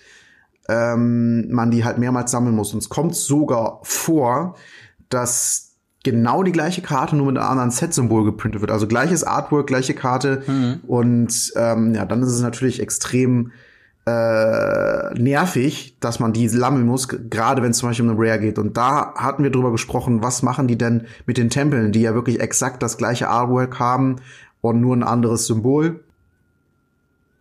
ähm, 0.67 1.52
man 1.52 1.71
die 1.71 1.84
halt 1.84 1.97
mehrmals 1.97 2.32
sammeln 2.32 2.56
muss. 2.56 2.73
Und 2.73 2.80
es 2.80 2.89
kommt 2.89 3.15
sogar 3.15 3.80
vor, 3.84 4.56
dass 5.10 5.69
genau 6.04 6.43
die 6.43 6.52
gleiche 6.52 6.82
Karte 6.82 7.15
nur 7.15 7.28
mit 7.28 7.38
einem 7.38 7.49
anderen 7.49 7.71
Set-Symbol 7.71 8.23
geprintet 8.23 8.62
wird. 8.62 8.71
Also 8.71 8.88
gleiches 8.88 9.23
Artwork, 9.23 9.67
gleiche 9.67 9.93
Karte. 9.93 10.43
Mhm. 10.47 10.80
Und 10.88 11.54
ähm, 11.56 11.93
ja, 11.95 12.06
dann 12.06 12.21
ist 12.21 12.30
es 12.30 12.41
natürlich 12.41 12.82
extrem 12.82 13.52
äh, 14.10 15.19
nervig, 15.19 15.95
dass 16.00 16.19
man 16.19 16.34
die 16.34 16.48
sammeln 16.48 16.86
muss, 16.86 17.08
gerade 17.08 17.62
wenn 17.62 17.72
es 17.72 17.78
zum 17.78 17.89
Beispiel 17.89 18.10
um 18.10 18.17
eine 18.17 18.19
Rare 18.19 18.39
geht. 18.39 18.60
Und 18.60 18.78
da 18.78 19.13
hatten 19.15 19.43
wir 19.43 19.52
drüber 19.52 19.72
gesprochen, 19.72 20.24
was 20.24 20.43
machen 20.43 20.67
die 20.67 20.78
denn 20.78 21.06
mit 21.26 21.38
den 21.38 21.50
Tempeln, 21.50 21.91
die 21.91 22.02
ja 22.02 22.13
wirklich 22.13 22.39
exakt 22.39 22.82
das 22.84 22.98
gleiche 22.98 23.30
Artwork 23.30 23.80
haben 23.80 24.17
und 24.62 24.82
nur 24.82 24.95
ein 24.95 25.04
anderes 25.04 25.48
Symbol. 25.48 26.00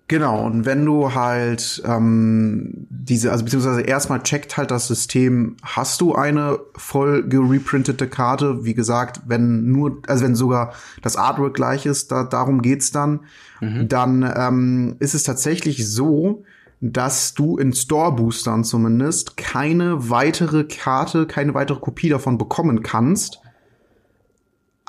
Genau, 0.09 0.47
und 0.47 0.65
wenn 0.65 0.87
du 0.87 1.15
halt 1.15 1.83
ähm, 1.85 2.87
diese, 2.89 3.31
also 3.31 3.45
beziehungsweise 3.45 3.83
erstmal 3.83 4.23
checkt 4.23 4.57
halt 4.57 4.71
das 4.71 4.89
System, 4.89 5.57
hast 5.63 6.01
du 6.01 6.15
eine 6.15 6.59
voll 6.77 7.29
gereprintete 7.29 8.09
Karte? 8.09 8.65
Wie 8.65 8.73
gesagt, 8.73 9.21
wenn 9.27 9.71
nur, 9.71 9.99
also 10.07 10.25
wenn 10.25 10.35
sogar 10.35 10.73
das 11.03 11.17
Artwork 11.17 11.53
gleich 11.53 11.85
ist, 11.85 12.11
da, 12.11 12.25
darum 12.25 12.63
geht's 12.63 12.91
dann, 12.91 13.21
mhm. 13.61 13.87
dann 13.89 14.33
ähm, 14.35 14.97
ist 14.99 15.15
es 15.15 15.25
tatsächlich 15.25 15.87
so, 15.87 16.43
dass 16.81 17.35
du 17.35 17.59
in 17.59 17.73
Store-Boostern 17.73 18.65
zumindest 18.65 19.37
keine 19.37 20.11
weitere 20.11 20.65
Karte, 20.65 21.27
keine 21.27 21.55
weitere 21.55 21.81
Kopie 21.81 22.09
davon 22.09 22.39
bekommen 22.39 22.83
kannst 22.83 23.41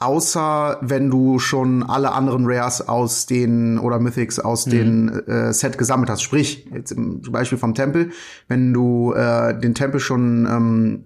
Außer 0.02 0.78
wenn 0.80 1.10
du 1.10 1.40
schon 1.40 1.84
alle 1.84 2.14
anderen 2.14 2.46
Rares 2.48 2.88
aus 2.88 3.26
den 3.26 3.78
oder 3.78 4.00
Mythics 4.00 4.40
aus 4.40 4.66
mhm. 4.66 4.72
den 4.72 5.10
äh, 5.28 5.54
Set 5.54 5.78
gesammelt 5.78 6.10
hast. 6.10 6.22
Sprich, 6.22 6.66
jetzt 6.74 6.92
im 6.92 7.22
Beispiel 7.22 7.58
vom 7.58 7.74
Tempel, 7.74 8.12
wenn 8.48 8.72
du 8.74 9.12
äh, 9.12 9.60
den 9.60 9.76
Tempel 9.76 10.00
schon 10.00 10.46
ähm, 10.46 11.06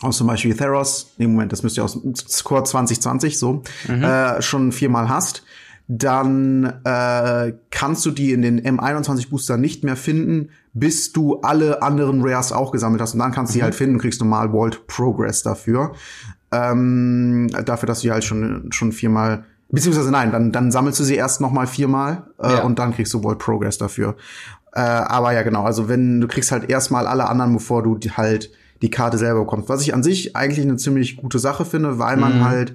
aus 0.00 0.16
zum 0.16 0.28
Beispiel 0.28 0.56
Theros, 0.56 1.12
im 1.18 1.32
Moment, 1.32 1.52
das 1.52 1.62
müsste 1.62 1.82
ja 1.82 1.84
aus 1.84 1.98
Score 2.26 2.64
2020 2.64 3.38
so, 3.38 3.62
mhm. 3.86 4.02
äh, 4.02 4.40
schon 4.40 4.72
viermal 4.72 5.10
hast, 5.10 5.42
dann 5.88 6.64
äh, 6.84 7.52
kannst 7.70 8.06
du 8.06 8.10
die 8.10 8.32
in 8.32 8.42
den 8.42 8.60
M21 8.60 9.30
Booster 9.30 9.56
nicht 9.56 9.84
mehr 9.84 9.96
finden, 9.96 10.50
bis 10.72 11.12
du 11.12 11.40
alle 11.40 11.82
anderen 11.82 12.22
Rares 12.22 12.52
auch 12.52 12.72
gesammelt 12.72 13.02
hast. 13.02 13.14
Und 13.14 13.20
dann 13.20 13.32
kannst 13.32 13.52
du 13.52 13.56
mhm. 13.56 13.60
die 13.60 13.64
halt 13.64 13.74
finden, 13.74 13.98
kriegst 13.98 14.20
du 14.20 14.24
mal 14.24 14.50
Vault 14.50 14.86
Progress 14.86 15.42
dafür 15.42 15.92
ähm, 16.52 17.48
dafür, 17.64 17.86
dass 17.86 18.02
du 18.02 18.10
halt 18.10 18.24
schon, 18.24 18.70
schon 18.70 18.92
viermal, 18.92 19.44
beziehungsweise 19.70 20.10
nein, 20.10 20.30
dann, 20.30 20.52
dann 20.52 20.70
sammelst 20.70 21.00
du 21.00 21.04
sie 21.04 21.16
erst 21.16 21.40
noch 21.40 21.50
mal 21.50 21.66
viermal 21.66 22.24
äh, 22.38 22.52
ja. 22.52 22.62
und 22.62 22.78
dann 22.78 22.94
kriegst 22.94 23.12
du 23.14 23.24
World 23.24 23.38
Progress 23.38 23.78
dafür. 23.78 24.16
Äh, 24.74 24.80
aber 24.80 25.32
ja, 25.32 25.42
genau, 25.42 25.64
also 25.64 25.88
wenn 25.88 26.20
du 26.20 26.28
kriegst 26.28 26.52
halt 26.52 26.70
erstmal 26.70 27.06
alle 27.06 27.28
anderen, 27.28 27.54
bevor 27.54 27.82
du 27.82 27.96
die, 27.96 28.12
halt 28.12 28.52
die 28.82 28.90
Karte 28.90 29.16
selber 29.16 29.40
bekommst. 29.40 29.68
Was 29.68 29.82
ich 29.82 29.94
an 29.94 30.02
sich 30.02 30.36
eigentlich 30.36 30.64
eine 30.64 30.76
ziemlich 30.76 31.16
gute 31.16 31.38
Sache 31.38 31.64
finde, 31.64 31.98
weil 31.98 32.16
man 32.16 32.38
mhm. 32.38 32.44
halt 32.44 32.74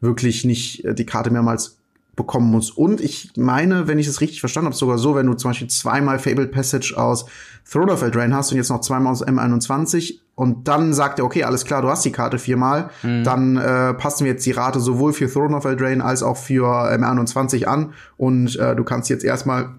wirklich 0.00 0.44
nicht 0.44 0.84
äh, 0.84 0.94
die 0.94 1.06
Karte 1.06 1.30
mehrmals 1.30 1.77
bekommen 2.18 2.50
muss. 2.50 2.70
Und 2.70 3.00
ich 3.00 3.30
meine, 3.36 3.86
wenn 3.86 3.98
ich 3.98 4.08
es 4.08 4.20
richtig 4.20 4.40
verstanden 4.40 4.66
habe, 4.66 4.76
sogar 4.76 4.98
so, 4.98 5.14
wenn 5.14 5.26
du 5.26 5.34
zum 5.34 5.50
Beispiel 5.50 5.68
zweimal 5.68 6.18
Fabled 6.18 6.50
Passage 6.50 6.94
aus 6.96 7.24
Throne 7.70 7.92
of 7.92 8.02
Eldraine 8.02 8.34
hast 8.34 8.50
und 8.50 8.58
jetzt 8.58 8.68
noch 8.68 8.80
zweimal 8.80 9.12
aus 9.12 9.24
M21 9.24 10.18
und 10.34 10.66
dann 10.66 10.92
sagt 10.92 11.20
er, 11.20 11.24
okay, 11.24 11.44
alles 11.44 11.64
klar, 11.64 11.80
du 11.80 11.88
hast 11.88 12.04
die 12.04 12.12
Karte 12.12 12.38
viermal, 12.38 12.90
mhm. 13.02 13.24
dann 13.24 13.56
äh, 13.56 13.94
passen 13.94 14.24
wir 14.24 14.32
jetzt 14.32 14.44
die 14.44 14.50
Rate 14.50 14.80
sowohl 14.80 15.12
für 15.12 15.30
Throne 15.30 15.56
of 15.56 15.64
Eldraine 15.64 16.04
als 16.04 16.22
auch 16.22 16.36
für 16.36 16.66
M21 16.92 17.64
an 17.64 17.94
und 18.16 18.56
äh, 18.56 18.74
du 18.74 18.82
kannst 18.82 19.08
jetzt 19.08 19.24
erstmal 19.24 19.76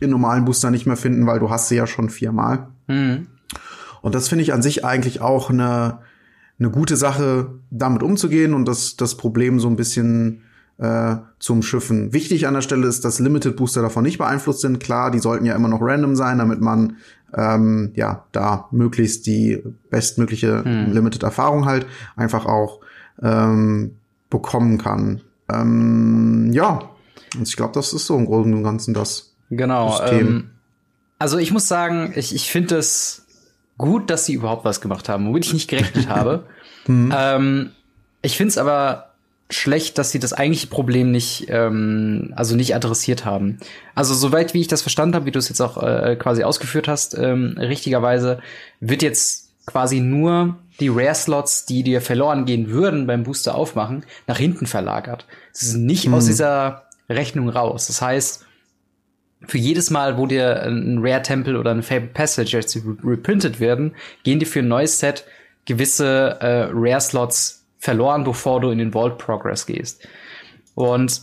den 0.00 0.10
normalen 0.10 0.44
Booster 0.44 0.70
nicht 0.70 0.86
mehr 0.86 0.96
finden, 0.96 1.26
weil 1.26 1.38
du 1.38 1.48
hast 1.48 1.68
sie 1.68 1.76
ja 1.76 1.86
schon 1.86 2.10
viermal. 2.10 2.68
Mhm. 2.88 3.28
Und 4.02 4.14
das 4.14 4.28
finde 4.28 4.42
ich 4.42 4.52
an 4.52 4.62
sich 4.62 4.84
eigentlich 4.84 5.20
auch 5.20 5.48
eine, 5.48 6.00
eine 6.58 6.70
gute 6.70 6.96
Sache, 6.96 7.50
damit 7.70 8.02
umzugehen 8.02 8.52
und 8.52 8.66
das, 8.66 8.96
das 8.96 9.16
Problem 9.16 9.60
so 9.60 9.68
ein 9.68 9.76
bisschen 9.76 10.42
äh, 10.78 11.16
zum 11.38 11.62
Schiffen. 11.62 12.12
Wichtig 12.12 12.46
an 12.46 12.54
der 12.54 12.60
Stelle 12.60 12.86
ist, 12.86 13.04
dass 13.04 13.18
Limited 13.18 13.56
Booster 13.56 13.82
davon 13.82 14.04
nicht 14.04 14.18
beeinflusst 14.18 14.60
sind. 14.60 14.80
Klar, 14.80 15.10
die 15.10 15.18
sollten 15.18 15.46
ja 15.46 15.54
immer 15.54 15.68
noch 15.68 15.80
random 15.80 16.16
sein, 16.16 16.38
damit 16.38 16.60
man 16.60 16.96
ähm, 17.34 17.92
ja 17.94 18.24
da 18.32 18.68
möglichst 18.70 19.26
die 19.26 19.62
bestmögliche 19.90 20.64
hm. 20.64 20.92
Limited 20.92 21.22
Erfahrung 21.22 21.66
halt 21.66 21.86
einfach 22.14 22.46
auch 22.46 22.80
ähm, 23.22 23.96
bekommen 24.30 24.78
kann. 24.78 25.22
Ähm, 25.48 26.50
ja, 26.52 26.80
und 27.36 27.48
ich 27.48 27.56
glaube, 27.56 27.72
das 27.74 27.92
ist 27.92 28.06
so 28.06 28.16
im 28.16 28.26
Großen 28.26 28.52
und 28.52 28.62
Ganzen 28.62 28.94
das 28.94 29.32
genau, 29.50 29.96
System. 29.96 30.26
Ähm, 30.26 30.50
also 31.18 31.38
ich 31.38 31.52
muss 31.52 31.68
sagen, 31.68 32.12
ich, 32.16 32.34
ich 32.34 32.50
finde 32.50 32.76
es 32.76 33.26
gut, 33.78 34.10
dass 34.10 34.26
sie 34.26 34.34
überhaupt 34.34 34.64
was 34.64 34.80
gemacht 34.80 35.08
haben, 35.08 35.26
womit 35.26 35.46
ich 35.46 35.52
nicht 35.54 35.68
gerechnet 35.68 36.08
habe. 36.08 36.44
Hm. 36.86 37.12
Ähm, 37.12 37.70
ich 38.22 38.36
finde 38.36 38.50
es 38.50 38.58
aber 38.58 39.10
schlecht, 39.48 39.98
dass 39.98 40.10
sie 40.10 40.18
das 40.18 40.32
eigentliche 40.32 40.66
Problem 40.66 41.10
nicht, 41.10 41.46
ähm, 41.48 42.32
also 42.36 42.56
nicht 42.56 42.74
adressiert 42.74 43.24
haben. 43.24 43.58
Also 43.94 44.14
soweit 44.14 44.54
wie 44.54 44.60
ich 44.60 44.68
das 44.68 44.82
verstanden 44.82 45.14
habe, 45.14 45.26
wie 45.26 45.30
du 45.30 45.38
es 45.38 45.48
jetzt 45.48 45.60
auch 45.60 45.80
äh, 45.82 46.16
quasi 46.16 46.42
ausgeführt 46.42 46.88
hast, 46.88 47.16
ähm, 47.16 47.56
richtigerweise 47.58 48.40
wird 48.80 49.02
jetzt 49.02 49.50
quasi 49.66 50.00
nur 50.00 50.56
die 50.80 50.88
Rare-Slots, 50.88 51.66
die 51.66 51.82
dir 51.82 52.00
verloren 52.00 52.44
gehen 52.44 52.70
würden 52.70 53.06
beim 53.06 53.22
Booster 53.22 53.54
aufmachen, 53.54 54.04
nach 54.26 54.38
hinten 54.38 54.66
verlagert. 54.66 55.26
Sie 55.52 55.66
sind 55.66 55.86
nicht 55.86 56.06
hm. 56.06 56.14
aus 56.14 56.26
dieser 56.26 56.84
Rechnung 57.08 57.48
raus. 57.48 57.86
Das 57.86 58.02
heißt, 58.02 58.44
für 59.46 59.58
jedes 59.58 59.90
Mal, 59.90 60.18
wo 60.18 60.26
dir 60.26 60.62
ein 60.62 60.98
Rare 61.00 61.22
Temple 61.22 61.58
oder 61.58 61.70
ein 61.70 61.82
Fabled 61.82 62.14
Passage 62.14 62.56
jetzt 62.56 62.76
reprintet 63.04 63.60
werden, 63.60 63.94
gehen 64.24 64.40
dir 64.40 64.46
für 64.46 64.60
ein 64.60 64.68
neues 64.68 64.98
Set 64.98 65.24
gewisse 65.66 66.36
äh, 66.40 66.68
Rare 66.72 67.00
Slots 67.00 67.55
verloren, 67.78 68.24
bevor 68.24 68.60
du 68.60 68.70
in 68.70 68.78
den 68.78 68.92
Vault 68.92 69.18
Progress 69.18 69.66
gehst. 69.66 70.06
Und 70.74 71.22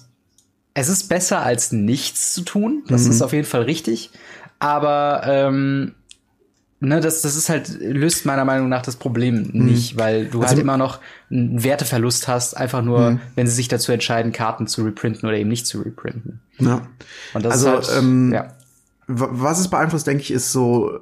es 0.73 0.89
ist 0.89 1.07
besser 1.07 1.43
als 1.43 1.71
nichts 1.71 2.33
zu 2.33 2.41
tun. 2.41 2.83
Das 2.87 3.03
mhm. 3.03 3.11
ist 3.11 3.21
auf 3.21 3.33
jeden 3.33 3.45
Fall 3.45 3.63
richtig. 3.63 4.11
Aber 4.59 5.21
ähm, 5.25 5.93
ne, 6.79 6.99
das, 6.99 7.21
das 7.21 7.35
ist 7.35 7.49
halt, 7.49 7.69
löst 7.79 8.25
meiner 8.25 8.45
Meinung 8.45 8.69
nach 8.69 8.81
das 8.81 8.95
Problem 8.95 9.49
mhm. 9.53 9.65
nicht, 9.65 9.97
weil 9.97 10.25
du 10.25 10.41
also, 10.41 10.49
halt 10.51 10.59
immer 10.59 10.77
noch 10.77 10.99
einen 11.29 11.63
Werteverlust 11.63 12.27
hast, 12.27 12.55
einfach 12.55 12.81
nur, 12.81 13.11
mhm. 13.11 13.19
wenn 13.35 13.47
sie 13.47 13.53
sich 13.53 13.67
dazu 13.67 13.91
entscheiden, 13.91 14.31
Karten 14.31 14.67
zu 14.67 14.83
reprinten 14.83 15.27
oder 15.27 15.37
eben 15.37 15.49
nicht 15.49 15.67
zu 15.67 15.81
reprinten. 15.81 16.41
Ja. 16.59 16.87
Und 17.33 17.45
das 17.45 17.53
also, 17.53 17.77
ist 17.77 17.89
halt, 17.89 18.03
ähm, 18.03 18.33
ja. 18.33 18.53
Was 19.05 19.59
es 19.59 19.67
beeinflusst, 19.67 20.07
denke 20.07 20.23
ich, 20.23 20.31
ist 20.31 20.53
so 20.53 20.99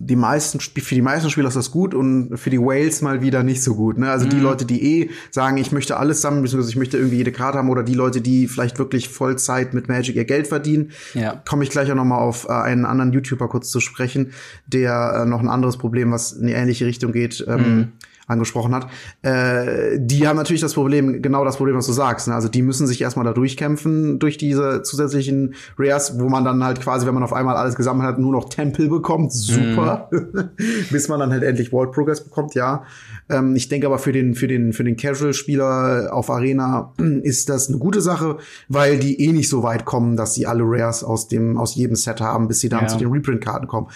die 0.00 0.16
meisten, 0.16 0.60
für 0.60 0.94
die 0.94 1.02
meisten 1.02 1.28
Spieler 1.28 1.48
ist 1.48 1.56
das 1.56 1.72
gut 1.72 1.92
und 1.92 2.36
für 2.38 2.50
die 2.50 2.60
Whales 2.60 3.02
mal 3.02 3.20
wieder 3.20 3.42
nicht 3.42 3.62
so 3.62 3.74
gut. 3.74 3.98
Ne? 3.98 4.10
Also 4.10 4.26
mhm. 4.26 4.30
die 4.30 4.38
Leute, 4.38 4.64
die 4.64 5.00
eh 5.00 5.10
sagen, 5.30 5.56
ich 5.56 5.72
möchte 5.72 5.96
alles 5.96 6.22
sammeln, 6.22 6.42
beziehungsweise 6.42 6.70
ich 6.70 6.76
möchte 6.76 6.98
irgendwie 6.98 7.16
jede 7.16 7.32
Karte 7.32 7.58
haben, 7.58 7.68
oder 7.68 7.82
die 7.82 7.94
Leute, 7.94 8.20
die 8.20 8.46
vielleicht 8.46 8.78
wirklich 8.78 9.08
Vollzeit 9.08 9.74
mit 9.74 9.88
Magic 9.88 10.14
ihr 10.14 10.24
Geld 10.24 10.46
verdienen, 10.46 10.92
ja. 11.14 11.42
komme 11.48 11.64
ich 11.64 11.70
gleich 11.70 11.90
auch 11.90 11.96
noch 11.96 12.04
mal 12.04 12.18
auf 12.18 12.44
äh, 12.48 12.52
einen 12.52 12.84
anderen 12.84 13.12
YouTuber 13.12 13.48
kurz 13.48 13.70
zu 13.70 13.80
sprechen, 13.80 14.32
der 14.66 15.22
äh, 15.22 15.28
noch 15.28 15.40
ein 15.40 15.48
anderes 15.48 15.76
Problem, 15.76 16.12
was 16.12 16.32
in 16.32 16.46
die 16.46 16.52
ähnliche 16.52 16.86
Richtung 16.86 17.10
geht, 17.10 17.44
ähm, 17.48 17.76
mhm 17.76 17.92
angesprochen 18.28 18.74
hat, 18.74 18.88
äh, 19.22 19.98
die 19.98 20.28
haben 20.28 20.36
natürlich 20.36 20.60
das 20.60 20.74
Problem, 20.74 21.22
genau 21.22 21.44
das 21.44 21.56
Problem, 21.56 21.76
was 21.76 21.86
du 21.86 21.92
sagst. 21.92 22.28
Ne? 22.28 22.34
Also 22.34 22.48
die 22.48 22.62
müssen 22.62 22.86
sich 22.86 23.00
erstmal 23.00 23.24
da 23.24 23.32
durchkämpfen 23.32 24.18
durch 24.18 24.36
diese 24.36 24.82
zusätzlichen 24.82 25.54
Rares, 25.78 26.20
wo 26.20 26.28
man 26.28 26.44
dann 26.44 26.62
halt 26.62 26.80
quasi, 26.80 27.06
wenn 27.06 27.14
man 27.14 27.22
auf 27.22 27.32
einmal 27.32 27.56
alles 27.56 27.74
gesammelt 27.74 28.06
hat, 28.06 28.18
nur 28.18 28.32
noch 28.32 28.48
Tempel 28.48 28.88
bekommt. 28.88 29.32
Super. 29.32 30.08
Mhm. 30.12 30.50
Bis 30.90 31.08
man 31.08 31.20
dann 31.20 31.30
halt 31.30 31.42
endlich 31.42 31.72
World 31.72 31.92
Progress 31.92 32.22
bekommt, 32.22 32.54
ja. 32.54 32.84
Ähm, 33.30 33.56
ich 33.56 33.68
denke 33.68 33.86
aber 33.86 33.98
für 33.98 34.12
den, 34.12 34.34
für 34.34 34.46
den, 34.46 34.72
für 34.72 34.84
den 34.84 34.96
Casual-Spieler 34.96 36.10
auf 36.12 36.30
Arena 36.30 36.92
ist 37.22 37.48
das 37.48 37.68
eine 37.68 37.78
gute 37.78 38.00
Sache, 38.00 38.38
weil 38.68 38.98
die 38.98 39.20
eh 39.22 39.32
nicht 39.32 39.48
so 39.48 39.62
weit 39.62 39.84
kommen, 39.84 40.16
dass 40.16 40.34
sie 40.34 40.46
alle 40.46 40.64
Rares 40.64 41.02
aus 41.02 41.28
dem, 41.28 41.56
aus 41.56 41.74
jedem 41.74 41.96
Set 41.96 42.20
haben, 42.20 42.48
bis 42.48 42.60
sie 42.60 42.68
dann 42.68 42.82
ja. 42.82 42.88
zu 42.88 42.98
den 42.98 43.08
Reprint-Karten 43.10 43.66
kommen. 43.66 43.88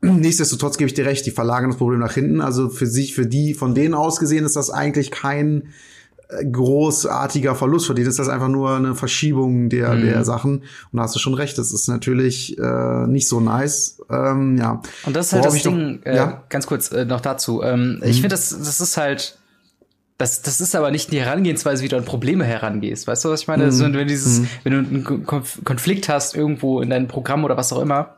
Nichtsdestotrotz 0.00 0.78
gebe 0.78 0.86
ich 0.86 0.94
dir 0.94 1.06
recht, 1.06 1.26
die 1.26 1.30
verlagern 1.30 1.70
das 1.70 1.78
Problem 1.78 1.98
nach 1.98 2.12
hinten. 2.12 2.40
Also 2.40 2.68
für 2.68 2.86
sich, 2.86 3.14
für 3.14 3.26
die, 3.26 3.54
von 3.54 3.74
denen 3.74 3.94
aus 3.94 4.20
gesehen, 4.20 4.44
ist 4.44 4.54
das 4.54 4.70
eigentlich 4.70 5.10
kein 5.10 5.70
äh, 6.28 6.44
großartiger 6.44 7.56
Verlust. 7.56 7.86
Für 7.86 7.94
die 7.94 8.02
ist 8.02 8.18
das 8.18 8.28
einfach 8.28 8.48
nur 8.48 8.76
eine 8.76 8.94
Verschiebung 8.94 9.68
der, 9.68 9.94
mhm. 9.94 10.02
der 10.02 10.24
Sachen. 10.24 10.58
Und 10.92 10.96
da 10.96 11.02
hast 11.02 11.16
du 11.16 11.18
schon 11.18 11.34
recht, 11.34 11.58
das 11.58 11.72
ist 11.72 11.88
natürlich 11.88 12.56
äh, 12.58 13.06
nicht 13.08 13.26
so 13.26 13.40
nice. 13.40 14.00
Ähm, 14.08 14.56
ja. 14.56 14.82
Und 15.04 15.16
das 15.16 15.26
ist 15.26 15.32
halt 15.32 15.44
Worauf 15.44 15.54
das 15.54 15.62
Ding, 15.64 15.96
noch, 15.96 16.06
äh, 16.06 16.16
ja? 16.16 16.44
ganz 16.48 16.68
kurz 16.68 16.92
äh, 16.92 17.04
noch 17.04 17.20
dazu. 17.20 17.62
Ähm, 17.62 17.96
mhm. 17.96 18.02
Ich 18.04 18.20
finde, 18.20 18.28
das, 18.28 18.50
das 18.50 18.80
ist 18.80 18.96
halt 18.96 19.38
das, 20.18 20.42
das 20.42 20.60
ist 20.60 20.74
aber 20.74 20.90
nicht 20.90 21.12
die 21.12 21.20
Herangehensweise, 21.20 21.84
wie 21.84 21.88
du 21.88 21.96
an 21.96 22.04
Probleme 22.04 22.44
herangehst. 22.44 23.06
Weißt 23.06 23.24
du, 23.24 23.30
was 23.30 23.42
ich 23.42 23.46
meine? 23.46 23.62
Mhm. 23.62 23.68
Also, 23.68 23.92
wenn, 23.92 24.08
dieses, 24.08 24.40
mhm. 24.40 24.48
wenn 24.64 24.72
du 24.72 24.78
einen 24.78 25.24
Konflikt 25.64 26.08
hast 26.08 26.34
irgendwo 26.34 26.80
in 26.80 26.90
deinem 26.90 27.06
Programm 27.06 27.44
oder 27.44 27.56
was 27.56 27.72
auch 27.72 27.80
immer, 27.80 28.17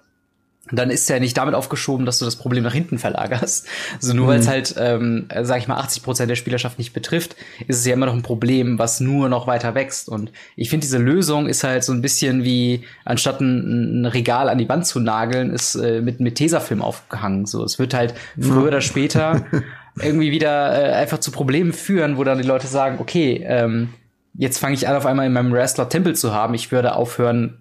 dann 0.73 0.91
ist 0.91 1.09
ja 1.09 1.19
nicht 1.19 1.37
damit 1.37 1.55
aufgeschoben, 1.55 2.07
dass 2.07 2.19
du 2.19 2.25
das 2.25 2.37
Problem 2.37 2.65
nach 2.65 2.73
hinten 2.73 2.99
verlagerst. 2.99 3.67
Also 3.95 4.15
nur 4.15 4.27
mhm. 4.27 4.31
weil 4.31 4.41
es 4.41 4.49
halt, 4.49 4.75
ähm, 4.79 5.27
sag 5.43 5.59
ich 5.59 5.69
mal, 5.69 5.77
80 5.77 6.03
Prozent 6.03 6.31
der 6.31 6.37
Spielerschaft 6.37 6.79
nicht 6.79 6.93
betrifft, 6.93 7.37
ist 7.67 7.79
es 7.79 7.87
ja 7.87 7.95
immer 7.95 8.07
noch 8.07 8.15
ein 8.15 8.23
Problem, 8.23 8.79
was 8.79 9.01
nur 9.01 9.29
noch 9.29 9.47
weiter 9.47 9.75
wächst. 9.75 10.09
Und 10.09 10.33
ich 10.57 10.71
finde, 10.71 10.85
diese 10.85 10.99
Lösung 10.99 11.47
ist 11.47 11.65
halt 11.65 11.85
so 11.85 11.93
ein 11.93 12.03
bisschen 12.03 12.45
wie, 12.45 12.85
anstatt 13.05 13.41
ein, 13.41 14.03
ein 14.03 14.07
Regal 14.07 14.49
an 14.49 14.59
die 14.59 14.69
Wand 14.69 14.87
zu 14.87 15.01
nageln, 15.01 15.53
ist 15.53 15.75
äh, 15.75 16.01
mit, 16.01 16.21
mit 16.21 16.37
Tesafilm 16.37 16.83
aufgehangen. 16.83 17.47
So, 17.47 17.65
es 17.65 17.79
wird 17.79 17.95
halt 17.95 18.15
früher 18.39 18.69
oder 18.69 18.81
später 18.81 19.45
irgendwie 20.01 20.31
wieder 20.31 20.91
äh, 20.91 20.93
einfach 20.95 21.19
zu 21.19 21.31
Problemen 21.31 21.73
führen, 21.73 22.17
wo 22.17 22.25
dann 22.25 22.39
die 22.39 22.47
Leute 22.47 22.67
sagen, 22.67 22.99
okay, 23.01 23.45
ähm, 23.47 23.91
jetzt 24.35 24.59
fange 24.59 24.75
ich 24.75 24.89
an, 24.89 24.97
auf 24.97 25.07
einmal 25.07 25.27
in 25.27 25.33
meinem 25.33 25.53
Wrestler 25.53 25.89
Tempel 25.89 26.15
zu 26.15 26.33
haben. 26.33 26.55
Ich 26.55 26.73
würde 26.73 26.95
aufhören, 26.95 27.59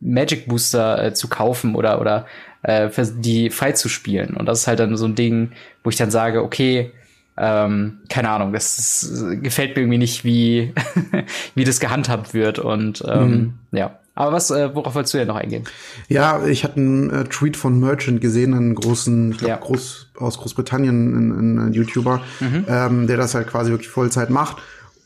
Magic 0.00 0.46
Booster 0.46 1.06
äh, 1.06 1.14
zu 1.14 1.28
kaufen 1.28 1.74
oder 1.74 2.00
oder 2.00 2.26
äh, 2.62 2.88
die 3.16 3.50
frei 3.50 3.72
zu 3.72 3.88
spielen. 3.88 4.36
Und 4.36 4.46
das 4.46 4.60
ist 4.60 4.66
halt 4.66 4.80
dann 4.80 4.96
so 4.96 5.06
ein 5.06 5.14
Ding, 5.14 5.52
wo 5.84 5.90
ich 5.90 5.96
dann 5.96 6.10
sage, 6.10 6.42
okay, 6.42 6.92
ähm, 7.36 7.98
keine 8.08 8.30
Ahnung, 8.30 8.52
das 8.52 8.78
ist, 8.78 9.42
gefällt 9.42 9.74
mir 9.74 9.82
irgendwie 9.82 9.98
nicht, 9.98 10.24
wie 10.24 10.72
wie 11.54 11.64
das 11.64 11.80
gehandhabt 11.80 12.34
wird. 12.34 12.58
Und 12.58 13.02
ähm, 13.06 13.30
mhm. 13.70 13.78
ja. 13.78 13.98
Aber 14.14 14.32
was, 14.32 14.50
äh, 14.50 14.74
worauf 14.74 14.94
wolltest 14.94 15.14
du 15.14 15.18
ja 15.18 15.24
noch 15.24 15.36
eingehen? 15.36 15.64
Ja, 16.08 16.44
ich 16.44 16.64
hatte 16.64 16.76
einen 16.76 17.08
äh, 17.08 17.24
Tweet 17.24 17.56
von 17.56 17.80
Merchant 17.80 18.20
gesehen, 18.20 18.52
einen 18.52 18.74
großen, 18.74 19.32
ich 19.32 19.38
glaube, 19.38 19.50
ja. 19.52 19.56
Groß, 19.56 20.10
aus 20.18 20.36
Großbritannien, 20.36 21.14
ein, 21.14 21.58
ein 21.58 21.72
YouTuber, 21.72 22.20
mhm. 22.40 22.66
ähm, 22.68 23.06
der 23.06 23.16
das 23.16 23.34
halt 23.34 23.48
quasi 23.48 23.70
wirklich 23.70 23.88
Vollzeit 23.88 24.28
macht. 24.28 24.58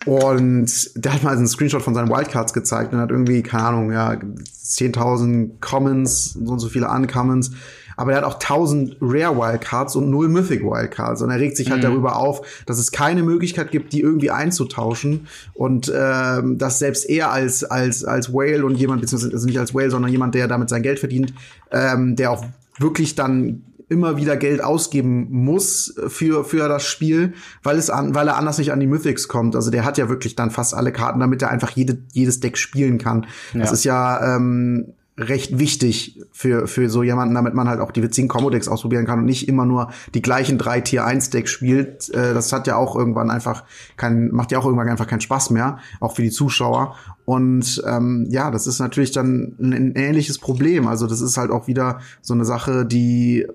Und 0.06 0.90
der 0.94 1.14
hat 1.14 1.24
mal 1.24 1.36
einen 1.36 1.48
Screenshot 1.48 1.82
von 1.82 1.94
seinen 1.94 2.08
Wildcards 2.08 2.52
gezeigt 2.52 2.92
und 2.92 3.00
hat 3.00 3.10
irgendwie, 3.10 3.42
keine 3.42 3.64
Ahnung, 3.64 3.92
ja, 3.92 4.12
10.000 4.12 5.60
Commons, 5.60 6.32
so 6.32 6.52
und 6.52 6.60
so 6.60 6.68
viele 6.68 6.88
Uncommons. 6.88 7.50
Aber 7.96 8.12
er 8.12 8.18
hat 8.18 8.24
auch 8.24 8.34
1000 8.34 8.98
Rare 9.00 9.36
Wildcards 9.36 9.96
und 9.96 10.10
null 10.10 10.28
Mythic 10.28 10.62
Wildcards. 10.62 11.22
Und 11.22 11.30
er 11.30 11.40
regt 11.40 11.56
sich 11.56 11.70
halt 11.70 11.80
mhm. 11.80 11.86
darüber 11.86 12.16
auf, 12.16 12.64
dass 12.66 12.78
es 12.78 12.92
keine 12.92 13.22
Möglichkeit 13.22 13.70
gibt, 13.70 13.92
die 13.92 14.00
irgendwie 14.00 14.30
einzutauschen. 14.30 15.26
Und 15.54 15.90
ähm, 15.94 16.58
dass 16.58 16.78
selbst 16.78 17.08
er 17.08 17.32
als, 17.32 17.64
als, 17.64 18.04
als 18.04 18.32
Whale 18.32 18.64
und 18.64 18.76
jemand, 18.76 19.00
beziehungsweise 19.00 19.32
also 19.32 19.46
nicht 19.46 19.58
als 19.58 19.74
Whale, 19.74 19.90
sondern 19.90 20.12
jemand, 20.12 20.34
der 20.34 20.46
damit 20.46 20.68
sein 20.68 20.82
Geld 20.82 20.98
verdient, 21.00 21.32
ähm, 21.72 22.14
der 22.16 22.30
auch 22.30 22.44
wirklich 22.78 23.14
dann 23.14 23.62
immer 23.88 24.16
wieder 24.16 24.36
Geld 24.36 24.62
ausgeben 24.62 25.28
muss 25.30 25.94
für, 26.08 26.44
für 26.44 26.68
das 26.68 26.84
Spiel, 26.84 27.34
weil 27.62 27.76
es 27.78 27.90
an, 27.90 28.14
weil 28.14 28.28
er 28.28 28.36
anders 28.36 28.58
nicht 28.58 28.72
an 28.72 28.80
die 28.80 28.86
Mythics 28.86 29.28
kommt. 29.28 29.54
Also 29.54 29.70
der 29.70 29.84
hat 29.84 29.98
ja 29.98 30.08
wirklich 30.08 30.34
dann 30.34 30.50
fast 30.50 30.74
alle 30.74 30.92
Karten, 30.92 31.20
damit 31.20 31.42
er 31.42 31.50
einfach 31.50 31.70
jede, 31.70 31.98
jedes 32.12 32.40
Deck 32.40 32.58
spielen 32.58 32.98
kann. 32.98 33.26
Ja. 33.52 33.60
Das 33.60 33.72
ist 33.72 33.84
ja 33.84 34.36
ähm, 34.36 34.94
recht 35.18 35.58
wichtig 35.58 36.20
für, 36.32 36.66
für 36.66 36.90
so 36.90 37.02
jemanden, 37.02 37.34
damit 37.34 37.54
man 37.54 37.68
halt 37.68 37.80
auch 37.80 37.90
die 37.90 38.02
witzigen 38.02 38.28
Combo-Decks 38.28 38.68
ausprobieren 38.68 39.06
kann 39.06 39.20
und 39.20 39.24
nicht 39.24 39.48
immer 39.48 39.64
nur 39.64 39.90
die 40.14 40.20
gleichen 40.20 40.58
drei 40.58 40.80
Tier-1-Decks 40.80 41.50
spielt. 41.50 42.10
Äh, 42.10 42.34
das 42.34 42.52
hat 42.52 42.66
ja 42.66 42.76
auch 42.76 42.96
irgendwann 42.96 43.30
einfach 43.30 43.64
kein, 43.96 44.30
macht 44.32 44.52
ja 44.52 44.58
auch 44.58 44.64
irgendwann 44.64 44.88
einfach 44.88 45.06
keinen 45.06 45.22
Spaß 45.22 45.50
mehr, 45.50 45.78
auch 46.00 46.14
für 46.16 46.22
die 46.22 46.30
Zuschauer. 46.30 46.96
Und 47.24 47.82
ähm, 47.86 48.26
ja, 48.30 48.50
das 48.50 48.66
ist 48.66 48.78
natürlich 48.78 49.12
dann 49.12 49.56
ein, 49.58 49.72
ein 49.72 49.94
ähnliches 49.94 50.38
Problem. 50.38 50.86
Also 50.86 51.06
das 51.06 51.20
ist 51.20 51.38
halt 51.38 51.50
auch 51.50 51.66
wieder 51.66 52.00
so 52.20 52.34
eine 52.34 52.44
Sache, 52.44 52.84
die 52.84 52.96
die, 52.96 53.46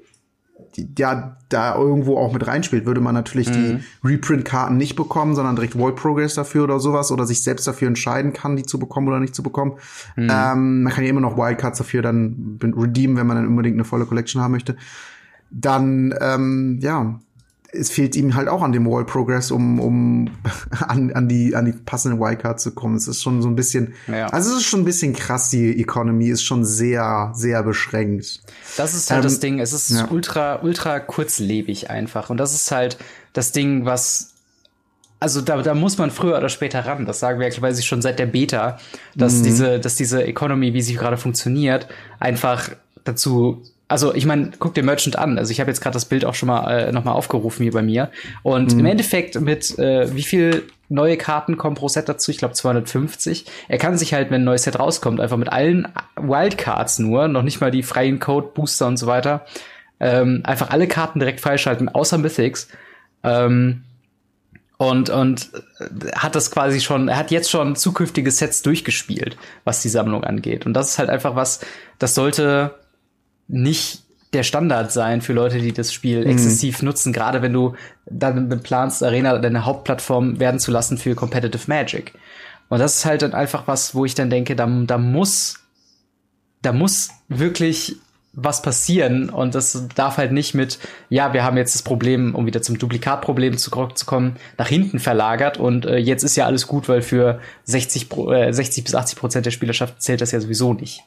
ja 0.97 1.38
da 1.50 1.76
irgendwo 1.76 2.17
auch 2.17 2.34
mit 2.34 2.47
reinspielt, 2.47 2.86
würde 2.86 3.02
man 3.02 3.13
natürlich 3.13 3.50
mhm. 3.50 3.54
die 3.54 4.08
Reprint-Karten 4.08 4.78
nicht 4.78 4.95
bekommen, 4.95 5.36
sondern 5.36 5.56
direkt 5.56 5.78
Wall 5.78 5.93
Progress 5.93 6.36
dafür 6.36 6.63
oder 6.63 6.80
sowas 6.80 7.12
oder 7.12 7.26
sich 7.26 7.43
selbst 7.43 7.67
dafür 7.67 7.88
entscheiden 7.88 8.34
kann, 8.34 8.56
die 8.56 8.63
zu 8.63 8.80
bekommen 8.80 9.08
oder 9.08 9.19
nicht 9.19 9.36
zu 9.36 9.43
bekommen. 9.43 9.74
Mhm. 10.15 10.30
Ähm, 10.32 10.84
man 10.84 10.93
kann 10.93 11.04
ja 11.04 11.10
immer 11.10 11.21
noch 11.21 11.38
Wildcards 11.38 11.78
dafür 11.78 12.02
dann 12.02 12.60
redeemen, 12.62 13.17
wenn 13.17 13.28
man 13.28 13.38
dann 13.38 13.47
unbedingt 13.47 13.76
eine 13.76 13.86
volle 13.86 14.06
Collection 14.06 14.41
haben 14.41 14.52
möchte. 14.52 14.76
Dann, 15.50 16.13
ähm, 16.21 16.80
ja, 16.82 17.19
es 17.74 17.90
fehlt 17.90 18.16
ihm 18.16 18.36
halt 18.36 18.48
auch 18.48 18.62
an 18.62 18.72
dem 18.72 18.86
Wall 18.86 19.06
Progress, 19.06 19.52
um, 19.52 19.80
um 19.80 20.30
an, 20.88 21.12
an, 21.14 21.28
die, 21.28 21.56
an 21.56 21.66
die 21.66 21.72
passenden 21.72 22.20
Wildcards 22.20 22.64
zu 22.64 22.72
kommen. 22.72 22.96
Es 22.96 23.08
ist 23.08 23.22
schon 23.22 23.42
so 23.42 23.48
ein 23.48 23.56
bisschen, 23.56 23.94
ja. 24.08 24.28
also 24.28 24.52
es 24.52 24.58
ist 24.58 24.66
schon 24.66 24.82
ein 24.82 24.86
bisschen 24.86 25.14
krass, 25.14 25.50
die 25.50 25.80
Economy 25.80 26.30
ist 26.30 26.44
schon 26.44 26.66
sehr, 26.66 27.32
sehr 27.34 27.64
beschränkt. 27.64 28.42
Das 28.78 28.94
ist 28.94 29.10
halt 29.10 29.20
ähm, 29.20 29.24
das 29.24 29.40
Ding, 29.40 29.60
es 29.60 29.74
ist 29.74 29.92
ja. 29.92 30.08
ultra, 30.10 30.62
ultra 30.62 31.00
kurzlebig 31.00 31.90
einfach. 31.90 32.30
Und 32.30 32.38
das 32.38 32.54
ist 32.54 32.72
halt 32.72 32.98
das 33.34 33.52
Ding, 33.52 33.86
was 33.86 34.32
also 35.22 35.40
da, 35.40 35.62
da 35.62 35.76
muss 35.76 36.00
man 36.00 36.10
früher 36.10 36.36
oder 36.36 36.50
später 36.50 36.84
ran. 36.84 37.06
Das 37.06 37.20
sagen 37.20 37.40
wir 37.40 37.48
quasi 37.52 37.84
schon 37.84 38.02
seit 38.02 38.18
der 38.18 38.26
Beta, 38.26 38.80
dass 39.16 39.36
mhm. 39.36 39.44
diese, 39.44 39.80
dass 39.80 39.96
diese 39.96 40.24
Economy, 40.24 40.74
wie 40.74 40.82
sie 40.82 40.96
gerade 40.96 41.16
funktioniert, 41.16 41.88
einfach 42.20 42.72
dazu 43.04 43.62
also 43.92 44.16
ich 44.16 44.26
meine, 44.26 44.52
guck 44.58 44.74
dir 44.74 44.84
Merchant 44.84 45.18
an. 45.18 45.38
Also 45.38 45.52
ich 45.52 45.60
habe 45.60 45.70
jetzt 45.70 45.82
gerade 45.82 45.94
das 45.94 46.06
Bild 46.06 46.26
auch 46.26 46.34
schon 46.34 46.48
mal 46.48 46.70
äh, 46.72 46.92
noch 46.92 47.04
mal 47.04 47.12
aufgerufen 47.12 47.64
hier 47.64 47.74
bei 47.74 47.82
mir. 47.82 48.10
Und 48.42 48.74
mhm. 48.74 48.80
im 48.80 48.86
Endeffekt 48.86 49.40
mit 49.40 49.78
äh, 49.78 50.16
wie 50.16 50.24
viel 50.24 50.64
neue 50.88 51.18
Karten 51.18 51.58
kommen 51.58 51.76
pro 51.76 51.88
Set 51.88 52.08
dazu? 52.08 52.32
Ich 52.32 52.38
glaube 52.38 52.54
250. 52.54 53.46
Er 53.68 53.78
kann 53.78 53.98
sich 53.98 54.14
halt, 54.14 54.32
wenn 54.32 54.42
ein 54.42 54.46
neues 54.46 54.64
Set 54.64 54.80
rauskommt, 54.80 55.20
einfach 55.20 55.38
mit 55.38 55.52
allen 55.52 55.88
Wildcards 56.16 57.00
nur, 57.00 57.28
noch 57.28 57.44
nicht 57.44 57.62
mal 57.62 57.72
die 57.72 57.84
freien 57.84 58.20
Code, 58.20 58.50
Booster 58.54 58.88
und 58.88 58.98
so 58.98 59.08
weiter, 59.08 59.46
ähm, 60.00 60.42
einfach 60.44 60.70
alle 60.70 60.88
Karten 60.88 61.20
direkt 61.20 61.42
freischalten, 61.42 61.90
außer 61.90 62.18
Mythics. 62.18 62.70
Ähm, 63.24 63.84
und, 64.78 65.10
und 65.12 65.52
äh, 65.80 66.12
hat 66.16 66.36
das 66.36 66.50
quasi 66.50 66.80
schon, 66.80 67.08
er 67.08 67.18
hat 67.18 67.30
jetzt 67.30 67.52
schon 67.52 67.76
zukünftige 67.76 68.32
Sets 68.32 68.62
durchgespielt, 68.64 69.38
was 69.64 69.82
die 69.82 69.90
Sammlung 69.90 70.24
angeht. 70.24 70.66
Und 70.66 70.74
das 70.74 70.92
ist 70.92 71.00
halt 71.00 71.10
einfach 71.10 71.36
was, 71.36 71.60
das 72.00 72.16
sollte 72.16 72.81
nicht 73.52 74.02
der 74.34 74.44
Standard 74.44 74.92
sein 74.92 75.22
für 75.22 75.34
Leute, 75.34 75.60
die 75.60 75.74
das 75.74 75.94
Spiel 75.94 76.24
mhm. 76.24 76.32
exzessiv 76.32 76.82
nutzen, 76.82 77.12
gerade 77.12 77.42
wenn 77.42 77.54
du 77.54 77.76
dann 78.06 78.62
planst, 78.64 79.04
Arena 79.04 79.38
deine 79.38 79.66
Hauptplattform 79.66 80.40
werden 80.40 80.60
zu 80.60 80.72
lassen 80.72 80.98
für 80.98 81.16
Competitive 81.16 81.64
Magic. 81.68 82.14
Und 82.70 82.80
das 82.80 82.98
ist 82.98 83.06
halt 83.06 83.22
dann 83.22 83.34
einfach 83.34 83.68
was, 83.68 83.94
wo 83.94 84.06
ich 84.06 84.16
dann 84.16 84.30
denke, 84.30 84.56
da, 84.56 84.66
da 84.66 84.98
muss, 84.98 85.60
da 86.62 86.72
muss 86.72 87.10
wirklich 87.28 87.98
was 88.34 88.62
passieren 88.62 89.30
und 89.30 89.56
das 89.56 89.90
darf 89.94 90.16
halt 90.16 90.32
nicht 90.32 90.54
mit, 90.54 90.80
ja, 91.10 91.34
wir 91.34 91.44
haben 91.44 91.58
jetzt 91.58 91.76
das 91.76 91.82
Problem, 91.82 92.34
um 92.34 92.46
wieder 92.46 92.62
zum 92.62 92.78
Duplikatproblem 92.78 93.58
zurückzukommen, 93.58 94.38
nach 94.58 94.70
hinten 94.70 95.00
verlagert 95.00 95.58
und 95.58 95.86
äh, 95.86 95.98
jetzt 95.98 96.24
ist 96.24 96.38
ja 96.38 96.46
alles 96.46 96.66
gut, 96.66 96.88
weil 96.88 97.02
für 97.02 97.42
60, 97.66 98.08
äh, 98.30 98.54
60 98.54 98.86
bis 98.86 98.96
80 98.96 99.20
Prozent 99.20 99.46
der 99.46 99.52
Spielerschaft 99.52 100.02
zählt 100.02 100.22
das 100.22 100.32
ja 100.32 100.40
sowieso 100.40 100.74
nicht. 100.74 101.04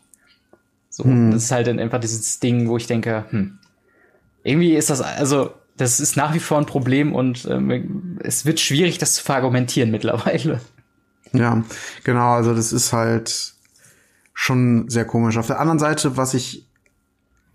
So, 0.95 1.03
hm. 1.03 1.33
das 1.33 1.45
ist 1.45 1.51
halt 1.51 1.67
dann 1.67 1.81
einfach 1.81 1.99
dieses 1.99 2.39
Ding, 2.39 2.69
wo 2.69 2.77
ich 2.77 2.87
denke, 2.87 3.25
hm, 3.31 3.59
irgendwie 4.45 4.75
ist 4.75 4.91
das, 4.91 5.01
also, 5.01 5.51
das 5.77 5.99
ist 5.99 6.17
nach 6.17 6.35
wie 6.35 6.39
vor 6.39 6.59
ein 6.59 6.67
Problem 6.67 7.13
und 7.13 7.47
ähm, 7.51 8.21
es 8.23 8.47
wird 8.47 8.61
schwierig, 8.61 8.99
das 8.99 9.15
zu 9.15 9.25
verargumentieren 9.25 9.91
mittlerweile. 9.91 10.61
Ja, 11.33 11.65
genau, 12.05 12.35
also 12.35 12.55
das 12.55 12.73
ist 12.73 12.93
halt 12.93 13.55
schon 14.35 14.89
sehr 14.89 15.05
komisch. 15.05 15.37
Auf 15.37 15.49
der 15.49 15.59
anderen 15.59 15.81
Seite, 15.81 16.17
was 16.17 16.33
ich, 16.33 16.69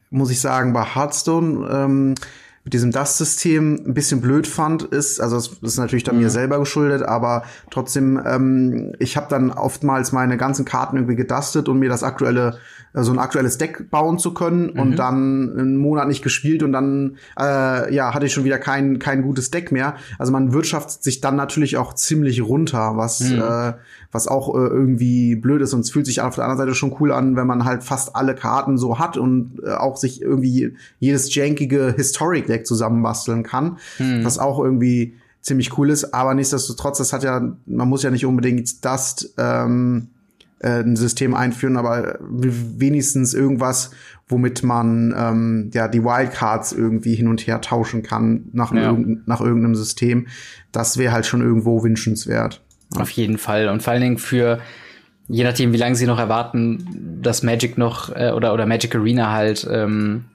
muss 0.09 0.31
ich 0.31 0.41
sagen, 0.41 0.73
bei 0.73 0.83
Hearthstone, 0.83 1.69
ähm, 1.71 2.15
mit 2.63 2.73
diesem 2.73 2.91
Dust-System 2.91 3.83
ein 3.87 3.93
bisschen 3.93 4.21
blöd 4.21 4.47
fand, 4.47 4.83
ist, 4.83 5.19
also 5.19 5.37
das 5.37 5.57
ist 5.61 5.77
natürlich 5.77 6.03
dann 6.03 6.15
mhm. 6.15 6.23
mir 6.23 6.29
selber 6.29 6.59
geschuldet, 6.59 7.03
aber 7.03 7.43
trotzdem, 7.71 8.21
ähm, 8.25 8.93
ich 8.99 9.17
habe 9.17 9.27
dann 9.29 9.51
oftmals 9.51 10.11
meine 10.11 10.37
ganzen 10.37 10.65
Karten 10.65 10.97
irgendwie 10.97 11.15
gedustet 11.15 11.69
und 11.69 11.79
mir 11.79 11.89
das 11.89 12.03
aktuelle 12.03 12.57
äh, 12.93 13.03
so 13.03 13.11
ein 13.11 13.19
aktuelles 13.19 13.57
Deck 13.57 13.89
bauen 13.91 14.17
zu 14.17 14.33
können 14.33 14.73
mhm. 14.73 14.79
und 14.79 14.95
dann 14.95 15.57
einen 15.57 15.77
Monat 15.77 16.07
nicht 16.07 16.23
gespielt 16.23 16.63
und 16.63 16.71
dann 16.71 17.17
äh, 17.39 17.93
ja 17.93 18.13
hatte 18.13 18.25
ich 18.25 18.33
schon 18.33 18.43
wieder 18.43 18.57
kein 18.57 18.99
kein 18.99 19.21
gutes 19.21 19.51
Deck 19.51 19.71
mehr. 19.71 19.95
Also 20.17 20.31
man 20.31 20.53
wirtschaftet 20.53 21.03
sich 21.03 21.21
dann 21.21 21.35
natürlich 21.35 21.77
auch 21.77 21.93
ziemlich 21.93 22.41
runter, 22.41 22.93
was 22.95 23.19
mhm. 23.19 23.41
äh, 23.41 23.73
was 24.11 24.27
auch 24.27 24.55
äh, 24.55 24.57
irgendwie 24.57 25.35
blöd 25.35 25.61
ist 25.61 25.73
und 25.73 25.81
es 25.81 25.91
fühlt 25.91 26.07
sich 26.07 26.21
auf 26.21 26.35
der 26.35 26.45
anderen 26.45 26.57
Seite 26.57 26.75
schon 26.75 26.95
cool 26.99 27.11
an, 27.11 27.35
wenn 27.35 27.45
man 27.45 27.63
halt 27.63 27.83
fast 27.83 28.15
alle 28.15 28.33
Karten 28.33 28.77
so 28.77 28.97
hat 28.97 29.17
und 29.17 29.59
äh, 29.63 29.71
auch 29.71 29.97
sich 29.97 30.21
irgendwie 30.21 30.75
jedes 30.99 31.33
jankige 31.33 31.93
Historic 31.95 32.48
Deck 32.49 32.67
zusammenbasteln 32.67 33.43
kann, 33.43 33.77
mhm. 33.97 34.25
was 34.25 34.39
auch 34.39 34.59
irgendwie 34.59 35.15
ziemlich 35.41 35.77
cool 35.77 35.89
ist. 35.89 36.13
Aber 36.13 36.33
nichtsdestotrotz, 36.33 36.97
das 36.97 37.13
hat 37.13 37.23
ja, 37.23 37.55
man 37.65 37.89
muss 37.89 38.03
ja 38.03 38.11
nicht 38.11 38.25
unbedingt 38.25 38.83
Dust 38.83 39.33
ähm, 39.37 40.09
äh, 40.59 40.81
ein 40.81 40.95
System 40.95 41.33
einführen, 41.33 41.77
aber 41.77 42.19
wenigstens 42.19 43.33
irgendwas, 43.33 43.91
womit 44.27 44.63
man 44.63 45.13
ähm, 45.17 45.71
ja 45.73 45.87
die 45.87 46.03
Wildcards 46.03 46.73
irgendwie 46.73 47.15
hin 47.15 47.27
und 47.27 47.47
her 47.47 47.61
tauschen 47.61 48.03
kann 48.03 48.45
nach, 48.53 48.73
ja. 48.73 48.83
irgend, 48.83 49.27
nach 49.27 49.41
irgendeinem 49.41 49.75
System. 49.75 50.27
Das 50.71 50.97
wäre 50.97 51.13
halt 51.13 51.25
schon 51.25 51.41
irgendwo 51.41 51.83
wünschenswert. 51.83 52.61
Ja. 52.93 53.01
Auf 53.01 53.09
jeden 53.11 53.37
Fall. 53.37 53.69
Und 53.69 53.83
vor 53.83 53.93
allen 53.93 54.01
Dingen 54.01 54.17
für, 54.17 54.59
je 55.27 55.43
nachdem, 55.43 55.73
wie 55.73 55.77
lange 55.77 55.95
sie 55.95 56.07
noch 56.07 56.19
erwarten, 56.19 57.19
dass 57.21 57.43
Magic 57.43 57.77
noch 57.77 58.15
äh, 58.15 58.31
oder, 58.31 58.53
oder 58.53 58.65
Magic 58.65 58.95
Arena 58.95 59.31
halt 59.31 59.67
ähm, 59.71 60.25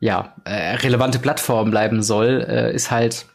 ja, 0.00 0.34
äh, 0.44 0.76
relevante 0.76 1.18
Plattform 1.18 1.70
bleiben 1.70 2.02
soll, 2.02 2.46
äh, 2.48 2.74
ist 2.74 2.90
halt, 2.90 3.26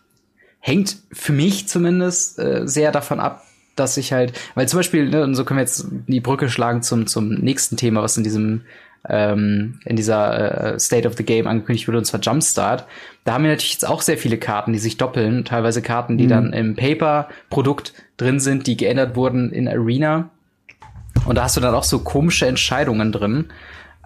hängt 0.60 0.98
für 1.12 1.34
mich 1.34 1.68
zumindest 1.68 2.40
äh, 2.40 2.68
sehr 2.68 2.92
davon 2.92 3.20
ab, 3.20 3.44
dass 3.76 3.98
ich 3.98 4.14
halt, 4.14 4.34
weil 4.56 4.68
zum 4.68 4.80
Beispiel, 4.80 5.10
ne, 5.10 5.24
und 5.24 5.36
so 5.36 5.44
können 5.46 5.58
wir 5.58 5.64
jetzt 5.64 5.88
die 6.08 6.22
Brücke 6.22 6.50
schlagen 6.50 6.82
zum, 6.82 7.08
zum 7.08 7.30
nächsten 7.30 7.76
Thema, 7.76 8.02
was 8.02 8.18
in 8.18 8.24
diesem 8.24 8.62
ähm, 9.10 9.80
in 9.86 9.96
dieser 9.96 10.76
äh, 10.76 10.80
State 10.80 11.08
of 11.08 11.16
the 11.18 11.26
Game 11.26 11.48
angekündigt 11.48 11.88
wurde, 11.88 11.98
und 11.98 12.06
zwar 12.06 12.22
Jumpstart. 12.22 12.86
Da 13.26 13.34
haben 13.34 13.44
wir 13.44 13.52
natürlich 13.52 13.74
jetzt 13.74 13.88
auch 13.88 14.02
sehr 14.02 14.18
viele 14.18 14.38
Karten, 14.38 14.72
die 14.74 14.80
sich 14.80 14.98
doppeln, 14.98 15.44
teilweise 15.46 15.82
Karten, 15.82 16.18
die 16.18 16.26
mhm. 16.26 16.30
dann 16.30 16.54
im 16.54 16.76
Paper-Produkt 16.76 17.94
drin 18.18 18.40
sind, 18.40 18.68
die 18.68 18.78
geändert 18.78 19.16
wurden 19.16 19.52
in 19.52 19.68
Arena. 19.68 20.30
Und 21.26 21.38
da 21.38 21.44
hast 21.44 21.58
du 21.58 21.62
dann 21.62 21.76
auch 21.76 21.84
so 21.84 22.00
komische 22.00 22.48
Entscheidungen 22.48 23.12
drin, 23.12 23.46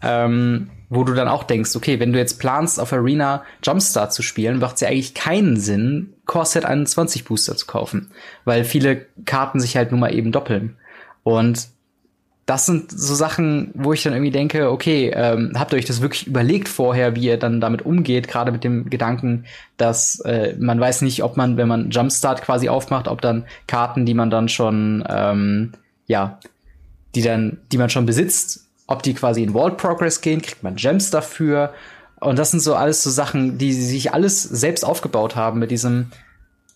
ähm, 0.01 0.69
wo 0.89 1.03
du 1.03 1.13
dann 1.13 1.27
auch 1.27 1.43
denkst, 1.43 1.75
okay, 1.75 1.99
wenn 1.99 2.13
du 2.13 2.19
jetzt 2.19 2.39
planst, 2.39 2.79
auf 2.79 2.93
Arena 2.93 3.43
Jumpstart 3.63 4.13
zu 4.13 4.23
spielen, 4.23 4.59
macht 4.59 4.75
es 4.75 4.81
ja 4.81 4.88
eigentlich 4.88 5.13
keinen 5.13 5.57
Sinn, 5.57 6.13
Core 6.25 6.45
Set 6.45 6.65
21 6.65 7.25
Booster 7.25 7.57
zu 7.57 7.65
kaufen, 7.65 8.11
weil 8.45 8.63
viele 8.63 9.05
Karten 9.25 9.59
sich 9.59 9.75
halt 9.75 9.91
nun 9.91 9.99
mal 9.99 10.13
eben 10.13 10.31
doppeln. 10.31 10.77
Und 11.23 11.67
das 12.45 12.65
sind 12.65 12.89
so 12.89 13.13
Sachen, 13.13 13.71
wo 13.73 13.91
ich 13.91 14.03
dann 14.03 14.13
irgendwie 14.13 14.31
denke, 14.31 14.71
okay, 14.71 15.11
ähm, 15.13 15.51
habt 15.55 15.73
ihr 15.73 15.77
euch 15.77 15.85
das 15.85 16.01
wirklich 16.01 16.27
überlegt 16.27 16.69
vorher, 16.69 17.13
wie 17.13 17.25
ihr 17.25 17.38
dann 17.38 17.59
damit 17.59 17.81
umgeht, 17.81 18.29
gerade 18.29 18.53
mit 18.53 18.63
dem 18.63 18.89
Gedanken, 18.89 19.43
dass 19.75 20.21
äh, 20.21 20.55
man 20.57 20.79
weiß 20.79 21.01
nicht, 21.01 21.23
ob 21.23 21.35
man, 21.35 21.57
wenn 21.57 21.67
man 21.67 21.91
Jumpstart 21.91 22.41
quasi 22.41 22.69
aufmacht, 22.69 23.09
ob 23.09 23.19
dann 23.19 23.45
Karten, 23.67 24.05
die 24.05 24.13
man 24.13 24.29
dann 24.29 24.47
schon, 24.47 25.03
ähm, 25.09 25.73
ja, 26.05 26.39
die 27.15 27.21
dann, 27.21 27.57
die 27.73 27.77
man 27.77 27.89
schon 27.89 28.05
besitzt, 28.05 28.66
ob 28.88 29.03
die 29.03 29.13
quasi 29.13 29.43
in 29.43 29.53
Vault 29.53 29.77
Progress 29.77 30.21
gehen, 30.21 30.41
kriegt 30.41 30.63
man 30.63 30.75
Gems 30.75 31.11
dafür. 31.11 31.73
Und 32.19 32.39
das 32.39 32.51
sind 32.51 32.61
so 32.61 32.73
alles 32.73 33.03
so 33.03 33.09
Sachen, 33.09 33.57
die 33.57 33.73
sich 33.73 34.13
alles 34.13 34.41
selbst 34.41 34.83
aufgebaut 34.83 35.35
haben 35.35 35.59
mit 35.59 35.69
diesem 35.69 36.07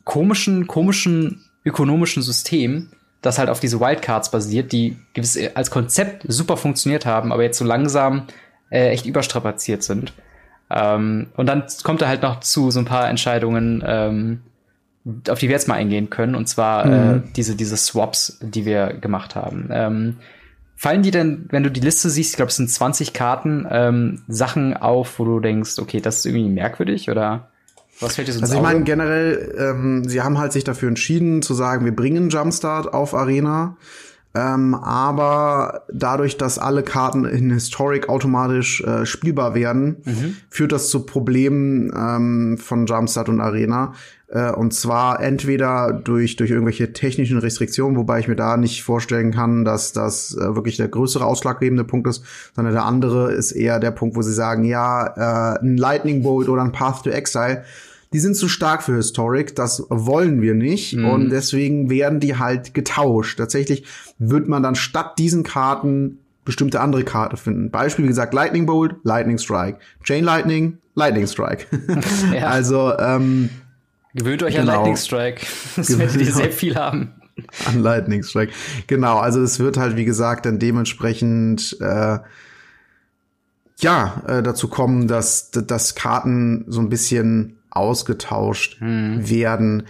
komischen, 0.04 0.68
komischen 0.68 1.44
ökonomischen 1.66 2.22
System, 2.22 2.90
das 3.22 3.38
halt 3.40 3.50
auf 3.50 3.60
diese 3.60 3.80
Wildcards 3.80 4.32
basiert, 4.32 4.72
die 4.72 4.98
gewiss 5.14 5.38
als 5.54 5.72
Konzept 5.72 6.26
super 6.28 6.58
funktioniert 6.58 7.06
haben, 7.06 7.32
aber 7.32 7.44
jetzt 7.44 7.58
so 7.58 7.66
langsam 7.66 8.28
äh, 8.70 8.90
echt 8.90 9.06
überstrapaziert 9.06 9.84
sind. 9.84 10.14
Ähm, 10.70 11.28
und 11.36 11.46
dann 11.48 11.64
kommt 11.84 12.02
er 12.02 12.08
halt 12.08 12.24
noch 12.24 12.40
zu 12.40 12.72
so 12.72 12.80
ein 12.80 12.86
paar 12.86 13.10
Entscheidungen, 13.10 13.84
ähm, 13.86 14.42
auf 15.30 15.40
die 15.40 15.48
wir 15.48 15.54
jetzt 15.54 15.68
mal 15.68 15.76
eingehen 15.76 16.10
können, 16.10 16.36
und 16.36 16.48
zwar 16.48 16.86
äh, 16.86 16.88
mhm. 16.88 17.18
äh, 17.18 17.22
diese, 17.36 17.56
diese 17.56 17.78
Swaps, 17.78 18.40
die 18.42 18.66
wir 18.66 18.94
gemacht 18.94 19.36
haben. 19.36 19.70
Ähm, 19.72 20.18
fallen 20.82 21.04
dir 21.04 21.12
denn, 21.12 21.46
wenn 21.52 21.62
du 21.62 21.70
die 21.70 21.80
Liste 21.80 22.10
siehst, 22.10 22.32
ich 22.32 22.36
glaube, 22.38 22.50
es 22.50 22.56
sind 22.56 22.68
20 22.68 23.14
Karten, 23.14 23.68
ähm, 23.70 24.24
Sachen 24.28 24.76
auf, 24.76 25.20
wo 25.20 25.26
du 25.26 25.40
denkst, 25.40 25.78
okay, 25.78 26.02
das 26.02 26.18
ist 26.18 26.26
irgendwie 26.26 26.50
merkwürdig 26.50 27.08
oder? 27.12 27.52
Was 28.00 28.16
fällt 28.16 28.28
dir 28.28 28.34
so 28.34 28.42
Also 28.42 28.56
ich 28.56 28.62
meine 28.64 28.82
generell, 28.82 29.56
ähm, 29.60 30.10
sie 30.10 30.24
haben 30.24 30.40
halt 30.40 30.54
sich 30.54 30.64
dafür 30.64 30.88
entschieden 30.88 31.44
zu 31.44 31.54
sagen, 31.54 31.86
wir 31.86 31.96
bringen 31.96 32.30
Jumpstart 32.30 32.96
auf 32.96 33.14
Arena. 33.14 33.78
Ähm, 34.34 34.74
aber 34.74 35.84
dadurch, 35.94 36.38
dass 36.38 36.58
alle 36.58 36.82
Karten 36.82 37.26
in 37.26 37.52
Historic 37.52 38.10
automatisch 38.10 38.82
äh, 38.82 39.06
spielbar 39.06 39.54
werden, 39.54 39.98
mhm. 40.06 40.38
führt 40.50 40.72
das 40.72 40.90
zu 40.90 41.06
Problemen 41.06 41.92
ähm, 41.96 42.58
von 42.58 42.88
Jumpstart 42.88 43.30
und 43.30 43.40
Arena. 43.40 43.94
Äh, 44.32 44.52
und 44.52 44.74
zwar 44.74 45.22
entweder 45.22 45.94
durch, 45.94 46.38
durch 46.38 46.52
irgendwelche 46.52 46.94
technischen 46.94 47.38
Restriktionen, 47.38 47.98
wobei 47.98 48.20
ich 48.20 48.28
mir 48.28 48.36
da 48.36 48.58
nicht 48.58 48.84
vorstellen 48.84 49.32
kann, 49.32 49.66
dass 49.66 49.94
das 49.94 50.36
äh, 50.36 50.56
wirklich 50.56 50.78
der 50.78 50.88
größere 50.88 51.26
ausschlaggebende 51.26 51.84
Punkt 51.84 52.08
ist, 52.08 52.24
sondern 52.56 52.74
der 52.74 52.86
andere 52.86 53.32
ist 53.34 53.52
eher 53.52 53.80
der 53.80 53.92
Punkt, 53.92 54.16
wo 54.16 54.22
sie 54.22 54.34
sagen, 54.34 54.64
ja, 54.64 55.56
äh, 55.56 55.60
ein 55.60 55.78
Lightning 55.78 56.24
Bolt 56.24 56.50
oder 56.50 56.64
ein 56.64 56.72
Path 56.72 57.04
to 57.04 57.10
Exile 57.10 57.64
die 58.14 58.20
sind 58.20 58.36
zu 58.36 58.50
stark 58.50 58.84
für 58.84 58.96
Historic, 58.96 59.56
das 59.56 59.86
wollen 59.90 60.42
wir 60.42 60.54
nicht 60.54 60.96
mhm. 60.96 61.06
und 61.06 61.30
deswegen 61.30 61.90
werden 61.90 62.20
die 62.20 62.38
halt 62.38 62.74
getauscht. 62.74 63.38
Tatsächlich 63.38 63.86
wird 64.20 64.50
man 64.50 64.62
dann 64.64 64.76
statt 64.76 65.18
diesen 65.18 65.44
Karten 65.44 66.20
bestimmte 66.44 66.82
andere 66.82 67.04
Karte 67.04 67.38
finden. 67.38 67.72
Beispiel, 67.72 68.06
wie 68.06 68.10
gesagt, 68.10 68.34
Lightning 68.34 68.66
Bolt, 68.66 68.96
Lightning 69.04 69.38
Strike. 69.38 69.80
Chain 70.04 70.26
Lightning, 70.26 70.78
Lightning 70.96 71.28
Strike. 71.28 71.68
ja. 72.34 72.48
Also, 72.48 72.92
ähm, 73.00 73.50
Gewöhnt 74.14 74.44
euch 74.44 74.56
genau. 74.56 74.72
an 74.72 74.78
Lightning 74.78 74.98
Strike. 74.98 75.46
Das 75.76 75.98
werdet 75.98 76.22
ihr 76.22 76.32
sehr 76.32 76.52
viel 76.52 76.76
haben. 76.76 77.14
An 77.66 77.82
Lightning 77.82 78.24
Strike. 78.24 78.52
Genau, 78.88 79.18
also 79.18 79.42
es 79.42 79.60
wird 79.60 79.78
halt, 79.78 79.96
wie 79.96 80.06
gesagt, 80.06 80.46
dann 80.46 80.60
dementsprechend 80.60 81.78
äh, 81.80 82.20
ja, 83.80 84.24
äh, 84.28 84.44
dazu 84.44 84.68
kommen, 84.68 85.08
dass, 85.08 85.52
dass 85.52 85.96
Karten 85.96 86.66
so 86.68 86.82
ein 86.82 86.90
bisschen 86.90 87.58
ausgetauscht 87.70 88.80
hm. 88.80 89.30
werden. 89.30 89.84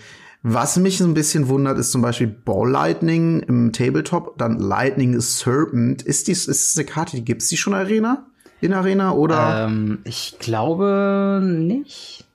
Was 0.43 0.77
mich 0.77 0.97
so 0.97 1.05
ein 1.05 1.13
bisschen 1.13 1.49
wundert, 1.49 1.77
ist 1.77 1.91
zum 1.91 2.01
Beispiel 2.01 2.27
Ball 2.27 2.69
Lightning 2.69 3.41
im 3.41 3.73
Tabletop, 3.73 4.37
dann 4.37 4.57
Lightning 4.57 5.19
Serpent. 5.19 6.01
Ist 6.01 6.27
dies, 6.27 6.47
ist 6.47 6.69
das 6.69 6.79
eine 6.79 6.91
Karte, 6.91 7.17
die 7.17 7.25
gibt's 7.25 7.47
die 7.49 7.57
schon 7.57 7.73
Arena? 7.73 8.25
In 8.59 8.73
Arena 8.73 9.11
oder? 9.11 9.67
Ähm, 9.67 9.99
ich 10.03 10.37
glaube 10.39 11.41
nicht. 11.43 12.25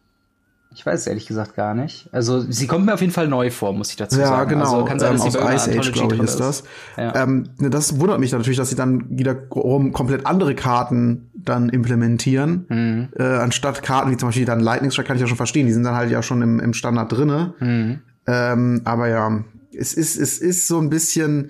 Ich 0.77 0.85
weiß 0.85 1.01
es 1.01 1.07
ehrlich 1.07 1.25
gesagt 1.25 1.57
gar 1.57 1.73
nicht. 1.73 2.11
Also 2.13 2.39
sie 2.39 2.67
kommt 2.67 2.85
mir 2.85 2.93
auf 2.93 3.01
jeden 3.01 3.13
Fall 3.13 3.29
neu 3.29 3.51
vor, 3.51 3.73
muss 3.73 3.89
ich 3.89 3.97
dazu 3.97 4.21
ja, 4.21 4.27
sagen. 4.27 4.51
Ja, 4.51 4.59
genau. 4.59 4.75
Also, 4.75 4.85
kann 4.85 4.99
sein, 4.99 5.15
ähm, 5.15 5.23
aus 5.23 5.35
Ice 5.35 5.79
Age, 5.79 5.91
glaube 5.91 6.17
ich, 6.17 6.21
ist 6.21 6.37
das. 6.37 6.65
Ja. 6.99 7.15
Ähm, 7.23 7.49
ne, 7.57 7.71
das 7.71 7.99
wundert 7.99 8.21
mich 8.21 8.33
natürlich, 8.33 8.59
dass 8.59 8.69
sie 8.69 8.77
dann 8.77 9.07
wiederum 9.09 9.95
komplett 9.95 10.27
andere 10.27 10.55
Karten 10.55 11.31
dann 11.35 11.71
implementieren, 11.71 12.67
mhm. 12.69 13.09
äh, 13.19 13.23
anstatt 13.23 13.83
Karten 13.83 14.11
wie 14.11 14.19
zum 14.19 14.29
Beispiel 14.29 14.45
dann 14.45 14.61
Lightning 14.61 14.91
Strike 14.91 15.07
kann 15.07 15.17
ich 15.17 15.23
ja 15.23 15.29
schon 15.29 15.39
verstehen. 15.39 15.67
Die 15.67 15.73
sind 15.73 15.85
dann 15.85 15.95
halt 15.95 16.11
ja 16.11 16.23
schon 16.23 16.43
im, 16.43 16.61
im 16.61 16.75
Standard 16.75 17.11
drinne. 17.11 17.55
Mhm. 17.59 18.01
Ähm, 18.27 18.83
aber 18.85 19.09
ja, 19.09 19.45
es 19.73 19.95
ist 19.95 20.19
es 20.19 20.39
ist 20.39 20.69
so 20.69 20.79
ein 20.79 20.91
bisschen. 20.91 21.49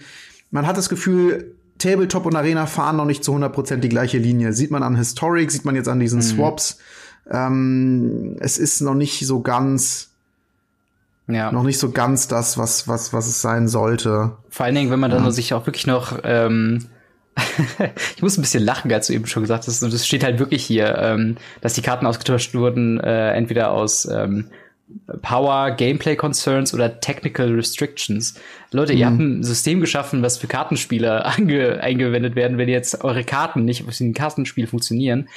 Man 0.53 0.69
hat 0.69 0.77
das 0.77 0.89
Gefühl, 0.89 1.57
Tabletop 1.79 2.27
und 2.27 2.37
Arena 2.37 2.67
fahren 2.67 2.97
noch 2.97 3.07
nicht 3.07 3.25
zu 3.25 3.35
100% 3.35 3.79
die 3.79 3.89
gleiche 3.89 4.19
Linie. 4.19 4.53
Sieht 4.53 4.71
man 4.71 4.85
an 4.85 4.95
Historic, 4.95 5.51
sieht 5.51 5.65
man 5.65 5.75
jetzt 5.75 5.89
an 5.89 5.99
diesen 5.99 6.19
mhm. 6.19 6.23
Swaps. 6.23 6.79
Ähm, 7.31 8.37
es 8.41 8.59
ist 8.59 8.81
noch 8.81 8.95
nicht 8.95 9.27
so 9.27 9.41
ganz, 9.41 10.11
ja. 11.27 11.51
noch 11.51 11.65
nicht 11.65 11.79
so 11.79 11.91
ganz 11.91 12.29
das, 12.29 12.57
was, 12.59 12.87
was, 12.87 13.13
was 13.13 13.27
es 13.27 13.41
sein 13.41 13.69
sollte. 13.69 14.37
Vor 14.49 14.67
allen 14.67 14.75
Dingen, 14.75 14.91
wenn 14.91 15.01
man 15.01 15.11
dann 15.11 15.25
ja. 15.25 15.31
sich 15.31 15.55
auch 15.55 15.67
wirklich 15.67 15.87
noch, 15.87 16.19
ähm, 16.25 16.87
ich 18.17 18.23
muss 18.23 18.39
ein 18.39 18.43
bisschen 18.43 18.65
lachen, 18.65 18.93
als 18.93 19.09
du 19.09 19.13
eben 19.13 19.27
schon 19.27 19.43
gesagt 19.43 19.67
hast, 19.67 19.83
und 19.83 19.93
es 19.93 20.07
steht 20.07 20.25
halt 20.25 20.39
wirklich 20.39 20.65
hier, 20.65 20.97
ähm, 20.99 21.37
dass 21.61 21.75
die 21.75 21.83
Karten 21.83 22.07
ausgetauscht 22.07 22.55
wurden, 22.55 23.01
äh, 23.01 23.33
entweder 23.33 23.73
aus 23.73 24.07
ähm, 24.07 24.51
Power, 25.21 25.73
Gameplay 25.73 26.15
Concerns 26.15 26.73
oder 26.73 27.01
Technical 27.01 27.53
Restrictions. 27.53 28.35
Leute, 28.71 28.93
mhm. 28.93 28.99
ihr 28.99 29.07
habt 29.07 29.19
ein 29.19 29.43
System 29.43 29.81
geschaffen, 29.81 30.23
was 30.23 30.39
für 30.39 30.47
Kartenspieler 30.47 31.27
eingewendet 31.81 32.37
werden, 32.37 32.57
wenn 32.57 32.69
jetzt 32.69 33.03
eure 33.03 33.25
Karten 33.25 33.65
nicht 33.65 33.87
auf 33.87 33.97
dem 33.97 34.15
Kartenspiel 34.15 34.67
funktionieren. 34.67 35.29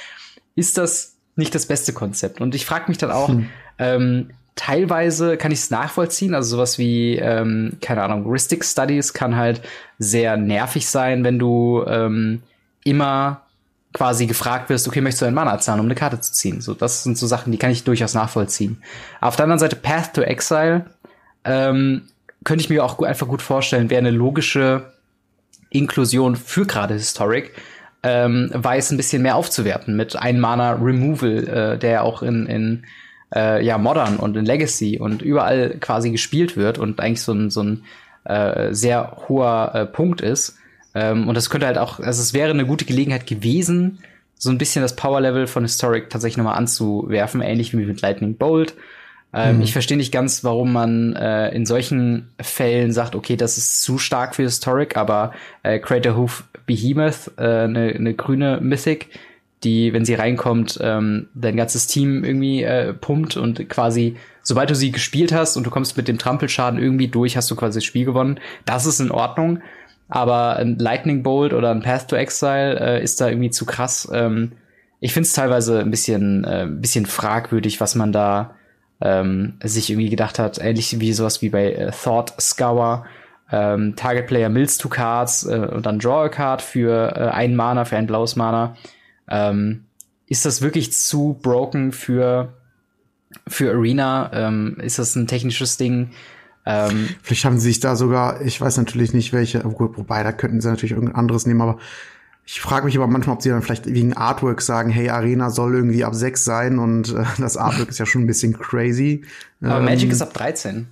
Ist 0.54 0.78
das 0.78 1.16
nicht 1.36 1.54
das 1.54 1.66
beste 1.66 1.92
Konzept. 1.92 2.40
Und 2.40 2.54
ich 2.54 2.66
frage 2.66 2.84
mich 2.88 2.98
dann 2.98 3.10
auch, 3.10 3.28
hm. 3.28 3.48
ähm, 3.78 4.30
teilweise 4.56 5.36
kann 5.36 5.52
ich 5.52 5.60
es 5.60 5.70
nachvollziehen, 5.70 6.34
also 6.34 6.56
sowas 6.56 6.78
wie, 6.78 7.16
ähm, 7.16 7.78
keine 7.80 8.02
Ahnung, 8.02 8.26
Heuristic 8.26 8.64
Studies 8.64 9.14
kann 9.14 9.36
halt 9.36 9.62
sehr 9.98 10.36
nervig 10.36 10.86
sein, 10.88 11.24
wenn 11.24 11.38
du 11.38 11.84
ähm, 11.86 12.42
immer 12.84 13.42
quasi 13.92 14.26
gefragt 14.26 14.68
wirst, 14.68 14.86
okay, 14.86 15.00
möchtest 15.00 15.22
du 15.22 15.26
einen 15.26 15.34
Mana 15.34 15.58
zahlen, 15.58 15.80
um 15.80 15.86
eine 15.86 15.94
Karte 15.94 16.20
zu 16.20 16.32
ziehen? 16.32 16.60
So, 16.60 16.74
das 16.74 17.02
sind 17.02 17.18
so 17.18 17.26
Sachen, 17.26 17.52
die 17.52 17.58
kann 17.58 17.70
ich 17.70 17.84
durchaus 17.84 18.14
nachvollziehen. 18.14 18.82
Auf 19.20 19.36
der 19.36 19.44
anderen 19.44 19.58
Seite 19.58 19.76
Path 19.76 20.14
to 20.14 20.22
Exile 20.22 20.86
ähm, 21.44 22.02
könnte 22.44 22.62
ich 22.62 22.70
mir 22.70 22.84
auch 22.84 23.00
einfach 23.00 23.26
gut 23.26 23.42
vorstellen, 23.42 23.90
wäre 23.90 23.98
eine 23.98 24.10
logische 24.10 24.92
Inklusion 25.70 26.36
für 26.36 26.66
gerade 26.66 26.94
Historic, 26.94 27.52
ähm, 28.02 28.50
weiß 28.52 28.90
ein 28.90 28.96
bisschen 28.96 29.22
mehr 29.22 29.36
aufzuwerten 29.36 29.96
mit 29.96 30.16
ein 30.16 30.40
Mana 30.40 30.72
Removal, 30.72 31.48
äh, 31.48 31.78
der 31.78 32.04
auch 32.04 32.22
in, 32.22 32.46
in 32.46 32.84
äh, 33.34 33.64
ja, 33.64 33.78
Modern 33.78 34.16
und 34.16 34.36
in 34.36 34.44
Legacy 34.44 34.98
und 34.98 35.22
überall 35.22 35.76
quasi 35.80 36.10
gespielt 36.10 36.56
wird 36.56 36.78
und 36.78 37.00
eigentlich 37.00 37.22
so 37.22 37.32
ein, 37.32 37.50
so 37.50 37.62
ein 37.62 37.84
äh, 38.24 38.72
sehr 38.72 39.16
hoher 39.28 39.72
äh, 39.74 39.86
Punkt 39.86 40.20
ist. 40.20 40.56
Ähm, 40.94 41.28
und 41.28 41.34
das 41.34 41.50
könnte 41.50 41.66
halt 41.66 41.78
auch, 41.78 42.00
also 42.00 42.20
es 42.20 42.34
wäre 42.34 42.50
eine 42.50 42.66
gute 42.66 42.84
Gelegenheit 42.84 43.26
gewesen, 43.26 43.98
so 44.36 44.50
ein 44.50 44.58
bisschen 44.58 44.82
das 44.82 44.96
Power 44.96 45.20
Level 45.20 45.46
von 45.46 45.64
Historic 45.64 46.08
tatsächlich 46.08 46.38
nochmal 46.38 46.56
anzuwerfen, 46.56 47.42
ähnlich 47.42 47.76
wie 47.76 47.84
mit 47.84 48.00
Lightning 48.00 48.36
Bolt. 48.36 48.74
Ähm, 49.32 49.56
mhm. 49.56 49.62
Ich 49.62 49.72
verstehe 49.72 49.96
nicht 49.96 50.12
ganz, 50.12 50.42
warum 50.42 50.72
man 50.72 51.14
äh, 51.14 51.50
in 51.50 51.66
solchen 51.66 52.30
Fällen 52.40 52.92
sagt, 52.92 53.14
okay, 53.14 53.36
das 53.36 53.58
ist 53.58 53.82
zu 53.82 53.98
stark 53.98 54.34
für 54.34 54.42
Historic, 54.42 54.96
aber 54.96 55.32
äh, 55.62 55.78
Crater 55.78 56.16
Hoof 56.16 56.44
Behemoth, 56.70 57.32
eine 57.36 57.94
äh, 57.94 57.98
ne 57.98 58.14
grüne 58.14 58.60
Mythic, 58.60 59.08
die, 59.64 59.92
wenn 59.92 60.04
sie 60.04 60.14
reinkommt, 60.14 60.78
ähm, 60.80 61.28
dein 61.34 61.56
ganzes 61.56 61.88
Team 61.88 62.24
irgendwie 62.24 62.62
äh, 62.62 62.94
pumpt 62.94 63.36
und 63.36 63.68
quasi, 63.68 64.16
sobald 64.42 64.70
du 64.70 64.76
sie 64.76 64.92
gespielt 64.92 65.32
hast 65.32 65.56
und 65.56 65.66
du 65.66 65.70
kommst 65.70 65.96
mit 65.96 66.06
dem 66.06 66.16
Trampelschaden 66.16 66.80
irgendwie 66.80 67.08
durch, 67.08 67.36
hast 67.36 67.50
du 67.50 67.56
quasi 67.56 67.78
das 67.78 67.84
Spiel 67.84 68.04
gewonnen. 68.04 68.38
Das 68.64 68.86
ist 68.86 69.00
in 69.00 69.10
Ordnung. 69.10 69.60
Aber 70.08 70.56
ein 70.56 70.76
Lightning 70.78 71.22
Bolt 71.22 71.52
oder 71.52 71.70
ein 71.70 71.82
Path 71.82 72.08
to 72.08 72.16
Exile 72.16 72.78
äh, 72.80 73.02
ist 73.02 73.20
da 73.20 73.28
irgendwie 73.28 73.50
zu 73.50 73.66
krass. 73.66 74.08
Ähm, 74.12 74.52
ich 75.00 75.12
finde 75.12 75.26
es 75.26 75.32
teilweise 75.32 75.80
ein 75.80 75.90
bisschen, 75.90 76.44
äh, 76.44 76.62
ein 76.62 76.80
bisschen 76.80 77.06
fragwürdig, 77.06 77.80
was 77.80 77.94
man 77.94 78.12
da 78.12 78.54
ähm, 79.00 79.54
sich 79.62 79.90
irgendwie 79.90 80.10
gedacht 80.10 80.38
hat, 80.38 80.58
ähnlich 80.58 80.98
wie 81.00 81.12
sowas 81.12 81.42
wie 81.42 81.48
bei 81.48 81.72
äh, 81.72 81.90
Thought 81.90 82.34
Scour. 82.40 83.06
Ähm, 83.52 83.96
Target 83.96 84.26
Player 84.26 84.48
mills 84.48 84.78
two 84.78 84.88
cards 84.88 85.44
äh, 85.44 85.56
und 85.56 85.86
dann 85.86 85.98
draw 85.98 86.24
a 86.24 86.28
card 86.28 86.62
für 86.62 87.16
äh, 87.16 87.28
ein 87.30 87.56
Mana, 87.56 87.84
für 87.84 87.96
ein 87.96 88.06
blaues 88.06 88.36
Mana. 88.36 88.76
Ähm, 89.28 89.84
ist 90.26 90.46
das 90.46 90.62
wirklich 90.62 90.92
zu 90.92 91.38
broken 91.42 91.92
für, 91.92 92.54
für 93.48 93.72
Arena? 93.72 94.30
Ähm, 94.32 94.76
ist 94.80 94.98
das 94.98 95.16
ein 95.16 95.26
technisches 95.26 95.76
Ding? 95.76 96.10
Ähm, 96.66 97.08
Vielleicht 97.22 97.44
haben 97.44 97.58
sie 97.58 97.68
sich 97.68 97.80
da 97.80 97.96
sogar, 97.96 98.40
ich 98.42 98.60
weiß 98.60 98.76
natürlich 98.76 99.12
nicht 99.12 99.32
welche, 99.32 99.64
wobei 99.64 100.22
da 100.22 100.32
könnten 100.32 100.60
sie 100.60 100.68
natürlich 100.68 100.92
irgendein 100.92 101.16
anderes 101.16 101.46
nehmen, 101.46 101.62
aber 101.62 101.78
ich 102.44 102.60
frage 102.60 102.84
mich 102.84 102.96
aber 102.96 103.06
manchmal, 103.06 103.36
ob 103.36 103.42
sie 103.42 103.48
dann 103.48 103.62
vielleicht 103.62 103.86
wegen 103.86 104.12
Artwork 104.12 104.60
sagen, 104.60 104.90
hey, 104.90 105.08
Arena 105.08 105.50
soll 105.50 105.74
irgendwie 105.74 106.04
ab 106.04 106.14
6 106.14 106.44
sein 106.44 106.78
und 106.78 107.14
äh, 107.14 107.24
das 107.38 107.56
Artwork 107.56 107.88
ist 107.88 107.98
ja 107.98 108.06
schon 108.06 108.22
ein 108.22 108.26
bisschen 108.26 108.58
crazy. 108.58 109.24
Aber 109.60 109.78
ähm, 109.78 109.84
Magic 109.84 110.10
ist 110.10 110.22
ab 110.22 110.34
13. 110.34 110.86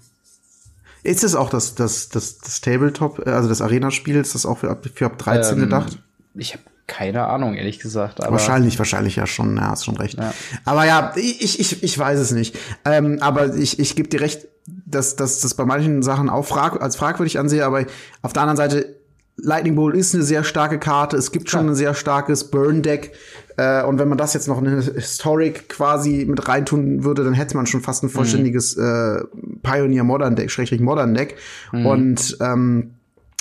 Ist 1.02 1.24
es 1.24 1.34
auch 1.34 1.50
das, 1.50 1.74
das, 1.74 2.08
das, 2.08 2.38
das 2.38 2.60
Tabletop, 2.60 3.26
äh, 3.26 3.30
also 3.30 3.48
das 3.48 3.62
Arena-Spiel, 3.62 4.16
ist 4.16 4.34
das 4.34 4.46
auch 4.46 4.58
für 4.58 4.70
ab, 4.70 4.84
für 4.94 5.06
ab 5.06 5.18
13 5.18 5.54
ähm, 5.54 5.60
gedacht? 5.64 5.98
Ich 6.34 6.52
habe 6.54 6.62
keine 6.88 7.26
Ahnung, 7.26 7.54
ehrlich 7.54 7.80
gesagt. 7.80 8.22
Aber 8.22 8.32
wahrscheinlich, 8.32 8.78
wahrscheinlich 8.78 9.16
ja 9.16 9.26
schon, 9.26 9.56
ja, 9.56 9.68
hast 9.70 9.84
schon 9.84 9.96
recht. 9.96 10.18
Ja. 10.18 10.32
Aber 10.64 10.86
ja, 10.86 11.12
ich, 11.16 11.60
ich, 11.60 11.82
ich 11.82 11.98
weiß 11.98 12.18
es 12.18 12.30
nicht. 12.30 12.58
Ähm, 12.86 13.18
aber 13.20 13.54
ich, 13.54 13.78
ich 13.78 13.94
gebe 13.94 14.08
dir 14.08 14.22
recht, 14.22 14.48
dass, 14.66 15.14
dass 15.14 15.40
das 15.40 15.54
bei 15.54 15.66
manchen 15.66 16.02
Sachen 16.02 16.30
auch 16.30 16.46
frag, 16.46 16.80
als 16.80 16.96
fragwürdig 16.96 17.38
ansehe, 17.38 17.64
aber 17.64 17.84
auf 18.22 18.32
der 18.32 18.42
anderen 18.42 18.56
Seite 18.56 18.97
Lightning 19.40 19.76
Bolt 19.76 19.96
ist 19.96 20.14
eine 20.14 20.24
sehr 20.24 20.44
starke 20.44 20.78
Karte. 20.78 21.16
Es 21.16 21.32
gibt 21.32 21.48
schon 21.48 21.66
ja. 21.66 21.72
ein 21.72 21.74
sehr 21.74 21.94
starkes 21.94 22.50
Burn-Deck. 22.50 23.12
Äh, 23.56 23.84
und 23.84 23.98
wenn 23.98 24.08
man 24.08 24.18
das 24.18 24.34
jetzt 24.34 24.48
noch 24.48 24.60
in 24.60 24.80
Historic 24.80 25.68
quasi 25.68 26.26
mit 26.28 26.48
reintun 26.48 27.04
würde, 27.04 27.24
dann 27.24 27.34
hätte 27.34 27.56
man 27.56 27.66
schon 27.66 27.80
fast 27.80 28.02
ein 28.02 28.06
mhm. 28.06 28.12
vollständiges 28.12 28.76
mhm. 28.76 28.82
äh, 28.82 29.58
Pioneer 29.62 30.04
Modern 30.04 30.36
Deck, 30.36 30.50
Schrägstrich 30.50 30.80
Modern 30.80 31.14
Deck. 31.14 31.36
Mhm. 31.72 31.86
Und 31.86 32.38
ähm, 32.40 32.90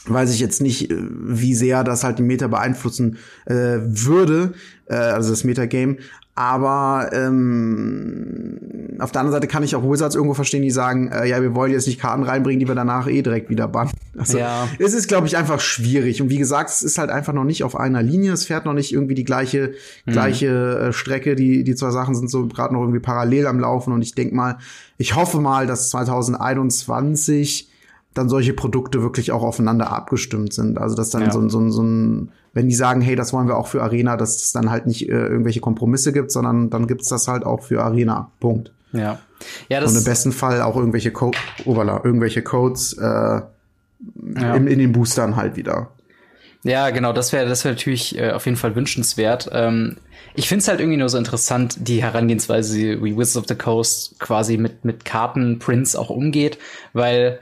weiß 0.06 0.34
ich 0.34 0.40
jetzt 0.40 0.62
nicht, 0.62 0.92
äh, 0.92 0.96
wie 1.00 1.56
sehr 1.56 1.84
das 1.84 2.04
halt 2.04 2.20
die 2.20 2.24
Meta 2.24 2.48
beeinflussen 2.48 3.18
äh, 3.46 3.78
würde, 3.80 4.54
äh, 4.86 4.96
also 4.96 5.32
das 5.32 5.44
Metagame. 5.44 5.98
Aber 6.38 7.10
ähm, 7.14 8.60
auf 9.00 9.12
der 9.12 9.22
anderen 9.22 9.32
Seite 9.32 9.48
kann 9.48 9.64
ich 9.64 9.76
auch 9.76 9.82
Wizards 9.82 10.14
irgendwo 10.14 10.36
verstehen, 10.36 10.62
die 10.62 10.70
sagen, 10.70 11.12
äh, 11.12 11.28
ja, 11.28 11.42
wir 11.42 11.56
wollen 11.56 11.72
jetzt 11.72 11.88
nicht 11.88 12.00
Karten 12.00 12.22
reinbringen, 12.22 12.60
die 12.60 12.68
wir 12.68 12.76
danach 12.76 13.08
eh 13.08 13.24
direkt 13.24 13.50
wieder 13.50 13.68
bannen. 13.68 13.90
Also 14.20 14.40
ja. 14.40 14.68
es 14.80 14.96
ist, 14.96 15.08
glaube 15.08 15.28
ich, 15.28 15.38
einfach 15.38 15.60
schwierig. 15.60 16.24
Und 16.24 16.32
wie 16.32 16.40
gesagt, 16.40 16.72
es 16.72 16.82
ist 16.82 16.98
halt 16.98 17.12
einfach 17.12 17.34
noch 17.34 17.44
nicht 17.44 17.64
auf 17.64 17.76
einer 17.76 18.02
Linie. 18.02 18.32
Es 18.34 18.46
fährt 18.46 18.66
noch 18.66 18.74
nicht 18.74 18.92
irgendwie 18.92 19.14
die 19.14 19.24
gleiche, 19.24 19.74
mhm. 20.06 20.12
gleiche 20.12 20.80
äh, 20.88 20.94
Strecke. 20.94 21.36
Die, 21.36 21.64
die 21.64 21.76
zwei 21.76 21.92
Sachen 21.92 22.16
sind 22.16 22.32
so 22.32 22.48
gerade 22.48 22.74
noch 22.74 22.82
irgendwie 22.82 23.00
parallel 23.00 23.46
am 23.46 23.60
Laufen. 23.60 23.94
Und 23.94 24.02
ich 24.02 24.16
denk 24.16 24.34
mal, 24.34 24.58
ich 24.98 25.16
hoffe 25.16 25.40
mal, 25.40 25.68
dass 25.68 25.92
2021 25.92 27.70
dann 28.18 28.30
solche 28.30 28.54
Produkte 28.54 29.02
wirklich 29.02 29.32
auch 29.32 29.44
aufeinander 29.44 29.92
abgestimmt 29.92 30.54
sind. 30.54 30.78
Also 30.78 30.96
dass 30.96 31.10
dann 31.10 31.24
ja. 31.24 31.32
so, 31.32 31.48
so, 31.50 31.70
so 31.70 31.84
ein, 31.84 32.32
wenn 32.54 32.68
die 32.68 32.76
sagen, 32.76 33.02
hey, 33.02 33.16
das 33.16 33.34
wollen 33.34 33.48
wir 33.48 33.58
auch 33.58 33.68
für 33.68 33.84
Arena, 33.84 34.18
dass 34.18 34.36
es 34.36 34.52
dann 34.52 34.70
halt 34.70 34.88
nicht 34.88 35.10
äh, 35.10 35.14
irgendwelche 35.14 35.60
Kompromisse 35.60 36.14
gibt, 36.14 36.32
sondern 36.32 36.70
dann 36.70 36.88
gibt's 36.88 37.10
das 37.10 37.28
halt 37.28 37.46
auch 37.46 37.64
für 37.64 37.84
Arena. 37.84 38.32
Punkt. 38.40 38.72
Ja. 38.94 39.20
ja 39.70 39.80
das 39.80 39.92
Und 39.92 40.00
im 40.00 40.04
besten 40.04 40.32
Fall 40.32 40.62
auch 40.62 40.76
irgendwelche 40.76 41.12
Code, 41.12 41.38
Oberla, 41.66 42.02
irgendwelche 42.04 42.42
Codes 42.42 42.94
äh, 42.94 43.04
ja. 43.04 43.46
in, 44.56 44.68
in 44.68 44.80
den 44.80 44.92
Boostern 44.92 45.36
halt 45.36 45.56
wieder. 45.56 45.90
Ja, 46.64 46.90
genau, 46.90 47.14
das 47.14 47.32
wäre 47.32 47.48
das 47.48 47.64
wäre 47.64 47.76
natürlich 47.76 48.18
äh, 48.18 48.32
auf 48.32 48.46
jeden 48.46 48.58
Fall 48.58 48.76
wünschenswert. 48.76 49.50
Ähm, 49.54 49.98
ich 50.34 50.48
finde 50.48 50.62
es 50.62 50.68
halt 50.68 50.80
irgendwie 50.80 50.98
nur 50.98 51.10
so 51.10 51.18
interessant, 51.18 51.78
die 51.80 52.02
Herangehensweise, 52.02 53.02
wie 53.04 53.18
Wizards 53.18 53.38
of 53.38 53.46
the 53.48 53.56
Coast 53.56 54.20
quasi 54.20 54.58
mit, 54.58 54.84
mit 54.84 55.06
Kartenprints 55.06 55.96
auch 55.96 56.10
umgeht, 56.10 56.58
weil 56.94 57.40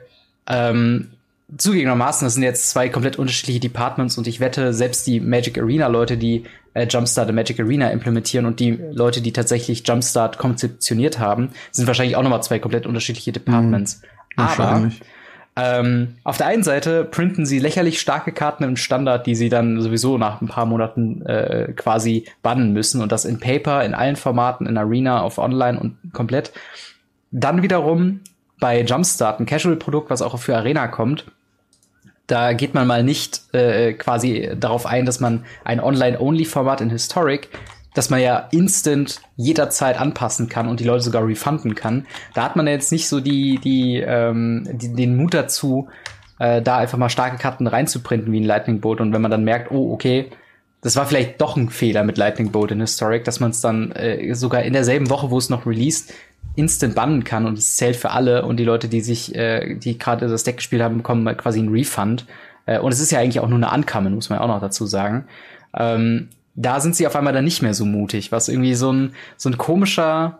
ähm, 0.47 1.09
zugegebenermaßen, 1.57 2.25
das 2.25 2.33
sind 2.33 2.43
jetzt 2.43 2.69
zwei 2.69 2.89
komplett 2.89 3.17
unterschiedliche 3.17 3.59
Departments 3.59 4.17
und 4.17 4.27
ich 4.27 4.39
wette, 4.39 4.73
selbst 4.73 5.05
die 5.05 5.19
Magic 5.19 5.57
Arena 5.57 5.87
Leute, 5.87 6.17
die 6.17 6.43
äh, 6.73 6.87
Jumpstart 6.87 7.29
in 7.29 7.35
Magic 7.35 7.59
Arena 7.59 7.91
implementieren 7.91 8.45
und 8.45 8.59
die 8.59 8.79
Leute, 8.91 9.21
die 9.21 9.31
tatsächlich 9.31 9.87
Jumpstart 9.87 10.37
konzeptioniert 10.37 11.19
haben, 11.19 11.49
sind 11.71 11.87
wahrscheinlich 11.87 12.15
auch 12.15 12.23
nochmal 12.23 12.43
zwei 12.43 12.59
komplett 12.59 12.87
unterschiedliche 12.87 13.31
Departments. 13.31 14.01
Mhm, 14.01 14.43
Aber 14.43 14.91
ähm, 15.57 16.15
auf 16.23 16.37
der 16.37 16.47
einen 16.47 16.63
Seite 16.63 17.05
printen 17.05 17.45
sie 17.45 17.59
lächerlich 17.59 18.01
starke 18.01 18.33
Karten 18.33 18.63
im 18.65 18.75
Standard, 18.75 19.25
die 19.25 19.35
sie 19.35 19.47
dann 19.49 19.79
sowieso 19.81 20.17
nach 20.17 20.41
ein 20.41 20.47
paar 20.47 20.65
Monaten 20.65 21.21
äh, 21.25 21.71
quasi 21.75 22.25
bannen 22.43 22.73
müssen 22.73 23.01
und 23.01 23.11
das 23.11 23.23
in 23.23 23.39
Paper, 23.39 23.85
in 23.85 23.93
allen 23.93 24.17
Formaten, 24.17 24.67
in 24.67 24.77
Arena, 24.77 25.21
auf 25.21 25.37
Online 25.37 25.79
und 25.79 25.97
komplett. 26.11 26.51
Dann 27.31 27.61
wiederum 27.61 28.21
bei 28.59 28.81
Jumpstart, 28.81 29.39
ein 29.39 29.45
Casual-Produkt, 29.45 30.09
was 30.09 30.21
auch 30.21 30.37
für 30.39 30.55
Arena 30.55 30.87
kommt, 30.87 31.25
da 32.27 32.53
geht 32.53 32.73
man 32.73 32.87
mal 32.87 33.03
nicht 33.03 33.53
äh, 33.53 33.93
quasi 33.93 34.51
darauf 34.59 34.85
ein, 34.85 35.05
dass 35.05 35.19
man 35.19 35.45
ein 35.63 35.79
Online-Only-Format 35.79 36.81
in 36.81 36.89
Historic, 36.89 37.49
dass 37.93 38.09
man 38.09 38.19
ja 38.19 38.49
instant 38.51 39.21
jederzeit 39.35 39.99
anpassen 39.99 40.49
kann 40.49 40.67
und 40.67 40.79
die 40.79 40.83
Leute 40.83 41.03
sogar 41.03 41.25
refunden 41.25 41.75
kann. 41.75 42.07
Da 42.33 42.43
hat 42.43 42.55
man 42.55 42.67
jetzt 42.67 42.91
nicht 42.91 43.07
so 43.07 43.19
die, 43.19 43.59
die, 43.63 44.03
ähm, 44.05 44.67
die 44.71 44.93
den 44.93 45.15
Mut 45.15 45.33
dazu, 45.33 45.87
äh, 46.39 46.61
da 46.61 46.77
einfach 46.77 46.97
mal 46.97 47.09
starke 47.09 47.37
Karten 47.37 47.67
reinzuprinten 47.67 48.31
wie 48.31 48.39
ein 48.39 48.45
Lightning 48.45 48.81
Bolt. 48.81 48.99
Und 48.99 49.13
wenn 49.13 49.21
man 49.21 49.31
dann 49.31 49.43
merkt, 49.43 49.71
oh, 49.71 49.93
okay, 49.93 50.31
das 50.85 50.95
war 50.95 51.07
vielleicht 51.07 51.41
doch 51.41 51.57
ein 51.57 51.69
Fehler 51.69 52.03
mit 52.03 52.19
Lightning 52.19 52.51
Bolt 52.51 52.69
in 52.69 52.79
Historic, 52.79 53.23
dass 53.23 53.39
man 53.39 53.49
es 53.49 53.59
dann 53.59 53.91
äh, 53.93 54.35
sogar 54.35 54.61
in 54.61 54.73
derselben 54.73 55.09
Woche, 55.09 55.31
wo 55.31 55.37
es 55.39 55.49
noch 55.49 55.65
released, 55.65 56.13
instant 56.53 56.93
bannen 56.93 57.23
kann 57.23 57.47
und 57.47 57.57
es 57.57 57.75
zählt 57.75 57.95
für 57.95 58.11
alle 58.11 58.45
und 58.45 58.57
die 58.57 58.65
Leute, 58.65 58.87
die 58.87 59.01
sich, 59.01 59.33
äh, 59.33 59.73
die 59.77 59.97
gerade 59.97 60.27
das 60.27 60.43
Deck 60.43 60.57
gespielt 60.57 60.83
haben, 60.83 60.97
bekommen 60.97 61.25
quasi 61.37 61.57
einen 61.57 61.69
Refund. 61.69 62.27
Äh, 62.67 62.77
und 62.77 62.91
es 62.91 62.99
ist 62.99 63.11
ja 63.11 63.17
eigentlich 63.17 63.39
auch 63.39 63.47
nur 63.47 63.57
eine 63.57 63.71
Ankamen, 63.71 64.13
muss 64.13 64.29
man 64.29 64.37
auch 64.37 64.47
noch 64.47 64.61
dazu 64.61 64.85
sagen. 64.85 65.25
Ähm, 65.75 66.29
da 66.53 66.79
sind 66.79 66.95
sie 66.95 67.07
auf 67.07 67.15
einmal 67.15 67.33
dann 67.33 67.45
nicht 67.45 67.63
mehr 67.63 67.73
so 67.73 67.85
mutig, 67.85 68.31
was 68.31 68.47
irgendwie 68.47 68.75
so 68.75 68.93
ein, 68.93 69.13
so 69.37 69.49
ein 69.49 69.57
komischer, 69.57 70.37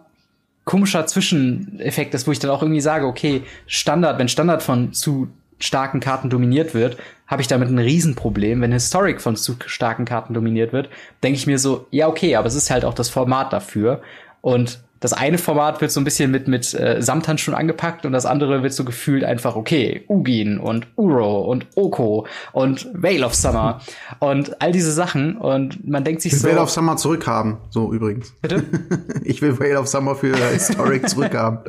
komischer 0.63 1.07
Zwischeneffekt 1.07 2.13
ist, 2.13 2.27
wo 2.27 2.31
ich 2.31 2.37
dann 2.37 2.51
auch 2.51 2.61
irgendwie 2.61 2.81
sage, 2.81 3.07
okay, 3.07 3.41
Standard, 3.65 4.19
wenn 4.19 4.29
Standard 4.29 4.61
von 4.61 4.93
zu 4.93 5.27
starken 5.59 5.99
Karten 5.99 6.29
dominiert 6.29 6.73
wird, 6.73 6.97
habe 7.27 7.41
ich 7.41 7.47
damit 7.47 7.69
ein 7.69 7.79
Riesenproblem. 7.79 8.61
Wenn 8.61 8.71
Historic 8.71 9.21
von 9.21 9.35
zu 9.35 9.55
starken 9.65 10.05
Karten 10.05 10.33
dominiert 10.33 10.73
wird, 10.73 10.89
denke 11.23 11.37
ich 11.37 11.47
mir 11.47 11.59
so, 11.59 11.87
ja, 11.91 12.07
okay, 12.07 12.35
aber 12.35 12.47
es 12.47 12.55
ist 12.55 12.69
halt 12.69 12.85
auch 12.85 12.93
das 12.93 13.09
Format 13.09 13.53
dafür. 13.53 14.01
Und 14.41 14.79
das 15.05 15.13
eine 15.13 15.37
Format 15.37 15.81
wird 15.81 15.91
so 15.91 16.01
ein 16.01 16.03
bisschen 16.03 16.31
mit, 16.31 16.47
mit 16.47 16.73
äh, 16.73 16.99
Samthandschuhen 16.99 17.55
angepackt 17.55 18.07
und 18.07 18.11
das 18.11 18.25
andere 18.25 18.63
wird 18.63 18.73
so 18.73 18.83
gefühlt 18.83 19.23
einfach, 19.23 19.55
okay, 19.55 20.03
Ugin 20.09 20.57
und 20.57 20.87
Uro 20.95 21.41
und 21.41 21.67
Oko 21.75 22.25
und 22.53 22.89
Veil 22.91 23.23
of 23.23 23.35
Summer 23.35 23.81
und 24.17 24.59
all 24.63 24.71
diese 24.71 24.91
Sachen 24.91 25.37
und 25.37 25.87
man 25.87 26.03
denkt 26.03 26.23
sich 26.23 26.33
ich 26.33 26.39
so. 26.39 26.47
Ich 26.47 26.53
will 26.53 26.57
Veil 26.57 26.63
of 26.63 26.71
Summer 26.71 26.97
zurückhaben, 26.97 27.57
so 27.69 27.93
übrigens. 27.93 28.33
Bitte? 28.41 28.63
ich 29.23 29.43
will 29.43 29.59
Veil 29.59 29.77
of 29.77 29.87
Summer 29.87 30.15
für 30.15 30.35
Historic 30.35 31.07
zurückhaben. 31.09 31.59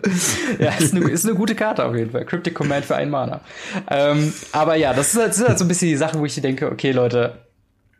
ja, 0.58 0.70
ist 0.70 0.94
eine, 0.94 1.10
ist 1.10 1.26
eine 1.26 1.34
gute 1.34 1.54
Karte 1.54 1.84
auf 1.84 1.94
jeden 1.94 2.12
Fall. 2.12 2.24
Cryptic 2.24 2.54
Command 2.54 2.86
für 2.86 2.96
einen 2.96 3.10
Mana. 3.10 3.42
Ähm, 3.90 4.32
aber 4.52 4.76
ja, 4.76 4.94
das 4.94 5.12
ist, 5.12 5.20
halt, 5.20 5.28
das 5.28 5.40
ist 5.40 5.46
halt 5.46 5.58
so 5.58 5.66
ein 5.66 5.68
bisschen 5.68 5.90
die 5.90 5.96
Sachen, 5.96 6.20
wo 6.20 6.24
ich 6.24 6.40
denke, 6.40 6.72
okay, 6.72 6.92
Leute, 6.92 7.34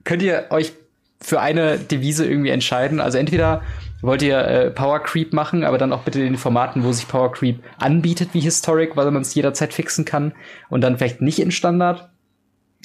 könnt 0.04 0.22
ihr 0.22 0.46
euch 0.48 0.72
für 1.20 1.40
eine 1.40 1.76
Devise 1.76 2.24
irgendwie 2.24 2.50
entscheiden? 2.50 3.00
Also 3.00 3.18
entweder 3.18 3.60
wollt 4.02 4.22
ihr 4.22 4.38
äh, 4.38 4.70
Power 4.70 5.00
Creep 5.00 5.32
machen, 5.32 5.64
aber 5.64 5.78
dann 5.78 5.92
auch 5.92 6.02
bitte 6.02 6.20
in 6.20 6.26
den 6.26 6.36
Formaten, 6.36 6.84
wo 6.84 6.92
sich 6.92 7.08
Power 7.08 7.32
Creep 7.32 7.60
anbietet 7.78 8.30
wie 8.32 8.40
Historic, 8.40 8.96
weil 8.96 9.10
man 9.10 9.22
es 9.22 9.34
jederzeit 9.34 9.72
fixen 9.72 10.04
kann 10.04 10.32
und 10.68 10.82
dann 10.82 10.98
vielleicht 10.98 11.20
nicht 11.20 11.38
in 11.38 11.50
Standard. 11.50 12.08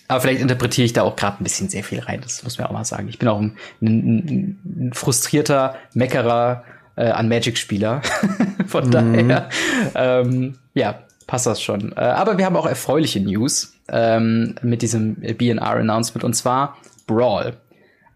Aber 0.07 0.19
vielleicht 0.19 0.41
interpretiere 0.41 0.85
ich 0.85 0.93
da 0.93 1.03
auch 1.03 1.15
gerade 1.15 1.41
ein 1.41 1.43
bisschen 1.43 1.69
sehr 1.69 1.85
viel 1.85 1.99
rein. 1.99 2.19
Das 2.21 2.43
muss 2.43 2.57
man 2.57 2.67
auch 2.67 2.71
mal 2.71 2.83
sagen. 2.83 3.07
Ich 3.07 3.17
bin 3.17 3.29
auch 3.29 3.39
ein, 3.39 3.55
ein, 3.81 4.59
ein 4.65 4.91
frustrierter 4.93 5.75
Meckerer 5.93 6.65
äh, 6.97 7.05
an 7.05 7.29
Magic-Spieler. 7.29 8.01
Von 8.67 8.87
mhm. 8.87 8.91
daher, 8.91 9.49
ähm, 9.95 10.57
ja, 10.73 11.03
passt 11.27 11.45
das 11.45 11.61
schon. 11.61 11.93
Äh, 11.93 12.01
aber 12.01 12.37
wir 12.37 12.45
haben 12.45 12.57
auch 12.57 12.65
erfreuliche 12.65 13.21
News 13.21 13.73
ähm, 13.87 14.55
mit 14.61 14.81
diesem 14.81 15.15
BNR-Announcement 15.15 16.25
und 16.25 16.33
zwar 16.33 16.77
Brawl. 17.07 17.53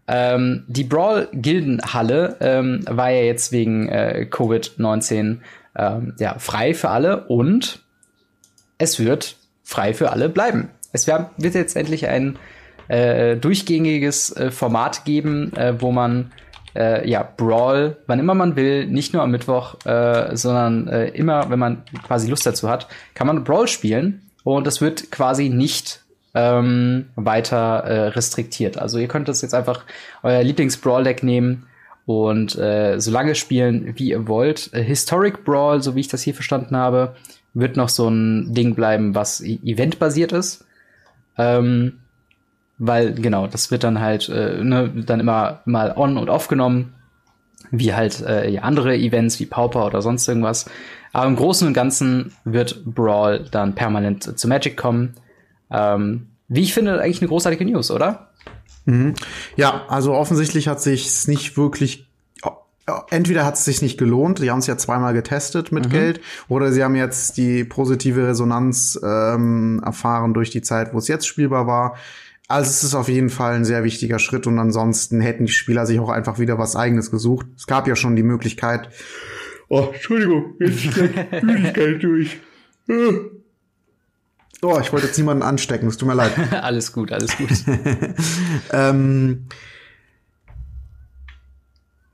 Ähm, 0.08 0.64
die 0.68 0.84
Brawl-Gildenhalle 0.84 2.36
ähm, 2.40 2.84
war 2.88 3.10
ja 3.10 3.22
jetzt 3.22 3.50
wegen 3.52 3.88
äh, 3.88 4.26
Covid-19 4.30 5.38
ähm, 5.76 6.14
ja, 6.18 6.38
frei 6.38 6.74
für 6.74 6.90
alle 6.90 7.24
und 7.24 7.82
es 8.78 9.00
wird 9.00 9.36
frei 9.64 9.94
für 9.94 10.10
alle 10.12 10.28
bleiben. 10.28 10.70
Es 10.92 11.06
wird 11.06 11.54
jetzt 11.54 11.76
endlich 11.76 12.06
ein 12.06 12.38
äh, 12.88 13.36
durchgängiges 13.36 14.34
äh, 14.36 14.50
Format 14.50 15.04
geben, 15.04 15.52
äh, 15.56 15.80
wo 15.80 15.90
man 15.90 16.32
äh, 16.76 17.08
ja 17.08 17.28
Brawl, 17.36 17.96
wann 18.06 18.20
immer 18.20 18.34
man 18.34 18.54
will, 18.54 18.86
nicht 18.86 19.12
nur 19.12 19.22
am 19.22 19.32
Mittwoch, 19.32 19.84
äh, 19.84 20.36
sondern 20.36 20.86
immer, 21.14 21.50
wenn 21.50 21.58
man 21.58 21.82
quasi 22.06 22.28
Lust 22.28 22.46
dazu 22.46 22.68
hat, 22.68 22.86
kann 23.14 23.26
man 23.26 23.44
Brawl 23.44 23.66
spielen 23.66 24.30
und 24.44 24.66
das 24.66 24.80
wird 24.80 25.10
quasi 25.10 25.48
nicht 25.48 26.05
ähm, 26.36 27.06
weiter 27.16 27.56
äh, 27.84 28.08
restriktiert. 28.08 28.78
Also 28.78 28.98
ihr 28.98 29.08
könnt 29.08 29.26
das 29.26 29.40
jetzt 29.40 29.54
einfach 29.54 29.84
euer 30.22 30.42
Lieblings-Brawl-Deck 30.42 31.22
nehmen 31.22 31.66
und 32.04 32.56
äh, 32.56 33.00
so 33.00 33.10
lange 33.10 33.34
spielen, 33.34 33.94
wie 33.96 34.10
ihr 34.10 34.28
wollt. 34.28 34.70
Äh, 34.74 34.82
Historic 34.82 35.44
Brawl, 35.44 35.82
so 35.82 35.96
wie 35.96 36.00
ich 36.00 36.08
das 36.08 36.22
hier 36.22 36.34
verstanden 36.34 36.76
habe, 36.76 37.16
wird 37.54 37.78
noch 37.78 37.88
so 37.88 38.08
ein 38.08 38.52
Ding 38.52 38.74
bleiben, 38.74 39.14
was 39.14 39.40
e- 39.40 39.58
eventbasiert 39.64 40.32
ist. 40.32 40.66
Ähm, 41.38 42.00
weil, 42.78 43.14
genau, 43.14 43.46
das 43.46 43.70
wird 43.70 43.82
dann 43.82 44.00
halt 44.00 44.28
äh, 44.28 44.62
ne, 44.62 44.92
dann 44.94 45.20
immer 45.20 45.62
mal 45.64 45.94
on 45.96 46.18
und 46.18 46.28
off 46.28 46.48
genommen, 46.48 46.92
wie 47.70 47.94
halt 47.94 48.20
äh, 48.20 48.50
ja, 48.50 48.60
andere 48.60 48.94
Events 48.94 49.40
wie 49.40 49.46
Pauper 49.46 49.86
oder 49.86 50.02
sonst 50.02 50.28
irgendwas. 50.28 50.66
Aber 51.14 51.26
im 51.26 51.36
Großen 51.36 51.66
und 51.66 51.72
Ganzen 51.72 52.32
wird 52.44 52.84
Brawl 52.84 53.46
dann 53.50 53.74
permanent 53.74 54.38
zu 54.38 54.48
Magic 54.48 54.76
kommen. 54.76 55.14
Ähm, 55.70 56.28
wie 56.48 56.62
ich 56.62 56.74
finde, 56.74 57.00
eigentlich 57.00 57.20
eine 57.20 57.28
großartige 57.28 57.64
News, 57.64 57.90
oder? 57.90 58.30
Mhm. 58.84 59.14
Ja, 59.56 59.84
also 59.88 60.14
offensichtlich 60.14 60.68
hat 60.68 60.80
sich 60.80 61.26
nicht 61.26 61.56
wirklich 61.56 62.06
entweder 63.10 63.44
hat 63.44 63.54
es 63.54 63.64
sich 63.64 63.82
nicht 63.82 63.98
gelohnt, 63.98 64.40
die 64.40 64.50
haben 64.50 64.60
es 64.60 64.66
ja 64.66 64.76
zweimal 64.76 65.12
getestet 65.12 65.72
mit 65.72 65.86
mhm. 65.86 65.90
Geld, 65.90 66.20
oder 66.48 66.72
sie 66.72 66.84
haben 66.84 66.94
jetzt 66.94 67.36
die 67.36 67.64
positive 67.64 68.28
Resonanz 68.28 68.98
ähm, 69.02 69.82
erfahren 69.84 70.34
durch 70.34 70.50
die 70.50 70.62
Zeit, 70.62 70.94
wo 70.94 70.98
es 70.98 71.08
jetzt 71.08 71.26
spielbar 71.26 71.66
war. 71.66 71.96
Also 72.48 72.70
es 72.70 72.84
ist 72.84 72.94
auf 72.94 73.08
jeden 73.08 73.30
Fall 73.30 73.54
ein 73.54 73.64
sehr 73.64 73.82
wichtiger 73.82 74.20
Schritt 74.20 74.46
und 74.46 74.58
ansonsten 74.58 75.20
hätten 75.20 75.46
die 75.46 75.52
Spieler 75.52 75.84
sich 75.84 75.98
auch 75.98 76.10
einfach 76.10 76.38
wieder 76.38 76.58
was 76.58 76.76
eigenes 76.76 77.10
gesucht. 77.10 77.46
Es 77.56 77.66
gab 77.66 77.88
ja 77.88 77.96
schon 77.96 78.14
die 78.14 78.22
Möglichkeit. 78.22 78.88
Oh, 79.68 79.88
Entschuldigung, 79.92 80.54
jetzt 80.60 80.84
ist 80.84 80.96
Müdigkeit 81.42 82.02
durch. 82.02 82.38
Oh, 84.66 84.80
ich 84.80 84.92
wollte 84.92 85.06
jetzt 85.06 85.16
niemanden 85.16 85.44
anstecken, 85.44 85.88
es 85.88 85.96
tut 85.96 86.08
mir 86.08 86.14
leid. 86.14 86.32
alles 86.62 86.92
gut, 86.92 87.12
alles 87.12 87.36
gut. 87.36 87.50
ähm, 88.72 89.46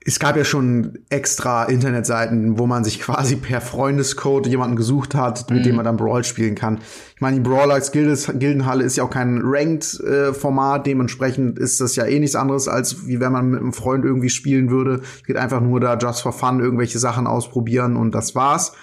es 0.05 0.19
gab 0.19 0.37
ja 0.37 0.43
schon 0.43 0.99
extra 1.09 1.63
Internetseiten, 1.63 2.59
wo 2.59 2.67
man 2.67 2.83
sich 2.83 2.99
quasi 2.99 3.37
per 3.37 3.59
Freundescode 3.59 4.45
jemanden 4.45 4.75
gesucht 4.75 5.15
hat, 5.15 5.49
mit 5.49 5.61
mm. 5.61 5.63
dem 5.63 5.71
mhm. 5.71 5.75
man 5.77 5.85
dann 5.85 5.97
Brawl 5.97 6.23
spielen 6.23 6.53
kann. 6.53 6.79
Ich 7.15 7.21
meine, 7.21 7.37
die 7.37 7.41
Brawler 7.41 7.73
als 7.73 7.91
Gildes, 7.91 8.31
Gildenhalle 8.35 8.83
ist 8.83 8.97
ja 8.97 9.03
auch 9.03 9.09
kein 9.09 9.41
Ranked-Format, 9.43 10.81
äh, 10.81 10.91
dementsprechend 10.91 11.57
ist 11.57 11.81
das 11.81 11.95
ja 11.95 12.05
eh 12.05 12.19
nichts 12.19 12.35
anderes, 12.35 12.67
als 12.67 13.07
wie 13.07 13.19
wenn 13.19 13.31
man 13.31 13.49
mit 13.49 13.61
einem 13.61 13.73
Freund 13.73 14.05
irgendwie 14.05 14.29
spielen 14.29 14.69
würde. 14.69 15.01
Es 15.15 15.23
geht 15.23 15.37
einfach 15.37 15.61
nur 15.61 15.79
da 15.79 15.97
just 15.97 16.21
for 16.21 16.33
fun 16.33 16.59
irgendwelche 16.59 16.99
Sachen 16.99 17.25
ausprobieren 17.25 17.95
und 17.95 18.13
das 18.13 18.35
war's. 18.35 18.73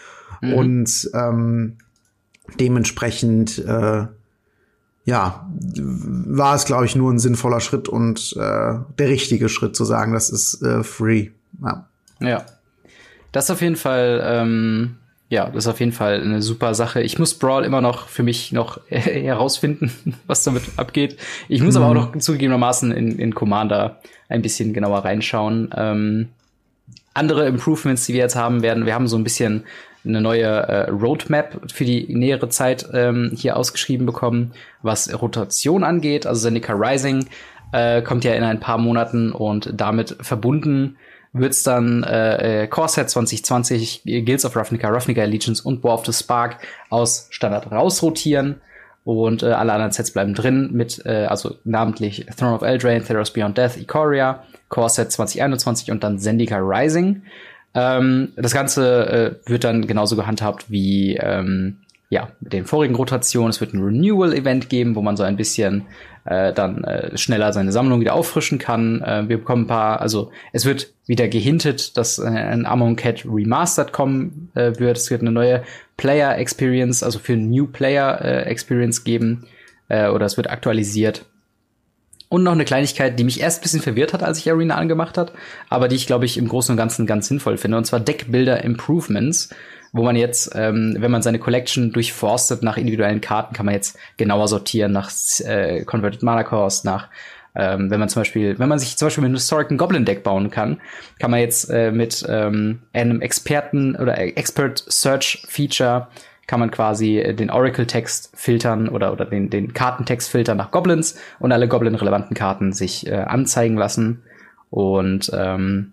Mm. 0.41 0.55
Und 0.55 1.11
ähm, 1.15 1.77
dementsprechend 2.59 3.59
äh, 3.59 4.07
ja, 5.05 5.49
war 5.53 6.55
es, 6.55 6.65
glaube 6.65 6.85
ich, 6.85 6.95
nur 6.95 7.13
ein 7.13 7.19
sinnvoller 7.19 7.61
Schritt 7.61 7.89
und 7.89 8.35
äh, 8.37 8.79
der 8.99 9.09
richtige 9.09 9.49
Schritt 9.49 9.75
zu 9.75 9.85
sagen, 9.85 10.13
das 10.13 10.31
ist 10.31 10.63
äh, 10.63 10.85
free. 10.85 11.31
Ja. 11.63 11.89
ja. 12.21 12.45
Das 13.33 13.45
ist 13.45 13.51
auf 13.51 13.63
jeden 13.63 13.77
Fall, 13.77 14.23
ähm, 14.25 14.97
ja, 15.29 15.47
das 15.47 15.65
ist 15.65 15.69
auf 15.69 15.81
jeden 15.81 15.93
Fall 15.93 16.21
eine 16.21 16.43
super 16.43 16.75
Sache. 16.75 17.01
Ich 17.01 17.19
muss 17.19 17.35
Brawl 17.35 17.65
immer 17.65 17.81
noch 17.81 18.09
für 18.09 18.23
mich 18.23 18.53
noch 18.53 18.81
herausfinden, 18.89 19.93
was 20.27 20.45
damit 20.45 20.63
abgeht. 20.77 21.17
Ich 21.49 21.63
muss 21.63 21.77
mhm. 21.77 21.83
aber 21.83 21.91
auch 21.91 22.13
noch 22.13 22.19
zugegebenermaßen 22.19 22.93
in, 22.93 23.19
in 23.19 23.35
Commander 23.35 24.01
ein 24.29 24.43
bisschen 24.43 24.73
genauer 24.73 25.05
reinschauen. 25.05 25.71
Ähm, 25.77 26.29
andere 27.15 27.47
Improvements, 27.47 28.07
die 28.07 28.13
wir 28.13 28.21
jetzt 28.21 28.37
haben 28.37 28.63
werden, 28.63 28.87
wir 28.87 28.95
haben 28.95 29.09
so 29.09 29.17
ein 29.17 29.25
bisschen 29.25 29.65
eine 30.05 30.21
neue 30.21 30.45
äh, 30.45 30.91
Roadmap 30.91 31.71
für 31.73 31.85
die 31.85 32.07
nähere 32.15 32.49
Zeit 32.49 32.87
ähm, 32.93 33.33
hier 33.37 33.57
ausgeschrieben 33.57 34.07
bekommen, 34.07 34.53
was 34.83 35.13
Rotation 35.21 35.85
angeht. 35.85 36.27
Also 36.27 36.43
Zendika 36.43 36.73
Rising 36.75 37.27
äh, 37.73 38.03
kommt 38.03 38.25
ja 38.25 38.35
in 38.35 38.45
ein 38.45 38.61
paar 38.61 38.79
Monaten 38.79 39.33
und 39.33 39.71
damit 39.75 40.17
verbunden 40.21 40.97
wird's 41.33 41.63
dann 41.63 42.03
äh 42.03 42.67
Core 42.69 42.89
Set 42.89 43.09
2020, 43.09 44.03
Guilds 44.05 44.45
of 44.45 44.57
Ravnica, 44.57 44.89
Ravnica 44.89 45.23
Allegiance 45.23 45.63
und 45.63 45.85
War 45.85 45.95
of 45.95 46.05
the 46.05 46.13
Spark 46.13 46.57
aus 46.89 47.29
Standard 47.31 47.71
rausrotieren. 47.71 48.61
Und 49.05 49.43
äh, 49.43 49.47
alle 49.47 49.73
anderen 49.73 49.93
Sets 49.93 50.11
bleiben 50.11 50.35
drin, 50.35 50.71
mit, 50.73 51.05
äh, 51.07 51.25
also 51.25 51.57
namentlich 51.65 52.27
Throne 52.37 52.55
of 52.55 52.63
Eldraine, 52.63 53.03
Theros 53.03 53.33
Beyond 53.33 53.57
Death, 53.57 53.77
Ikoria, 53.79 54.45
Core 54.69 54.91
Set 54.91 55.11
2021 55.11 55.91
und 55.91 56.05
dann 56.05 56.19
Zendika 56.19 56.59
Rising. 56.59 57.23
Ähm, 57.75 58.33
das 58.37 58.53
Ganze 58.53 59.39
äh, 59.45 59.49
wird 59.49 59.65
dann 59.65 59.87
genauso 59.87 60.17
gehandhabt 60.17 60.71
wie 60.71 61.17
ähm, 61.17 61.79
ja, 62.11 62.31
mit 62.41 62.53
den 62.53 62.67
vorigen 62.67 62.97
Rotationen. 62.97 63.51
Es 63.51 63.61
wird 63.61 63.73
ein 63.73 63.83
Renewal-Event 63.83 64.69
geben, 64.69 64.97
wo 64.97 65.03
man 65.03 65.17
so 65.17 65.23
ein 65.23 65.37
bisschen 65.37 65.87
äh, 66.25 66.53
dann 66.53 66.83
äh, 66.83 67.17
schneller 67.17 67.53
seine 67.53 67.71
Sammlung 67.71 68.01
wieder 68.01 68.15
auffrischen 68.15 68.59
kann. 68.59 69.01
Äh, 69.03 69.29
wir 69.29 69.39
bekommen 69.39 69.63
ein 69.63 69.69
paar, 69.69 70.01
also 70.01 70.33
es 70.53 70.65
wird 70.65 70.93
wieder 71.07 71.29
gehintet, 71.29 71.97
dass 71.97 72.19
äh, 72.19 72.27
ein 72.27 72.67
Amon 72.67 72.97
Cat 72.97 73.25
Remastered 73.25 73.93
kommen 73.93 74.51
äh, 74.55 74.73
wird. 74.79 74.97
Es 74.97 75.11
wird 75.11 75.21
eine 75.21 75.31
neue 75.31 75.63
Player 75.97 76.37
Experience, 76.37 77.05
also 77.05 77.21
für 77.21 77.37
New 77.37 77.69
Player 77.69 78.21
äh, 78.21 78.43
Experience 78.43 79.05
geben. 79.05 79.47
Äh, 79.89 80.09
oder 80.09 80.27
es 80.27 80.37
wird 80.37 80.51
aktualisiert. 80.51 81.27
Und 82.31 82.45
noch 82.45 82.53
eine 82.53 82.65
Kleinigkeit, 82.65 83.19
die 83.19 83.25
mich 83.25 83.41
erst 83.41 83.59
ein 83.59 83.63
bisschen 83.63 83.81
verwirrt 83.83 84.13
hat, 84.13 84.23
als 84.23 84.39
ich 84.39 84.49
Arena 84.49 84.77
angemacht 84.77 85.19
hat, 85.19 85.33
aber 85.69 85.89
die 85.89 85.97
ich, 85.97 86.07
glaube 86.07 86.27
ich, 86.27 86.39
im 86.39 86.47
Großen 86.47 86.73
und 86.73 86.77
Ganzen 86.77 87.05
ganz 87.05 87.27
sinnvoll 87.27 87.59
finde. 87.59 87.77
Und 87.77 87.87
zwar 87.87 87.99
Deckbilder 87.99 88.63
Improvements, 88.63 89.49
wo 89.93 90.05
man 90.05 90.15
jetzt, 90.15 90.53
ähm, 90.55 90.97
wenn 91.01 91.11
man 91.11 91.23
seine 91.23 91.41
Collection 91.41 91.93
durchforstet 91.93 92.63
nach 92.63 92.77
individuellen 92.77 93.21
Karten, 93.21 93.53
kann 93.53 93.67
man 93.67 93.75
jetzt 93.75 93.99
genauer 94.17 94.47
sortieren 94.47 94.93
nach 94.93 95.11
äh, 95.41 95.85
Converted 95.85 96.23
Mana 96.23 96.45
Cost, 96.45 96.85
nach 96.85 97.09
ähm, 97.57 97.91
wenn 97.91 97.99
man 97.99 98.09
zum 98.09 98.21
Beispiel, 98.21 98.57
wenn 98.61 98.69
man 98.69 98.79
sich 98.79 98.97
zum 98.97 99.07
Beispiel 99.07 99.23
mit 99.23 99.31
einem 99.31 99.37
Historic 99.37 99.77
Goblin 99.77 100.05
Deck 100.05 100.23
bauen 100.23 100.51
kann, 100.51 100.81
kann 101.19 101.33
man 101.33 101.41
jetzt 101.41 101.69
äh, 101.69 101.91
mit 101.91 102.25
ähm, 102.29 102.83
einem 102.93 103.21
Experten 103.21 103.97
oder 103.97 104.17
Expert 104.19 104.85
Search 104.87 105.43
Feature 105.49 106.07
kann 106.51 106.59
man 106.59 106.73
quasi 106.73 107.21
äh, 107.21 107.33
den 107.33 107.49
Oracle-Text 107.49 108.33
filtern 108.35 108.89
oder, 108.89 109.13
oder 109.13 109.25
den, 109.25 109.51
den 109.51 109.73
Kartentext 109.73 110.29
filtern 110.29 110.57
nach 110.57 110.73
Goblins 110.73 111.17
und 111.39 111.53
alle 111.53 111.69
Goblin-relevanten 111.69 112.35
Karten 112.35 112.73
sich 112.73 113.07
äh, 113.07 113.15
anzeigen 113.15 113.77
lassen. 113.77 114.25
Und 114.69 115.31
ähm, 115.33 115.93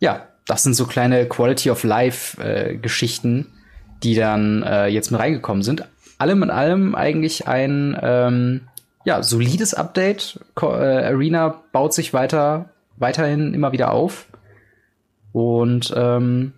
ja, 0.00 0.26
das 0.46 0.62
sind 0.62 0.74
so 0.74 0.84
kleine 0.84 1.24
Quality 1.26 1.70
of 1.70 1.84
Life-Geschichten, 1.84 3.40
äh, 3.40 3.98
die 4.02 4.14
dann 4.14 4.62
äh, 4.62 4.88
jetzt 4.88 5.10
mit 5.10 5.18
reingekommen 5.18 5.62
sind. 5.62 5.88
Allem 6.18 6.42
in 6.42 6.50
allem 6.50 6.94
eigentlich 6.94 7.48
ein 7.48 7.98
ähm, 8.02 8.60
ja, 9.06 9.22
solides 9.22 9.72
Update. 9.72 10.38
Co 10.54 10.74
äh, 10.74 11.06
Arena 11.06 11.62
baut 11.72 11.94
sich 11.94 12.12
weiter, 12.12 12.68
weiterhin 12.98 13.54
immer 13.54 13.72
wieder 13.72 13.90
auf. 13.90 14.26
Und 15.32 15.94
ähm, 15.96 16.52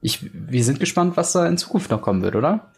ich, 0.00 0.28
wir 0.32 0.64
sind 0.64 0.80
gespannt, 0.80 1.16
was 1.16 1.30
da 1.30 1.46
in 1.46 1.58
Zukunft 1.58 1.92
noch 1.92 2.02
kommen 2.02 2.22
wird, 2.22 2.34
oder? 2.34 2.71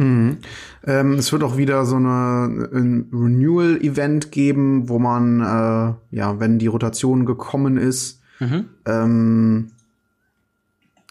Mhm. 0.00 0.38
Ähm, 0.86 1.12
es 1.14 1.30
wird 1.30 1.42
auch 1.42 1.58
wieder 1.58 1.84
so 1.84 1.96
eine, 1.96 2.68
ein 2.72 3.10
Renewal-Event 3.12 4.32
geben, 4.32 4.88
wo 4.88 4.98
man, 4.98 5.40
äh, 5.40 6.16
ja, 6.16 6.40
wenn 6.40 6.58
die 6.58 6.68
Rotation 6.68 7.26
gekommen 7.26 7.76
ist, 7.76 8.22
mhm. 8.38 8.64
ähm, 8.86 9.70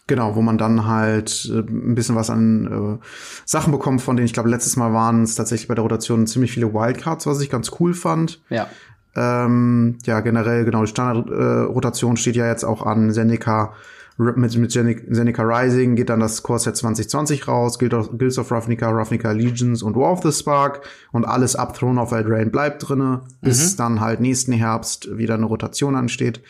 genau, 0.08 0.34
wo 0.34 0.42
man 0.42 0.58
dann 0.58 0.86
halt 0.86 1.48
äh, 1.54 1.60
ein 1.60 1.94
bisschen 1.94 2.16
was 2.16 2.30
an 2.30 2.98
äh, 3.00 3.06
Sachen 3.44 3.70
bekommt, 3.70 4.02
von 4.02 4.16
denen 4.16 4.26
ich 4.26 4.32
glaube, 4.32 4.48
letztes 4.48 4.76
Mal 4.76 4.92
waren 4.92 5.22
es 5.22 5.36
tatsächlich 5.36 5.68
bei 5.68 5.76
der 5.76 5.82
Rotation 5.82 6.26
ziemlich 6.26 6.50
viele 6.50 6.74
Wildcards, 6.74 7.28
was 7.28 7.40
ich 7.40 7.48
ganz 7.48 7.70
cool 7.78 7.94
fand. 7.94 8.42
Ja. 8.50 8.66
Ähm, 9.14 9.98
ja, 10.04 10.18
generell, 10.18 10.64
genau, 10.64 10.80
die 10.82 10.90
Standardrotation 10.90 12.14
äh, 12.14 12.16
steht 12.16 12.34
ja 12.34 12.48
jetzt 12.48 12.64
auch 12.64 12.84
an. 12.84 13.12
Seneca 13.12 13.72
mit, 14.20 14.56
mit 14.56 14.70
Zenica 14.70 15.42
Rising 15.42 15.96
geht 15.96 16.10
dann 16.10 16.20
das 16.20 16.42
Core 16.42 16.58
Set 16.58 16.76
2020 16.76 17.48
raus, 17.48 17.78
Guilds 17.78 18.38
of 18.38 18.52
Ravnica, 18.52 18.90
Ravnica 18.90 19.32
Legions 19.32 19.82
und 19.82 19.96
War 19.96 20.12
of 20.12 20.22
the 20.22 20.32
Spark 20.32 20.82
und 21.10 21.24
alles 21.24 21.56
ab 21.56 21.74
Throne 21.74 22.00
of 22.00 22.12
Eldraine 22.12 22.50
bleibt 22.50 22.86
drinne, 22.86 23.22
mhm. 23.22 23.46
bis 23.46 23.76
dann 23.76 24.00
halt 24.00 24.20
nächsten 24.20 24.52
Herbst 24.52 25.16
wieder 25.16 25.34
eine 25.34 25.46
Rotation 25.46 25.96
ansteht. 25.96 26.42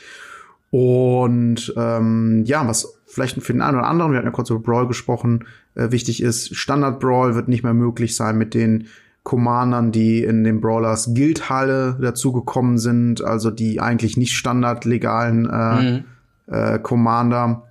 Und 0.70 1.72
ähm, 1.76 2.44
ja, 2.44 2.66
was 2.66 2.98
vielleicht 3.06 3.40
für 3.40 3.52
den 3.52 3.62
einen 3.62 3.78
oder 3.78 3.86
anderen, 3.86 4.12
wir 4.12 4.18
hatten 4.18 4.28
ja 4.28 4.32
kurz 4.32 4.50
über 4.50 4.60
Brawl 4.60 4.88
gesprochen, 4.88 5.46
äh, 5.76 5.92
wichtig 5.92 6.22
ist, 6.22 6.56
Standard 6.56 6.98
Brawl 6.98 7.36
wird 7.36 7.48
nicht 7.48 7.62
mehr 7.62 7.74
möglich 7.74 8.16
sein 8.16 8.36
mit 8.36 8.54
den 8.54 8.86
Commandern, 9.22 9.92
die 9.92 10.24
in 10.24 10.42
den 10.44 10.60
Brawlers 10.60 11.14
Guildhalle 11.14 11.98
dazugekommen 12.00 12.78
sind, 12.78 13.22
also 13.22 13.50
die 13.50 13.80
eigentlich 13.80 14.16
nicht 14.16 14.32
standardlegalen 14.32 15.48
äh, 15.48 15.82
mhm 15.82 16.04
äh, 16.50 16.78
Commander. 16.78 17.62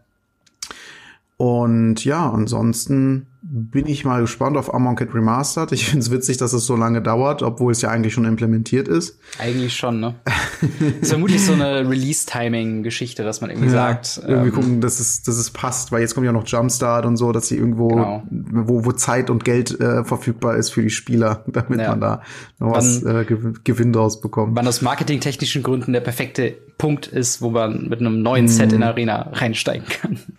Und 1.37 2.03
ja, 2.03 2.29
ansonsten 2.29 3.27
bin 3.51 3.87
ich 3.87 4.05
mal 4.05 4.21
gespannt 4.21 4.57
auf 4.57 4.71
Amonkhet 4.71 5.15
Remastered. 5.15 5.71
Ich 5.71 5.85
finde 5.85 6.03
es 6.03 6.11
witzig, 6.11 6.37
dass 6.37 6.53
es 6.53 6.67
so 6.67 6.75
lange 6.75 7.01
dauert, 7.01 7.41
obwohl 7.41 7.71
es 7.71 7.81
ja 7.81 7.89
eigentlich 7.89 8.13
schon 8.13 8.25
implementiert 8.25 8.87
ist. 8.87 9.17
Eigentlich 9.39 9.75
schon, 9.75 9.99
ne? 9.99 10.15
ist 11.01 11.09
vermutlich 11.09 11.43
so 11.43 11.53
eine 11.53 11.89
Release-Timing-Geschichte, 11.89 13.23
dass 13.23 13.41
man 13.41 13.49
irgendwie 13.49 13.69
ja, 13.69 13.73
sagt. 13.73 14.21
Irgendwie 14.23 14.49
ähm, 14.49 14.53
gucken, 14.53 14.81
dass 14.81 14.99
es, 14.99 15.23
dass 15.23 15.37
es 15.37 15.49
passt, 15.49 15.91
weil 15.91 16.01
jetzt 16.01 16.13
kommt 16.13 16.27
ja 16.27 16.31
noch 16.31 16.45
Jumpstart 16.45 17.07
und 17.07 17.17
so, 17.17 17.31
dass 17.31 17.47
sie 17.47 17.57
irgendwo, 17.57 17.87
genau. 17.87 18.23
wo, 18.29 18.85
wo 18.85 18.91
Zeit 18.91 19.31
und 19.31 19.43
Geld 19.43 19.79
äh, 19.79 20.03
verfügbar 20.03 20.55
ist 20.55 20.69
für 20.69 20.83
die 20.83 20.91
Spieler, 20.91 21.43
damit 21.47 21.79
ja. 21.79 21.89
man 21.89 22.01
da 22.01 22.21
noch 22.59 22.75
was 22.75 23.01
äh, 23.01 23.25
Gewinn 23.63 23.93
draus 23.93 24.21
bekommt. 24.21 24.55
Wann 24.55 24.67
aus 24.67 24.83
marketingtechnischen 24.83 25.63
Gründen 25.63 25.93
der 25.93 26.01
perfekte 26.01 26.55
Punkt 26.77 27.07
ist, 27.07 27.41
wo 27.41 27.49
man 27.49 27.89
mit 27.89 27.99
einem 27.99 28.21
neuen 28.21 28.47
Set 28.47 28.73
in 28.73 28.83
Arena 28.83 29.29
reinsteigen 29.33 29.87
kann. 29.87 30.19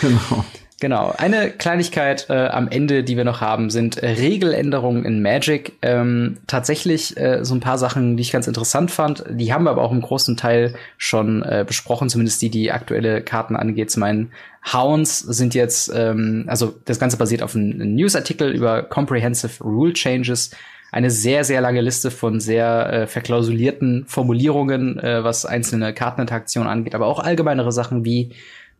Genau. 0.00 0.44
Genau. 0.84 1.14
Eine 1.16 1.50
Kleinigkeit 1.50 2.26
äh, 2.28 2.48
am 2.48 2.68
Ende, 2.68 3.04
die 3.04 3.16
wir 3.16 3.24
noch 3.24 3.40
haben, 3.40 3.70
sind 3.70 3.96
äh, 3.96 4.06
Regeländerungen 4.06 5.06
in 5.06 5.22
Magic. 5.22 5.78
Ähm, 5.80 6.36
tatsächlich 6.46 7.16
äh, 7.16 7.42
so 7.42 7.54
ein 7.54 7.60
paar 7.60 7.78
Sachen, 7.78 8.18
die 8.18 8.20
ich 8.20 8.32
ganz 8.32 8.46
interessant 8.46 8.90
fand. 8.90 9.24
Die 9.30 9.50
haben 9.50 9.64
wir 9.64 9.70
aber 9.70 9.80
auch 9.80 9.92
im 9.92 10.02
großen 10.02 10.36
Teil 10.36 10.74
schon 10.98 11.42
äh, 11.42 11.64
besprochen, 11.66 12.10
zumindest 12.10 12.42
die, 12.42 12.50
die 12.50 12.70
aktuelle 12.70 13.22
Karten 13.22 13.56
angeht. 13.56 13.90
Zum 13.92 14.02
einen 14.02 14.32
Hounds 14.74 15.20
sind 15.20 15.54
jetzt, 15.54 15.90
ähm, 15.96 16.44
also 16.48 16.74
das 16.84 16.98
Ganze 16.98 17.16
basiert 17.16 17.42
auf 17.42 17.54
einem 17.56 17.94
Newsartikel 17.94 18.50
über 18.50 18.82
Comprehensive 18.82 19.64
Rule 19.64 19.94
Changes. 19.94 20.50
Eine 20.92 21.10
sehr, 21.10 21.44
sehr 21.44 21.62
lange 21.62 21.80
Liste 21.80 22.10
von 22.10 22.40
sehr 22.40 22.92
äh, 22.92 23.06
verklausulierten 23.06 24.04
Formulierungen, 24.06 24.98
äh, 24.98 25.24
was 25.24 25.46
einzelne 25.46 25.94
Karteninteraktionen 25.94 26.68
angeht, 26.68 26.94
aber 26.94 27.06
auch 27.06 27.20
allgemeinere 27.20 27.72
Sachen 27.72 28.04
wie 28.04 28.32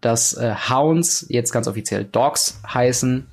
dass 0.04 0.34
äh, 0.34 0.54
Hounds 0.68 1.26
jetzt 1.28 1.52
ganz 1.52 1.66
offiziell 1.66 2.04
Dogs 2.04 2.60
heißen, 2.66 3.26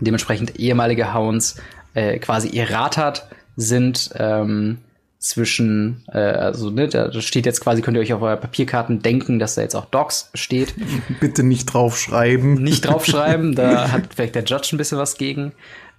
dementsprechend 0.00 0.58
ehemalige 0.58 1.14
Hounds 1.14 1.56
äh, 1.94 2.18
quasi 2.18 2.56
erratert 2.56 3.28
sind 3.56 4.10
ähm, 4.16 4.78
zwischen, 5.18 6.04
äh, 6.12 6.18
also 6.18 6.70
ne, 6.70 6.88
da 6.88 7.12
steht 7.20 7.46
jetzt 7.46 7.60
quasi, 7.60 7.80
könnt 7.80 7.96
ihr 7.96 8.02
euch 8.02 8.12
auf 8.12 8.22
eure 8.22 8.36
Papierkarten 8.36 9.00
denken, 9.00 9.38
dass 9.38 9.54
da 9.54 9.62
jetzt 9.62 9.74
auch 9.74 9.86
Dogs 9.86 10.30
steht. 10.34 10.74
Bitte 11.20 11.42
nicht 11.44 11.66
draufschreiben. 11.66 12.54
Nicht 12.54 12.86
draufschreiben, 12.86 13.54
da 13.56 13.90
hat 13.90 14.14
vielleicht 14.14 14.34
der 14.34 14.44
Judge 14.44 14.70
ein 14.72 14.78
bisschen 14.78 14.98
was 14.98 15.16
gegen. 15.16 15.52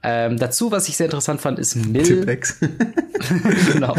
Ähm, 0.08 0.38
dazu, 0.38 0.72
was 0.72 0.88
ich 0.88 0.98
sehr 0.98 1.08
interessant 1.08 1.42
fand, 1.42 1.58
ist 1.58 1.76
Mill. 1.76 2.26
genau. 3.74 3.96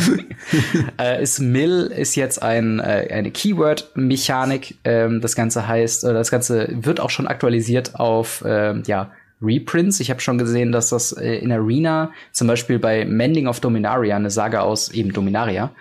äh, 1.00 1.20
ist 1.20 1.40
Mill 1.40 1.92
ist 1.96 2.14
jetzt 2.14 2.42
ein, 2.42 2.78
äh, 2.78 3.08
eine 3.10 3.32
Keyword-Mechanik. 3.32 4.76
Ähm, 4.84 5.20
das 5.20 5.34
Ganze 5.34 5.66
heißt, 5.66 6.04
äh, 6.04 6.12
das 6.12 6.30
Ganze 6.30 6.68
wird 6.70 7.00
auch 7.00 7.10
schon 7.10 7.26
aktualisiert 7.26 7.96
auf 7.96 8.44
ähm, 8.46 8.84
ja, 8.86 9.10
Reprints. 9.42 9.98
Ich 9.98 10.10
habe 10.10 10.20
schon 10.20 10.38
gesehen, 10.38 10.70
dass 10.70 10.90
das 10.90 11.10
äh, 11.10 11.38
in 11.38 11.50
Arena, 11.50 12.12
zum 12.30 12.46
Beispiel 12.46 12.78
bei 12.78 13.04
Mending 13.04 13.48
of 13.48 13.58
Dominaria, 13.58 14.14
eine 14.14 14.30
Sage 14.30 14.60
aus 14.60 14.92
eben 14.92 15.12
Dominaria, 15.12 15.72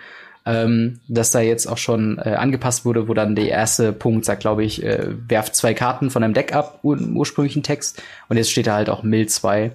ähm, 0.44 0.98
dass 1.06 1.30
da 1.30 1.40
jetzt 1.40 1.66
auch 1.66 1.78
schon 1.78 2.18
äh, 2.18 2.30
angepasst 2.30 2.84
wurde, 2.84 3.06
wo 3.06 3.14
dann 3.14 3.36
der 3.36 3.48
erste 3.48 3.92
Punkt 3.92 4.24
sagt, 4.24 4.40
glaube 4.40 4.64
ich, 4.64 4.82
äh, 4.82 5.06
werft 5.28 5.54
zwei 5.54 5.72
Karten 5.72 6.10
von 6.10 6.24
einem 6.24 6.34
Deck 6.34 6.52
ab, 6.52 6.80
ur 6.82 6.98
ursprünglichen 7.00 7.62
Text. 7.62 8.02
Und 8.28 8.36
jetzt 8.38 8.50
steht 8.50 8.66
da 8.66 8.74
halt 8.74 8.90
auch 8.90 9.04
Mill 9.04 9.28
2. 9.28 9.70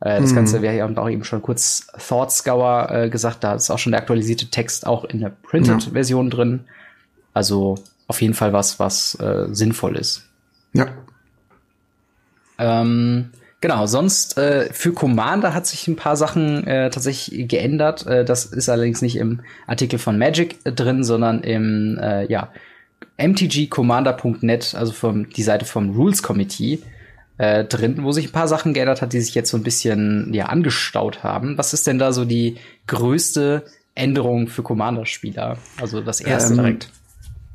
Äh, 0.00 0.20
das 0.20 0.32
mhm. 0.32 0.36
Ganze, 0.36 0.62
wir 0.62 0.82
haben 0.82 0.96
auch 0.98 1.08
eben 1.08 1.24
schon 1.24 1.42
kurz 1.42 1.86
Thought 2.08 2.32
Scour 2.32 2.90
äh, 2.90 3.10
gesagt, 3.10 3.44
da 3.44 3.54
ist 3.54 3.70
auch 3.70 3.78
schon 3.78 3.92
der 3.92 4.00
aktualisierte 4.00 4.46
Text 4.46 4.86
auch 4.86 5.04
in 5.04 5.20
der 5.20 5.30
Printed-Version 5.30 6.26
ja. 6.26 6.36
drin. 6.36 6.64
Also 7.32 7.76
auf 8.06 8.20
jeden 8.20 8.34
Fall 8.34 8.52
was, 8.52 8.78
was 8.78 9.14
äh, 9.16 9.46
sinnvoll 9.50 9.96
ist. 9.96 10.28
Ja. 10.72 10.88
Ähm, 12.58 13.30
genau, 13.60 13.86
sonst 13.86 14.38
äh, 14.38 14.72
für 14.72 14.92
Commander 14.92 15.54
hat 15.54 15.66
sich 15.66 15.88
ein 15.88 15.96
paar 15.96 16.16
Sachen 16.16 16.66
äh, 16.66 16.90
tatsächlich 16.90 17.48
geändert. 17.48 18.06
Äh, 18.06 18.24
das 18.24 18.46
ist 18.46 18.68
allerdings 18.68 19.02
nicht 19.02 19.16
im 19.16 19.40
Artikel 19.66 19.98
von 19.98 20.18
Magic 20.18 20.58
drin, 20.64 21.04
sondern 21.04 21.42
im 21.42 21.98
äh, 21.98 22.26
ja, 22.26 22.50
mtgcommander.net, 23.18 24.74
also 24.74 24.92
vom, 24.92 25.28
die 25.30 25.42
Seite 25.42 25.64
vom 25.64 25.96
Rules 25.96 26.22
Committee 26.22 26.82
äh, 27.38 27.64
drin, 27.64 28.02
wo 28.02 28.12
sich 28.12 28.28
ein 28.28 28.32
paar 28.32 28.48
Sachen 28.48 28.72
geändert 28.72 29.02
hat, 29.02 29.12
die 29.12 29.20
sich 29.20 29.34
jetzt 29.34 29.50
so 29.50 29.56
ein 29.56 29.62
bisschen 29.62 30.32
ja 30.32 30.46
angestaut 30.46 31.22
haben. 31.22 31.58
Was 31.58 31.72
ist 31.72 31.86
denn 31.86 31.98
da 31.98 32.12
so 32.12 32.24
die 32.24 32.56
größte 32.86 33.64
Änderung 33.94 34.48
für 34.48 34.62
Commander-Spieler? 34.62 35.58
Also 35.80 36.00
das 36.00 36.20
erste 36.20 36.54
ähm, 36.54 36.58
direkt. 36.60 36.90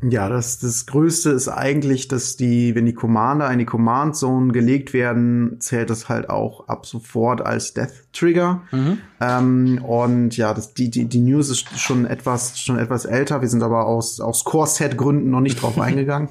Ja, 0.04 0.30
das, 0.30 0.58
das 0.58 0.88
Größte 0.88 1.30
ist 1.30 1.48
eigentlich, 1.48 2.08
dass 2.08 2.36
die, 2.36 2.74
wenn 2.74 2.88
die 2.88 2.94
Commander 2.94 3.52
in 3.52 3.60
die 3.60 3.66
Command 3.66 4.16
Zone 4.16 4.52
gelegt 4.52 4.94
werden, 4.94 5.58
zählt 5.60 5.92
das 5.92 6.10
halt 6.10 6.30
auch 6.30 6.68
ab 6.68 6.88
sofort 6.88 7.42
als 7.46 7.74
Death 7.74 7.94
Trigger. 8.12 8.62
Mhm. 8.72 8.98
Ähm, 9.20 9.84
und 9.84 10.36
ja, 10.38 10.54
das, 10.54 10.74
die, 10.74 10.90
die, 10.90 11.06
die 11.06 11.20
News 11.20 11.50
ist 11.50 11.80
schon 11.80 12.06
etwas, 12.06 12.60
schon 12.60 12.80
etwas 12.80 13.06
älter. 13.06 13.42
Wir 13.42 13.48
sind 13.48 13.62
aber 13.62 13.86
aus, 13.86 14.20
aus 14.20 14.44
Core-Set-Gründen 14.44 15.30
noch 15.30 15.42
nicht 15.42 15.62
drauf 15.62 15.80
eingegangen. 15.80 16.30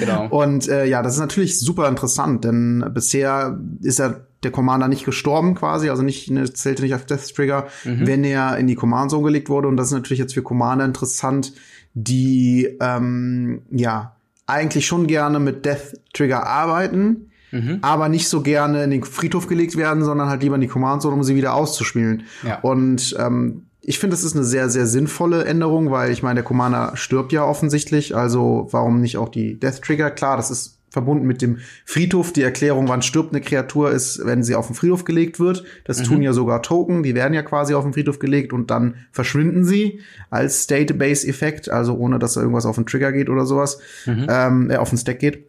genau. 0.00 0.28
Und 0.28 0.68
äh, 0.68 0.84
ja, 0.84 1.02
das 1.02 1.14
ist 1.14 1.20
natürlich 1.20 1.58
super 1.58 1.88
interessant, 1.88 2.44
denn 2.44 2.84
bisher 2.92 3.58
ist 3.80 3.98
ja 3.98 4.14
der 4.44 4.50
Commander 4.50 4.88
nicht 4.88 5.04
gestorben 5.04 5.54
quasi, 5.54 5.90
also 5.90 6.02
nicht 6.02 6.30
ne, 6.30 6.52
zählte 6.52 6.82
nicht 6.82 6.94
auf 6.94 7.06
Death 7.06 7.34
Trigger, 7.34 7.66
mhm. 7.84 8.06
wenn 8.06 8.24
er 8.24 8.56
in 8.58 8.66
die 8.66 8.74
Command 8.74 9.10
Zone 9.10 9.24
gelegt 9.24 9.48
wurde. 9.48 9.68
Und 9.68 9.76
das 9.76 9.88
ist 9.88 9.94
natürlich 9.94 10.18
jetzt 10.18 10.34
für 10.34 10.42
Commander 10.42 10.84
interessant, 10.84 11.52
die 11.94 12.76
ähm, 12.80 13.62
ja 13.70 14.16
eigentlich 14.46 14.86
schon 14.86 15.06
gerne 15.06 15.40
mit 15.40 15.64
Death 15.64 15.98
Trigger 16.12 16.46
arbeiten, 16.46 17.30
mhm. 17.50 17.78
aber 17.82 18.08
nicht 18.08 18.28
so 18.28 18.42
gerne 18.42 18.84
in 18.84 18.90
den 18.90 19.04
Friedhof 19.04 19.46
gelegt 19.46 19.76
werden, 19.76 20.04
sondern 20.04 20.28
halt 20.28 20.42
lieber 20.42 20.56
in 20.56 20.60
die 20.60 20.68
Command 20.68 21.02
Zone, 21.02 21.14
um 21.14 21.24
sie 21.24 21.36
wieder 21.36 21.54
auszuspielen. 21.54 22.24
Ja. 22.42 22.60
Und 22.60 23.16
ähm, 23.18 23.62
ich 23.80 23.98
finde, 23.98 24.16
das 24.16 24.24
ist 24.24 24.34
eine 24.34 24.44
sehr, 24.44 24.70
sehr 24.70 24.86
sinnvolle 24.86 25.44
Änderung, 25.44 25.90
weil 25.90 26.10
ich 26.10 26.22
meine, 26.22 26.36
der 26.36 26.44
Commander 26.44 26.92
stirbt 26.94 27.32
ja 27.32 27.44
offensichtlich, 27.44 28.16
also 28.16 28.68
warum 28.70 29.00
nicht 29.00 29.18
auch 29.18 29.28
die 29.28 29.58
Death 29.58 29.82
Trigger? 29.82 30.10
Klar, 30.10 30.36
das 30.36 30.50
ist 30.50 30.73
verbunden 30.94 31.26
mit 31.26 31.42
dem 31.42 31.58
Friedhof. 31.84 32.32
Die 32.32 32.42
Erklärung, 32.42 32.88
wann 32.88 33.02
stirbt 33.02 33.34
eine 33.34 33.42
Kreatur, 33.42 33.90
ist, 33.90 34.24
wenn 34.24 34.42
sie 34.42 34.54
auf 34.54 34.68
den 34.68 34.74
Friedhof 34.74 35.04
gelegt 35.04 35.38
wird. 35.38 35.64
Das 35.84 35.98
mhm. 35.98 36.04
tun 36.04 36.22
ja 36.22 36.32
sogar 36.32 36.62
Token, 36.62 37.02
die 37.02 37.14
werden 37.14 37.34
ja 37.34 37.42
quasi 37.42 37.74
auf 37.74 37.84
den 37.84 37.92
Friedhof 37.92 38.18
gelegt 38.18 38.54
und 38.54 38.70
dann 38.70 38.94
verschwinden 39.12 39.64
sie 39.64 40.00
als 40.30 40.66
Database-Effekt, 40.66 41.68
also 41.68 41.94
ohne 41.96 42.18
dass 42.18 42.34
da 42.34 42.40
irgendwas 42.40 42.64
auf 42.64 42.76
den 42.76 42.86
Trigger 42.86 43.12
geht 43.12 43.28
oder 43.28 43.44
sowas, 43.44 43.78
mhm. 44.06 44.26
ähm, 44.30 44.70
äh, 44.70 44.76
auf 44.76 44.88
den 44.88 44.98
Stack 44.98 45.18
geht. 45.18 45.44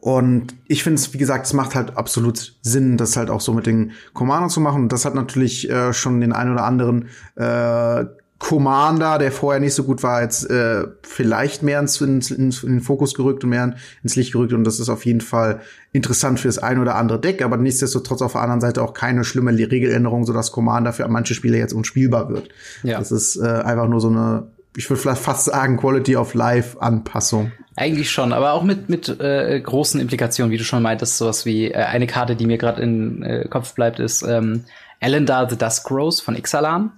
Und 0.00 0.56
ich 0.66 0.82
finde 0.82 0.96
es, 0.96 1.14
wie 1.14 1.18
gesagt, 1.18 1.46
es 1.46 1.52
macht 1.52 1.76
halt 1.76 1.96
absolut 1.96 2.56
Sinn, 2.60 2.96
das 2.96 3.16
halt 3.16 3.30
auch 3.30 3.40
so 3.40 3.52
mit 3.52 3.66
den 3.66 3.92
Commandern 4.14 4.50
zu 4.50 4.60
machen. 4.60 4.82
Und 4.82 4.92
das 4.92 5.04
hat 5.04 5.14
natürlich 5.14 5.70
äh, 5.70 5.92
schon 5.92 6.20
den 6.20 6.32
einen 6.32 6.52
oder 6.52 6.64
anderen 6.64 7.08
äh, 7.36 8.04
Commander, 8.42 9.18
der 9.18 9.30
vorher 9.30 9.60
nicht 9.60 9.72
so 9.72 9.84
gut 9.84 10.02
war, 10.02 10.20
jetzt 10.20 10.50
äh, 10.50 10.82
vielleicht 11.04 11.62
mehr 11.62 11.78
ins, 11.78 12.00
ins, 12.00 12.32
ins, 12.32 12.64
in 12.64 12.72
den 12.72 12.80
Fokus 12.80 13.14
gerückt 13.14 13.44
und 13.44 13.50
mehr 13.50 13.76
ins 14.02 14.16
Licht 14.16 14.32
gerückt. 14.32 14.52
Und 14.52 14.64
das 14.64 14.80
ist 14.80 14.88
auf 14.88 15.06
jeden 15.06 15.20
Fall 15.20 15.60
interessant 15.92 16.40
für 16.40 16.48
das 16.48 16.58
ein 16.58 16.80
oder 16.80 16.96
andere 16.96 17.20
Deck, 17.20 17.40
aber 17.40 17.56
nichtsdestotrotz 17.56 18.20
auf 18.20 18.32
der 18.32 18.40
anderen 18.40 18.60
Seite 18.60 18.82
auch 18.82 18.94
keine 18.94 19.22
schlimme 19.22 19.52
Regeländerung, 19.52 20.26
sodass 20.26 20.50
Commander 20.50 20.92
für 20.92 21.06
manche 21.06 21.34
Spieler 21.34 21.58
jetzt 21.58 21.72
unspielbar 21.72 22.30
wird. 22.30 22.48
Ja. 22.82 22.98
Das 22.98 23.12
ist 23.12 23.36
äh, 23.36 23.46
einfach 23.46 23.86
nur 23.86 24.00
so 24.00 24.08
eine, 24.08 24.48
ich 24.76 24.90
würde 24.90 25.00
vielleicht 25.00 25.22
fast 25.22 25.44
sagen, 25.44 25.76
Quality 25.76 26.16
of 26.16 26.34
Life 26.34 26.82
Anpassung. 26.82 27.52
Eigentlich 27.76 28.10
schon, 28.10 28.32
aber 28.32 28.54
auch 28.54 28.64
mit 28.64 28.88
mit 28.88 29.08
äh, 29.20 29.60
großen 29.60 30.00
Implikationen, 30.00 30.50
wie 30.50 30.58
du 30.58 30.64
schon 30.64 30.82
meintest, 30.82 31.16
sowas 31.16 31.46
wie 31.46 31.70
äh, 31.70 31.76
eine 31.76 32.08
Karte, 32.08 32.34
die 32.34 32.46
mir 32.46 32.58
gerade 32.58 32.82
in 32.82 33.22
äh, 33.22 33.46
Kopf 33.48 33.74
bleibt, 33.74 34.00
ist 34.00 34.22
ähm, 34.22 34.64
Elendar 34.98 35.48
the 35.48 35.56
Dusk 35.56 35.88
Rose 35.92 36.20
von 36.20 36.34
Ixalan 36.34 36.90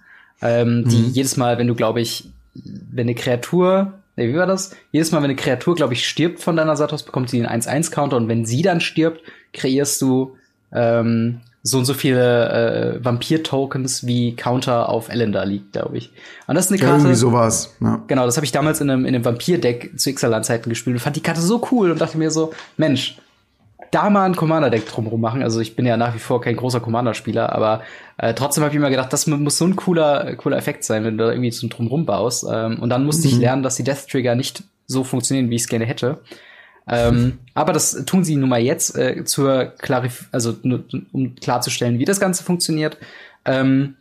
ähm, 0.44 0.84
die 0.86 0.98
mhm. 0.98 1.10
jedes 1.12 1.36
Mal, 1.36 1.58
wenn 1.58 1.66
du, 1.66 1.74
glaube 1.74 2.00
ich, 2.00 2.28
wenn 2.54 3.06
eine 3.06 3.14
Kreatur, 3.14 3.94
nee, 4.16 4.28
wie 4.28 4.36
war 4.36 4.46
das? 4.46 4.76
Jedes 4.92 5.10
Mal, 5.10 5.18
wenn 5.18 5.24
eine 5.24 5.36
Kreatur, 5.36 5.74
glaube 5.74 5.94
ich, 5.94 6.06
stirbt 6.06 6.40
von 6.40 6.56
deiner 6.56 6.76
Seite 6.76 6.94
aus, 6.94 7.02
bekommt 7.02 7.30
sie 7.30 7.44
einen 7.44 7.62
1-1-Counter 7.62 8.16
und 8.16 8.28
wenn 8.28 8.44
sie 8.44 8.62
dann 8.62 8.80
stirbt, 8.80 9.22
kreierst 9.52 10.00
du 10.02 10.36
ähm, 10.72 11.40
so 11.66 11.78
und 11.78 11.86
so 11.86 11.94
viele 11.94 12.98
äh, 13.00 13.04
Vampir-Tokens 13.04 14.06
wie 14.06 14.36
Counter 14.36 14.90
auf 14.90 15.08
Elendar 15.08 15.46
liegt, 15.46 15.72
glaube 15.72 15.96
ich. 15.96 16.12
Und 16.46 16.56
das 16.56 16.66
ist 16.66 16.72
eine 16.72 16.78
Karte. 16.78 16.92
Ja, 16.92 16.98
irgendwie 16.98 17.16
sowas. 17.16 17.74
Ja. 17.80 18.02
Genau, 18.06 18.26
das 18.26 18.36
habe 18.36 18.44
ich 18.44 18.52
damals 18.52 18.82
in 18.82 18.90
einem, 18.90 19.06
in 19.06 19.14
einem 19.14 19.24
Vampir-Deck 19.24 19.98
zu 19.98 20.10
Ixalan-Zeiten 20.10 20.68
gespielt 20.68 20.94
und 20.94 21.00
fand 21.00 21.16
die 21.16 21.22
Karte 21.22 21.40
so 21.40 21.66
cool 21.72 21.90
und 21.90 22.00
dachte 22.02 22.18
mir 22.18 22.30
so, 22.30 22.52
Mensch, 22.76 23.16
da 23.90 24.10
mal 24.10 24.24
ein 24.24 24.36
Commander-Deck 24.36 24.86
drumherum 24.86 25.20
machen. 25.20 25.42
Also 25.42 25.60
ich 25.60 25.76
bin 25.76 25.86
ja 25.86 25.96
nach 25.96 26.14
wie 26.14 26.18
vor 26.18 26.40
kein 26.40 26.56
großer 26.56 26.80
Commander-Spieler, 26.80 27.52
aber 27.52 27.82
äh, 28.18 28.34
trotzdem 28.34 28.62
habe 28.62 28.72
ich 28.72 28.76
immer 28.76 28.90
gedacht, 28.90 29.12
das 29.12 29.26
muss 29.26 29.58
so 29.58 29.66
ein 29.66 29.76
cooler, 29.76 30.34
cooler 30.36 30.56
Effekt 30.56 30.84
sein, 30.84 31.04
wenn 31.04 31.18
du 31.18 31.24
da 31.24 31.30
irgendwie 31.30 31.50
so 31.50 31.66
drumherum 31.68 32.06
baust. 32.06 32.46
Ähm, 32.50 32.78
und 32.80 32.90
dann 32.90 33.04
musste 33.04 33.28
mhm. 33.28 33.34
ich 33.34 33.40
lernen, 33.40 33.62
dass 33.62 33.76
die 33.76 33.84
Death 33.84 34.08
Trigger 34.08 34.34
nicht 34.34 34.62
so 34.86 35.04
funktionieren, 35.04 35.50
wie 35.50 35.56
ich 35.56 35.62
es 35.62 35.68
gerne 35.68 35.84
hätte. 35.84 36.18
Ähm, 36.86 37.38
aber 37.54 37.72
das 37.72 38.04
tun 38.04 38.24
sie 38.24 38.36
nun 38.36 38.48
mal 38.48 38.60
jetzt 38.60 38.96
äh, 38.96 39.24
zur 39.24 39.66
Klarif 39.78 40.28
also 40.32 40.56
um 41.12 41.34
klarzustellen, 41.36 41.98
wie 41.98 42.04
das 42.04 42.20
Ganze 42.20 42.44
funktioniert. 42.44 42.98
Ähm, 43.44 43.96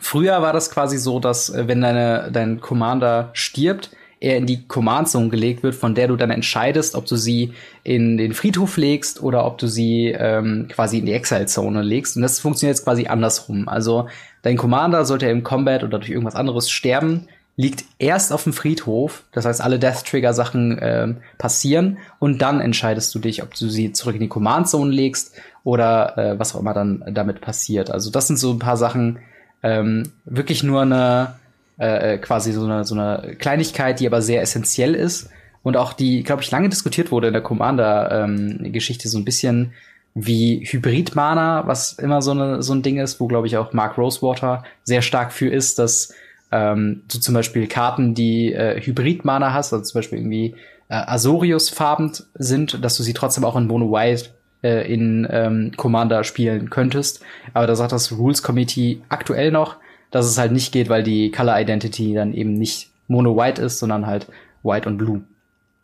früher 0.00 0.40
war 0.42 0.52
das 0.52 0.70
quasi 0.70 0.98
so, 0.98 1.20
dass 1.20 1.50
äh, 1.50 1.68
wenn 1.68 1.80
deine, 1.80 2.30
dein 2.32 2.60
Commander 2.60 3.30
stirbt, 3.32 3.90
eher 4.22 4.36
in 4.36 4.46
die 4.46 4.66
Command 4.66 5.08
Zone 5.08 5.28
gelegt 5.28 5.62
wird, 5.62 5.74
von 5.74 5.94
der 5.94 6.08
du 6.08 6.16
dann 6.16 6.30
entscheidest, 6.30 6.94
ob 6.94 7.06
du 7.06 7.16
sie 7.16 7.52
in 7.82 8.16
den 8.16 8.34
Friedhof 8.34 8.76
legst 8.76 9.22
oder 9.22 9.44
ob 9.44 9.58
du 9.58 9.66
sie 9.66 10.14
ähm, 10.16 10.68
quasi 10.68 10.98
in 10.98 11.06
die 11.06 11.12
Exile 11.12 11.46
Zone 11.46 11.82
legst. 11.82 12.16
Und 12.16 12.22
das 12.22 12.38
funktioniert 12.38 12.76
jetzt 12.76 12.84
quasi 12.84 13.06
andersrum. 13.06 13.68
Also 13.68 14.08
dein 14.42 14.56
Commander 14.56 15.04
sollte 15.04 15.26
im 15.26 15.42
Combat 15.42 15.82
oder 15.82 15.98
durch 15.98 16.10
irgendwas 16.10 16.36
anderes 16.36 16.70
sterben, 16.70 17.26
liegt 17.56 17.84
erst 17.98 18.32
auf 18.32 18.44
dem 18.44 18.52
Friedhof, 18.52 19.24
das 19.32 19.44
heißt 19.44 19.60
alle 19.60 19.78
Death 19.78 20.04
Trigger 20.06 20.32
Sachen 20.32 20.78
äh, 20.78 21.14
passieren 21.36 21.98
und 22.18 22.40
dann 22.40 22.60
entscheidest 22.60 23.14
du 23.14 23.18
dich, 23.18 23.42
ob 23.42 23.54
du 23.54 23.68
sie 23.68 23.92
zurück 23.92 24.14
in 24.14 24.22
die 24.22 24.28
Command 24.28 24.68
Zone 24.68 24.90
legst 24.90 25.32
oder 25.62 26.16
äh, 26.16 26.38
was 26.38 26.54
auch 26.54 26.60
immer 26.60 26.72
dann 26.72 27.04
damit 27.12 27.40
passiert. 27.40 27.90
Also 27.90 28.10
das 28.10 28.26
sind 28.26 28.38
so 28.38 28.52
ein 28.52 28.58
paar 28.58 28.76
Sachen, 28.78 29.18
ähm, 29.62 30.12
wirklich 30.24 30.62
nur 30.62 30.82
eine 30.82 31.34
äh, 31.82 32.18
quasi 32.18 32.52
so 32.52 32.64
eine 32.64 32.84
so 32.84 32.94
eine 32.94 33.36
Kleinigkeit, 33.36 34.00
die 34.00 34.06
aber 34.06 34.22
sehr 34.22 34.42
essentiell 34.42 34.94
ist 34.94 35.30
und 35.62 35.76
auch 35.76 35.92
die, 35.92 36.22
glaube 36.22 36.42
ich, 36.42 36.50
lange 36.50 36.68
diskutiert 36.68 37.10
wurde 37.10 37.28
in 37.28 37.32
der 37.32 37.42
Commander-Geschichte 37.42 39.08
ähm, 39.08 39.10
so 39.10 39.18
ein 39.18 39.24
bisschen 39.24 39.72
wie 40.14 40.64
Hybrid-Mana, 40.64 41.66
was 41.66 41.94
immer 41.94 42.20
so, 42.20 42.32
eine, 42.32 42.62
so 42.62 42.74
ein 42.74 42.82
Ding 42.82 42.98
ist, 42.98 43.18
wo, 43.18 43.28
glaube 43.28 43.46
ich, 43.46 43.56
auch 43.56 43.72
Mark 43.72 43.96
Rosewater 43.96 44.64
sehr 44.84 45.00
stark 45.00 45.32
für 45.32 45.48
ist, 45.48 45.78
dass 45.78 46.12
ähm, 46.50 47.02
du 47.10 47.18
zum 47.18 47.34
Beispiel 47.34 47.66
Karten, 47.66 48.14
die 48.14 48.52
äh, 48.52 48.80
Hybrid-Mana 48.80 49.54
hast, 49.54 49.72
also 49.72 49.84
zum 49.84 49.98
Beispiel 49.98 50.18
irgendwie 50.18 50.54
äh, 50.88 50.94
Azorius-farbend 50.94 52.26
sind, 52.34 52.84
dass 52.84 52.96
du 52.96 53.02
sie 53.02 53.14
trotzdem 53.14 53.44
auch 53.44 53.56
in 53.56 53.66
Mono 53.66 53.90
White 53.90 54.30
äh, 54.62 54.92
in 54.92 55.26
ähm, 55.30 55.72
Commander 55.76 56.24
spielen 56.24 56.68
könntest. 56.68 57.22
Aber 57.54 57.66
da 57.66 57.74
sagt 57.74 57.92
das 57.92 58.12
Rules 58.12 58.42
Committee 58.42 59.00
aktuell 59.08 59.50
noch, 59.50 59.76
dass 60.12 60.26
es 60.26 60.38
halt 60.38 60.52
nicht 60.52 60.72
geht, 60.72 60.88
weil 60.88 61.02
die 61.02 61.32
Color 61.32 61.60
Identity 61.60 62.14
dann 62.14 62.32
eben 62.32 62.54
nicht 62.54 62.90
Mono 63.08 63.36
White 63.36 63.60
ist, 63.60 63.80
sondern 63.80 64.06
halt 64.06 64.28
White 64.62 64.88
und 64.88 64.98
Blue. 64.98 65.22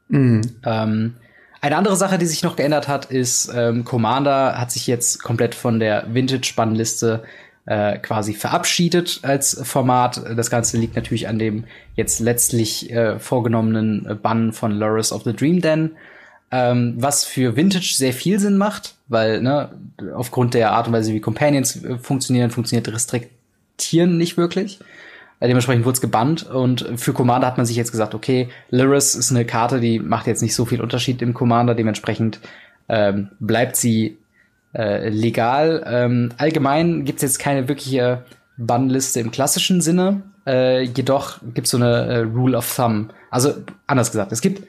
Mhm. 0.09 0.43
Ähm, 0.65 1.15
eine 1.61 1.77
andere 1.77 1.97
Sache, 1.97 2.19
die 2.19 2.27
sich 2.27 2.45
noch 2.45 2.55
geändert 2.55 2.87
hat, 2.87 3.07
ist, 3.07 3.51
ähm, 3.53 3.85
Commander 3.85 4.59
hat 4.59 4.71
sich 4.71 4.87
jetzt 4.87 5.23
komplett 5.23 5.57
von 5.57 5.81
der 5.81 6.07
Vintage-Bannliste 6.15 7.25
äh, 7.67 7.99
quasi 7.99 8.33
verabschiedet 8.35 9.21
als 9.23 9.61
Format. 9.65 10.23
Das 10.37 10.51
Ganze 10.51 10.77
liegt 10.77 10.95
natürlich 10.95 11.27
an 11.27 11.39
dem 11.39 11.65
jetzt 11.97 12.21
letztlich 12.21 12.91
äh, 12.91 13.19
vorgenommenen 13.19 14.19
Bann 14.23 14.53
von 14.53 14.73
Loris 14.73 15.13
of 15.13 15.25
the 15.25 15.35
Dream 15.35 15.61
Den, 15.61 15.91
ähm, 16.51 16.95
was 16.97 17.25
für 17.25 17.57
Vintage 17.57 17.93
sehr 17.97 18.13
viel 18.13 18.39
Sinn 18.39 18.57
macht, 18.57 18.95
weil 19.09 19.43
ne, 19.43 19.71
aufgrund 20.15 20.55
der 20.55 20.73
Art 20.73 20.87
und 20.87 20.93
Weise, 20.93 21.13
wie 21.13 21.21
Companions 21.21 21.83
äh, 21.85 21.99
funktionieren, 21.99 22.51
funktioniert 22.51 22.87
Restriktieren 23.79 24.17
nicht 24.17 24.37
wirklich. 24.37 24.81
Äh, 25.41 25.47
dementsprechend 25.47 25.85
wurde 25.85 25.95
es 25.95 26.01
gebannt 26.01 26.47
und 26.47 26.87
für 26.97 27.13
Commander 27.13 27.47
hat 27.47 27.57
man 27.57 27.67
sich 27.67 27.77
jetzt 27.77 27.93
gesagt, 27.93 28.15
okay, 28.15 28.49
Lyris 28.71 29.15
ist 29.15 29.31
eine 29.31 29.45
Karte, 29.45 29.79
die 29.79 30.01
macht 30.01 30.27
jetzt 30.27 30.43
nicht 30.43 30.55
so 30.55 30.65
viel 30.65 30.81
Unterschied 30.81 31.23
im 31.23 31.33
Commander, 31.33 31.75
dementsprechend 31.75 32.41
ähm, 32.89 33.31
bleibt 33.39 33.77
sie 33.77 34.19
äh, 34.75 35.09
legal. 35.09 35.85
Ähm, 35.87 36.31
allgemein 36.39 37.05
gibt's 37.05 37.23
jetzt 37.23 37.39
keine 37.39 37.69
wirkliche 37.69 38.25
Bannliste 38.57 39.21
im 39.21 39.31
klassischen 39.31 39.81
Sinne. 39.81 40.23
Äh, 40.45 40.83
jedoch 40.83 41.39
gibt's 41.55 41.71
so 41.71 41.77
eine 41.77 42.07
äh, 42.07 42.19
Rule 42.19 42.57
of 42.57 42.75
Thumb. 42.75 43.13
Also 43.31 43.55
anders 43.87 44.11
gesagt, 44.11 44.33
es 44.33 44.41
gibt 44.41 44.67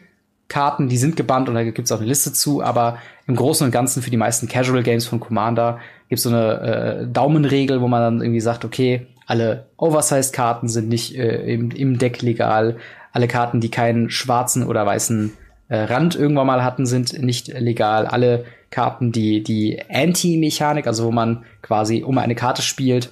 Karten, 0.50 0.90
die 0.90 0.98
sind 0.98 1.16
gebannt 1.16 1.48
und 1.48 1.56
da 1.56 1.64
gibt's 1.64 1.92
auch 1.92 2.00
eine 2.00 2.08
Liste 2.08 2.34
zu, 2.34 2.62
aber 2.62 2.98
im 3.28 3.36
Großen 3.36 3.66
und 3.66 3.72
Ganzen 3.72 4.02
für 4.02 4.10
die 4.10 4.18
meisten 4.18 4.48
Casual 4.48 4.84
Games 4.84 5.06
von 5.06 5.20
Commander 5.20 5.80
gibt's 6.10 6.24
so 6.24 6.30
eine 6.30 6.62
äh, 6.62 7.08
Daumenregel, 7.08 7.82
wo 7.82 7.88
man 7.88 8.02
dann 8.02 8.22
irgendwie 8.22 8.42
sagt, 8.42 8.66
okay, 8.66 9.08
alle 9.28 9.68
Oversized-Karten 9.78 10.68
sind 10.68 10.90
nicht 10.90 11.16
äh, 11.16 11.54
im, 11.54 11.70
im 11.70 12.00
Deck 12.00 12.24
legal, 12.24 12.78
alle 13.12 13.28
Karten, 13.28 13.62
die 13.62 13.70
keinen 13.70 14.10
schwarzen 14.10 14.66
oder 14.66 14.86
weißen 14.86 15.34
äh, 15.70 15.78
Rand 15.78 16.16
irgendwann 16.16 16.48
mal 16.48 16.64
hatten, 16.64 16.86
sind 16.88 17.14
nicht 17.22 17.48
legal. 17.48 18.08
Alle 18.08 18.46
Karten, 18.72 19.12
die 19.12 19.44
die 19.44 19.82
Anti-Mechanik, 19.90 20.88
also 20.88 21.06
wo 21.06 21.12
man 21.12 21.46
quasi 21.62 22.04
um 22.04 22.18
eine 22.18 22.36
Karte 22.36 22.62
spielt, 22.62 23.12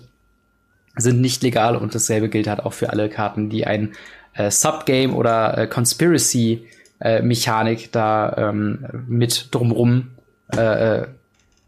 sind 0.96 1.22
nicht 1.22 1.44
legal 1.44 1.76
und 1.76 1.94
dasselbe 1.94 2.30
gilt 2.30 2.48
halt 2.48 2.66
auch 2.66 2.74
für 2.74 2.90
alle 2.90 3.10
Karten, 3.10 3.50
die 3.50 3.68
ein 3.68 3.94
äh, 4.34 4.50
Subgame 4.50 5.14
oder 5.14 5.58
äh, 5.58 5.68
Conspiracy 5.68 6.66
äh, 7.00 7.22
Mechanik 7.22 7.92
da 7.92 8.36
ähm, 8.38 8.86
mit 9.08 9.50
drumrum 9.52 10.10
äh, 10.56 11.00
äh, 11.02 11.08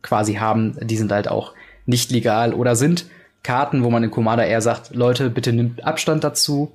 quasi 0.02 0.36
haben, 0.36 0.78
die 0.82 0.98
sind 0.98 1.12
halt 1.12 1.28
auch 1.28 1.54
nicht 1.86 2.12
legal 2.12 2.54
oder 2.54 2.76
sind 2.76 3.06
Karten, 3.44 3.84
wo 3.84 3.90
man 3.90 4.04
in 4.04 4.12
Commander 4.12 4.46
eher 4.46 4.62
sagt, 4.62 4.94
Leute, 4.94 5.30
bitte 5.30 5.54
nimmt 5.54 5.84
Abstand 5.86 6.24
dazu, 6.24 6.72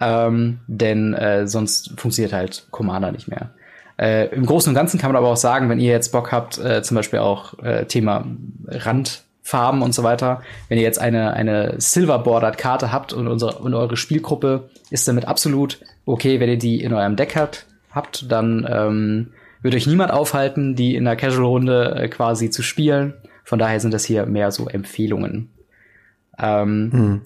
ähm, 0.00 0.60
denn 0.66 1.14
äh, 1.14 1.46
sonst 1.46 1.92
funktioniert 1.98 2.32
halt 2.32 2.66
Commander 2.70 3.12
nicht 3.12 3.28
mehr. 3.28 3.50
Äh, 3.98 4.34
Im 4.34 4.46
Großen 4.46 4.70
und 4.70 4.74
Ganzen 4.74 4.98
kann 4.98 5.12
man 5.12 5.16
aber 5.16 5.28
auch 5.28 5.36
sagen, 5.36 5.68
wenn 5.68 5.78
ihr 5.78 5.90
jetzt 5.90 6.10
Bock 6.12 6.32
habt, 6.32 6.58
äh, 6.58 6.82
zum 6.82 6.96
Beispiel 6.96 7.20
auch 7.20 7.58
äh, 7.60 7.84
Thema 7.86 8.26
Randfarben 8.66 9.82
und 9.82 9.94
so 9.94 10.02
weiter, 10.02 10.42
wenn 10.68 10.78
ihr 10.78 10.84
jetzt 10.84 10.98
eine, 10.98 11.34
eine 11.34 11.74
Silver-Bordered 11.78 12.58
Karte 12.58 12.90
habt 12.90 13.12
und, 13.12 13.28
unsere, 13.28 13.58
und 13.58 13.74
eure 13.74 13.96
Spielgruppe 13.96 14.70
ist 14.90 15.06
damit 15.06 15.26
absolut 15.26 15.78
okay, 16.04 16.40
wenn 16.40 16.48
ihr 16.48 16.58
die 16.58 16.82
in 16.82 16.92
eurem 16.92 17.16
Deck 17.16 17.36
habt, 17.36 17.66
habt 17.92 18.30
dann 18.30 18.66
ähm, 18.68 19.28
wird 19.62 19.74
euch 19.74 19.86
niemand 19.86 20.10
aufhalten, 20.10 20.74
die 20.74 20.96
in 20.96 21.04
der 21.04 21.16
Casual-Runde 21.16 21.94
äh, 21.96 22.08
quasi 22.08 22.50
zu 22.50 22.62
spielen. 22.62 23.14
Von 23.44 23.58
daher 23.58 23.80
sind 23.80 23.94
das 23.94 24.04
hier 24.04 24.26
mehr 24.26 24.50
so 24.50 24.68
Empfehlungen. 24.68 25.50
Ähm, 26.38 26.90
hm. 26.92 27.20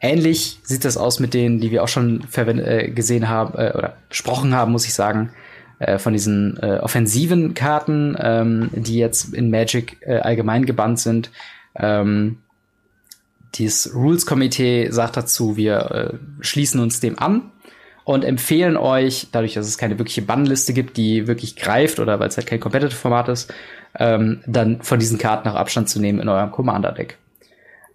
Ähnlich 0.00 0.58
sieht 0.62 0.84
das 0.84 0.96
aus 0.96 1.20
mit 1.20 1.34
denen, 1.34 1.60
die 1.60 1.70
wir 1.70 1.82
auch 1.82 1.88
schon 1.88 2.26
äh, 2.36 2.90
gesehen 2.90 3.28
haben 3.28 3.54
äh, 3.54 3.72
oder 3.74 3.96
besprochen 4.08 4.54
haben, 4.54 4.72
muss 4.72 4.86
ich 4.86 4.94
sagen. 4.94 5.30
Äh, 5.78 5.98
von 5.98 6.12
diesen 6.12 6.56
äh, 6.62 6.78
offensiven 6.80 7.54
Karten, 7.54 8.16
ähm, 8.18 8.70
die 8.72 8.96
jetzt 8.96 9.34
in 9.34 9.50
Magic 9.50 9.98
äh, 10.02 10.18
allgemein 10.18 10.66
gebannt 10.66 11.00
sind. 11.00 11.30
Ähm, 11.74 12.38
dieses 13.54 13.94
Rules-Komitee 13.94 14.90
sagt 14.90 15.16
dazu, 15.16 15.56
wir 15.56 15.90
äh, 15.90 16.16
schließen 16.40 16.80
uns 16.80 17.00
dem 17.00 17.18
an 17.18 17.50
und 18.04 18.24
empfehlen 18.24 18.76
euch, 18.76 19.28
dadurch, 19.32 19.54
dass 19.54 19.66
es 19.66 19.78
keine 19.78 19.98
wirkliche 19.98 20.22
Bannliste 20.22 20.72
gibt, 20.72 20.96
die 20.96 21.26
wirklich 21.26 21.56
greift 21.56 21.98
oder 21.98 22.20
weil 22.20 22.28
es 22.28 22.36
halt 22.36 22.46
kein 22.46 22.60
Competitive-Format 22.60 23.28
ist, 23.28 23.52
ähm, 23.98 24.40
dann 24.46 24.82
von 24.82 24.98
diesen 24.98 25.18
Karten 25.18 25.48
auch 25.48 25.54
Abstand 25.54 25.88
zu 25.88 26.00
nehmen 26.00 26.20
in 26.20 26.28
eurem 26.28 26.50
Commander-Deck. 26.50 27.16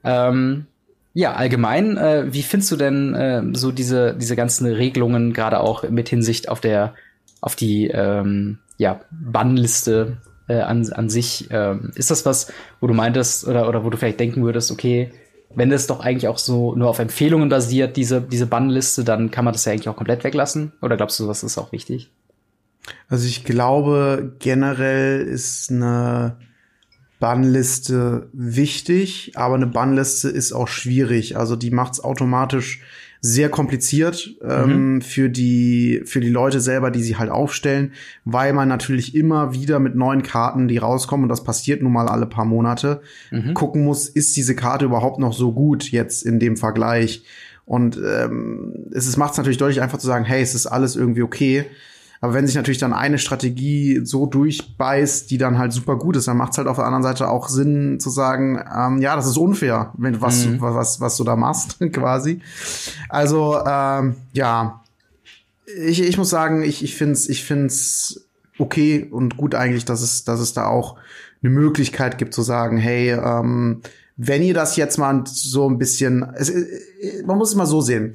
Ähm, 0.03 0.65
ja, 1.13 1.33
allgemein, 1.33 1.97
äh, 1.97 2.33
wie 2.33 2.43
findest 2.43 2.71
du 2.71 2.75
denn 2.75 3.13
äh, 3.13 3.43
so 3.53 3.71
diese, 3.71 4.15
diese 4.15 4.35
ganzen 4.35 4.67
Regelungen, 4.67 5.33
gerade 5.33 5.59
auch 5.59 5.87
mit 5.89 6.09
Hinsicht 6.09 6.49
auf 6.49 6.61
der 6.61 6.93
auf 7.41 7.55
die 7.55 7.87
ähm, 7.87 8.59
ja, 8.77 9.01
Bannliste 9.11 10.17
äh, 10.47 10.59
an, 10.59 10.91
an 10.91 11.09
sich. 11.09 11.47
Ähm, 11.51 11.91
ist 11.95 12.11
das 12.11 12.25
was, 12.25 12.51
wo 12.79 12.87
du 12.87 12.93
meintest 12.93 13.47
oder, 13.47 13.67
oder 13.69 13.83
wo 13.83 13.89
du 13.89 13.97
vielleicht 13.97 14.19
denken 14.19 14.43
würdest, 14.43 14.71
okay, 14.71 15.11
wenn 15.55 15.69
das 15.69 15.87
doch 15.87 15.99
eigentlich 15.99 16.27
auch 16.27 16.37
so 16.37 16.75
nur 16.75 16.89
auf 16.89 16.99
Empfehlungen 16.99 17.49
basiert, 17.49 17.97
diese, 17.97 18.21
diese 18.21 18.45
Bannliste, 18.45 19.03
dann 19.03 19.31
kann 19.31 19.45
man 19.45 19.53
das 19.53 19.65
ja 19.65 19.71
eigentlich 19.71 19.89
auch 19.89 19.95
komplett 19.95 20.23
weglassen? 20.23 20.73
Oder 20.81 20.97
glaubst 20.97 21.19
du, 21.19 21.27
was 21.27 21.43
ist 21.43 21.57
auch 21.57 21.71
wichtig? 21.71 22.11
Also 23.07 23.27
ich 23.27 23.43
glaube, 23.43 24.35
generell 24.39 25.21
ist 25.21 25.71
eine 25.71 26.37
Bannliste 27.19 28.29
wichtig, 28.31 29.33
aber 29.35 29.55
eine 29.55 29.67
Bannliste 29.67 30.29
ist 30.29 30.53
auch 30.53 30.67
schwierig. 30.67 31.35
Also 31.37 31.55
die 31.55 31.71
macht 31.71 31.93
es 31.93 32.03
automatisch 32.03 32.81
sehr 33.21 33.49
kompliziert 33.49 34.35
ähm, 34.41 34.93
mhm. 34.93 35.01
für 35.01 35.29
die 35.29 36.01
für 36.05 36.21
die 36.21 36.29
Leute 36.29 36.61
selber, 36.61 36.89
die 36.89 37.03
sie 37.03 37.17
halt 37.17 37.29
aufstellen, 37.29 37.93
weil 38.23 38.53
man 38.53 38.69
natürlich 38.69 39.13
immer 39.13 39.53
wieder 39.53 39.79
mit 39.79 39.95
neuen 39.95 40.23
Karten, 40.23 40.67
die 40.67 40.77
rauskommen 40.77 41.25
und 41.25 41.29
das 41.29 41.43
passiert 41.43 41.81
nun 41.81 41.91
mal 41.91 42.07
alle 42.07 42.27
paar 42.27 42.45
Monate, 42.45 43.01
mhm. 43.31 43.53
gucken 43.53 43.83
muss, 43.83 44.07
ist 44.07 44.37
diese 44.37 44.55
Karte 44.55 44.85
überhaupt 44.85 45.19
noch 45.19 45.33
so 45.33 45.51
gut 45.51 45.91
jetzt 45.91 46.25
in 46.25 46.39
dem 46.39 46.55
Vergleich? 46.55 47.23
Und 47.65 47.97
ähm, 47.97 48.87
es 48.93 49.15
macht 49.17 49.33
es 49.33 49.37
natürlich 49.37 49.59
deutlich 49.59 49.81
einfach 49.81 49.99
zu 49.99 50.07
sagen, 50.07 50.25
hey, 50.25 50.41
es 50.41 50.55
ist 50.55 50.65
alles 50.65 50.95
irgendwie 50.95 51.21
okay. 51.21 51.65
Aber 52.21 52.33
wenn 52.33 52.45
sich 52.45 52.55
natürlich 52.55 52.79
dann 52.79 52.93
eine 52.93 53.17
Strategie 53.17 54.01
so 54.03 54.25
durchbeißt, 54.25 55.31
die 55.31 55.37
dann 55.37 55.57
halt 55.57 55.71
super 55.71 55.97
gut 55.97 56.17
ist, 56.17 56.27
dann 56.27 56.37
macht 56.37 56.51
es 56.51 56.57
halt 56.57 56.67
auf 56.67 56.75
der 56.75 56.85
anderen 56.85 57.03
Seite 57.03 57.29
auch 57.29 57.47
Sinn 57.47 57.99
zu 57.99 58.09
sagen, 58.09 58.61
ähm, 58.75 59.01
ja, 59.01 59.15
das 59.15 59.25
ist 59.25 59.37
unfair, 59.37 59.93
wenn 59.97 60.19
was, 60.19 60.45
mhm. 60.45 60.59
was, 60.59 60.99
was 60.99 61.15
du 61.15 61.23
da 61.23 61.35
machst, 61.37 61.77
quasi. 61.93 62.41
Also, 63.07 63.57
ähm, 63.65 64.15
ja, 64.33 64.83
ich, 65.85 66.01
ich 66.01 66.17
muss 66.17 66.29
sagen, 66.29 66.63
ich, 66.63 66.83
ich 66.83 66.95
finde 66.95 67.13
es 67.13 67.29
ich 67.29 67.43
find's 67.43 68.27
okay 68.57 69.07
und 69.09 69.37
gut 69.37 69.55
eigentlich, 69.55 69.85
dass 69.85 70.01
es, 70.01 70.25
dass 70.25 70.41
es 70.41 70.53
da 70.53 70.65
auch 70.65 70.97
eine 71.41 71.51
Möglichkeit 71.51 72.17
gibt 72.17 72.33
zu 72.33 72.41
sagen, 72.41 72.77
hey, 72.77 73.11
ähm, 73.11 73.81
wenn 74.17 74.43
ihr 74.43 74.53
das 74.53 74.75
jetzt 74.75 74.97
mal 74.97 75.23
so 75.25 75.69
ein 75.69 75.77
bisschen, 75.77 76.23
es, 76.35 76.51
man 77.25 77.37
muss 77.37 77.51
es 77.51 77.55
mal 77.55 77.65
so 77.65 77.79
sehen 77.79 78.13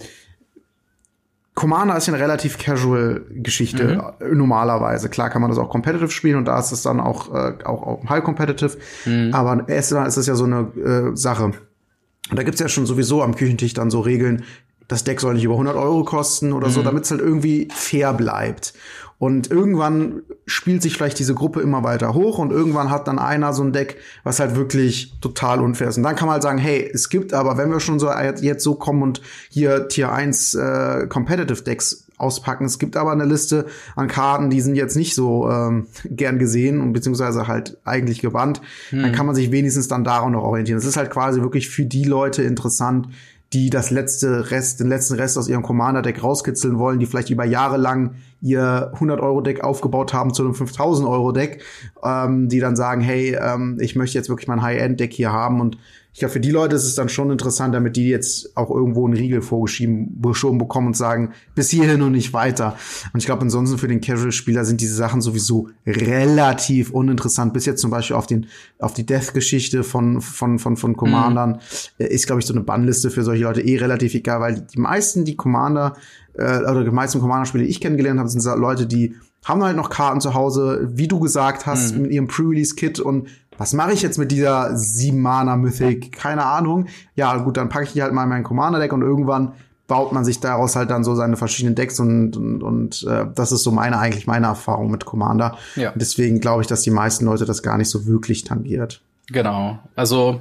Commander 1.54 1.96
ist 1.96 2.06
ja 2.08 2.14
eine 2.14 2.22
relativ 2.22 2.58
casual 2.58 3.24
Geschichte 3.30 4.14
mhm. 4.20 4.36
normalerweise. 4.38 5.08
Klar 5.08 5.30
kann 5.30 5.40
man 5.40 5.50
das 5.50 5.58
auch 5.58 5.68
competitive 5.68 6.10
spielen 6.10 6.36
und 6.36 6.46
da 6.46 6.58
ist 6.58 6.72
es 6.72 6.82
dann 6.82 7.00
auch 7.00 7.32
äh, 7.32 7.54
auch, 7.64 7.82
auch 7.82 8.08
high 8.08 8.24
competitive. 8.24 8.76
Mhm. 9.04 9.32
Aber 9.32 9.68
erstmal 9.68 10.08
ist 10.08 10.16
es 10.16 10.26
ja 10.26 10.34
so 10.34 10.44
eine 10.44 11.12
äh, 11.12 11.16
Sache. 11.16 11.44
Und 11.44 12.38
da 12.38 12.42
gibt's 12.42 12.60
ja 12.60 12.68
schon 12.68 12.86
sowieso 12.86 13.22
am 13.22 13.36
Küchentisch 13.36 13.74
dann 13.74 13.90
so 13.90 14.00
Regeln. 14.00 14.44
das 14.88 15.04
Deck 15.04 15.20
soll 15.20 15.34
nicht 15.34 15.44
über 15.44 15.54
100 15.54 15.76
Euro 15.76 16.02
kosten 16.04 16.52
oder 16.52 16.68
mhm. 16.68 16.72
so, 16.72 16.82
damit 16.82 17.04
es 17.04 17.10
halt 17.12 17.20
irgendwie 17.20 17.68
fair 17.72 18.12
bleibt. 18.14 18.74
Und 19.18 19.50
irgendwann 19.50 20.22
spielt 20.46 20.82
sich 20.82 20.94
vielleicht 20.94 21.18
diese 21.18 21.34
Gruppe 21.34 21.60
immer 21.60 21.82
weiter 21.82 22.14
hoch 22.14 22.38
und 22.38 22.50
irgendwann 22.50 22.90
hat 22.90 23.08
dann 23.08 23.18
einer 23.18 23.52
so 23.52 23.62
ein 23.62 23.72
Deck, 23.72 23.96
was 24.24 24.40
halt 24.40 24.56
wirklich 24.56 25.14
total 25.20 25.60
unfair 25.60 25.88
ist. 25.88 25.96
Und 25.96 26.02
dann 26.02 26.16
kann 26.16 26.26
man 26.26 26.34
halt 26.34 26.42
sagen, 26.42 26.58
hey, 26.58 26.90
es 26.92 27.08
gibt 27.08 27.32
aber, 27.32 27.56
wenn 27.56 27.70
wir 27.70 27.80
schon 27.80 27.98
so 27.98 28.10
jetzt 28.10 28.62
so 28.62 28.74
kommen 28.74 29.02
und 29.02 29.22
hier 29.48 29.88
Tier 29.88 30.12
1 30.12 30.54
äh, 30.54 31.06
Competitive 31.08 31.62
Decks 31.62 32.06
auspacken, 32.16 32.64
es 32.64 32.78
gibt 32.78 32.96
aber 32.96 33.12
eine 33.12 33.24
Liste 33.24 33.66
an 33.96 34.08
Karten, 34.08 34.50
die 34.50 34.60
sind 34.60 34.74
jetzt 34.74 34.96
nicht 34.96 35.14
so 35.14 35.50
ähm, 35.50 35.86
gern 36.04 36.38
gesehen 36.38 36.80
und 36.80 36.92
beziehungsweise 36.92 37.46
halt 37.48 37.78
eigentlich 37.84 38.20
gewandt, 38.20 38.60
hm. 38.90 39.02
dann 39.02 39.12
kann 39.12 39.26
man 39.26 39.34
sich 39.34 39.50
wenigstens 39.52 39.88
dann 39.88 40.04
daran 40.04 40.32
noch 40.32 40.42
orientieren. 40.42 40.78
Es 40.78 40.84
ist 40.84 40.96
halt 40.96 41.10
quasi 41.10 41.40
wirklich 41.40 41.68
für 41.68 41.84
die 41.84 42.04
Leute 42.04 42.42
interessant, 42.42 43.08
die 43.54 43.70
das 43.70 43.90
letzte 43.90 44.50
Rest, 44.50 44.80
den 44.80 44.88
letzten 44.88 45.14
Rest 45.14 45.38
aus 45.38 45.48
ihrem 45.48 45.62
Commander-Deck 45.62 46.22
rauskitzeln 46.22 46.78
wollen, 46.78 46.98
die 46.98 47.06
vielleicht 47.06 47.30
über 47.30 47.44
Jahre 47.44 47.76
lang 47.76 48.16
ihr 48.40 48.92
100-Euro-Deck 48.96 49.62
aufgebaut 49.62 50.12
haben 50.12 50.34
zu 50.34 50.42
einem 50.42 50.54
5000-Euro-Deck, 50.54 51.62
ähm, 52.02 52.48
die 52.48 52.58
dann 52.58 52.74
sagen, 52.74 53.00
hey, 53.00 53.38
ähm, 53.40 53.78
ich 53.80 53.94
möchte 53.94 54.18
jetzt 54.18 54.28
wirklich 54.28 54.48
mein 54.48 54.60
High-End-Deck 54.60 55.12
hier 55.12 55.32
haben 55.32 55.60
und 55.60 55.78
ich 56.14 56.20
glaube, 56.20 56.32
für 56.32 56.40
die 56.40 56.52
Leute 56.52 56.76
ist 56.76 56.84
es 56.84 56.94
dann 56.94 57.08
schon 57.08 57.32
interessant, 57.32 57.74
damit 57.74 57.96
die 57.96 58.08
jetzt 58.08 58.56
auch 58.56 58.70
irgendwo 58.70 59.04
einen 59.04 59.16
Riegel 59.16 59.42
vorgeschoben 59.42 60.58
bekommen 60.58 60.86
und 60.86 60.96
sagen, 60.96 61.32
bis 61.56 61.70
hierhin 61.70 62.02
und 62.02 62.12
nicht 62.12 62.32
weiter. 62.32 62.76
Und 63.12 63.18
ich 63.18 63.26
glaube, 63.26 63.42
ansonsten 63.42 63.78
für 63.78 63.88
den 63.88 64.00
Casual-Spieler 64.00 64.64
sind 64.64 64.80
diese 64.80 64.94
Sachen 64.94 65.20
sowieso 65.20 65.70
relativ 65.84 66.92
uninteressant. 66.92 67.52
Bis 67.52 67.66
jetzt 67.66 67.80
zum 67.80 67.90
Beispiel 67.90 68.14
auf 68.14 68.28
den, 68.28 68.46
auf 68.78 68.94
die 68.94 69.04
Death-Geschichte 69.04 69.82
von, 69.82 70.20
von, 70.20 70.60
von, 70.60 70.76
von 70.76 70.96
Commandern 70.96 71.58
mhm. 71.98 72.06
ist, 72.06 72.28
glaube 72.28 72.40
ich, 72.40 72.46
so 72.46 72.54
eine 72.54 72.62
Bannliste 72.62 73.10
für 73.10 73.24
solche 73.24 73.42
Leute 73.42 73.62
eh 73.62 73.76
relativ 73.78 74.14
egal, 74.14 74.38
weil 74.38 74.60
die 74.60 74.78
meisten, 74.78 75.24
die 75.24 75.34
Commander, 75.34 75.96
äh, 76.34 76.58
oder 76.58 76.84
die 76.84 76.92
meisten 76.92 77.18
Commander-Spiele, 77.18 77.64
die 77.64 77.70
ich 77.70 77.80
kennengelernt 77.80 78.20
habe, 78.20 78.28
sind 78.28 78.44
Leute, 78.56 78.86
die 78.86 79.16
haben 79.44 79.62
halt 79.62 79.76
noch 79.76 79.90
Karten 79.90 80.20
zu 80.20 80.34
Hause, 80.34 80.88
wie 80.92 81.06
du 81.06 81.20
gesagt 81.20 81.66
hast, 81.66 81.94
mhm. 81.94 82.02
mit 82.02 82.12
ihrem 82.12 82.26
Pre-Release-Kit 82.28 82.98
und 82.98 83.28
was 83.58 83.72
mache 83.72 83.92
ich 83.92 84.02
jetzt 84.02 84.18
mit 84.18 84.30
dieser 84.30 84.76
7 84.76 85.20
Mana 85.20 85.56
Mythic? 85.56 86.12
Keine 86.12 86.44
Ahnung. 86.44 86.86
Ja, 87.14 87.36
gut, 87.36 87.56
dann 87.56 87.68
packe 87.68 87.84
ich 87.84 87.92
die 87.92 88.02
halt 88.02 88.12
mal 88.12 88.24
in 88.24 88.28
mein 88.28 88.44
Commander 88.44 88.78
Deck 88.78 88.92
und 88.92 89.02
irgendwann 89.02 89.52
baut 89.86 90.12
man 90.12 90.24
sich 90.24 90.40
daraus 90.40 90.76
halt 90.76 90.90
dann 90.90 91.04
so 91.04 91.14
seine 91.14 91.36
verschiedenen 91.36 91.74
Decks 91.74 92.00
und 92.00 92.36
und, 92.36 92.62
und 92.62 93.06
äh, 93.08 93.26
das 93.34 93.52
ist 93.52 93.62
so 93.62 93.70
meine 93.70 93.98
eigentlich 93.98 94.26
meine 94.26 94.46
Erfahrung 94.46 94.90
mit 94.90 95.04
Commander. 95.04 95.58
Ja. 95.76 95.90
Und 95.90 96.00
deswegen 96.00 96.40
glaube 96.40 96.62
ich, 96.62 96.68
dass 96.68 96.82
die 96.82 96.90
meisten 96.90 97.26
Leute 97.26 97.44
das 97.44 97.62
gar 97.62 97.76
nicht 97.76 97.90
so 97.90 98.06
wirklich 98.06 98.44
tangiert. 98.44 99.02
Genau. 99.28 99.78
Also 99.94 100.40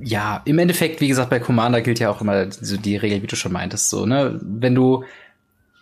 ja, 0.00 0.42
im 0.44 0.58
Endeffekt, 0.58 1.00
wie 1.00 1.08
gesagt, 1.08 1.30
bei 1.30 1.40
Commander 1.40 1.80
gilt 1.80 1.98
ja 1.98 2.10
auch 2.10 2.20
immer 2.20 2.50
so 2.50 2.76
die 2.76 2.96
Regel, 2.96 3.22
wie 3.22 3.26
du 3.26 3.36
schon 3.36 3.52
meintest, 3.52 3.90
so, 3.90 4.06
ne? 4.06 4.38
Wenn 4.42 4.74
du 4.74 5.04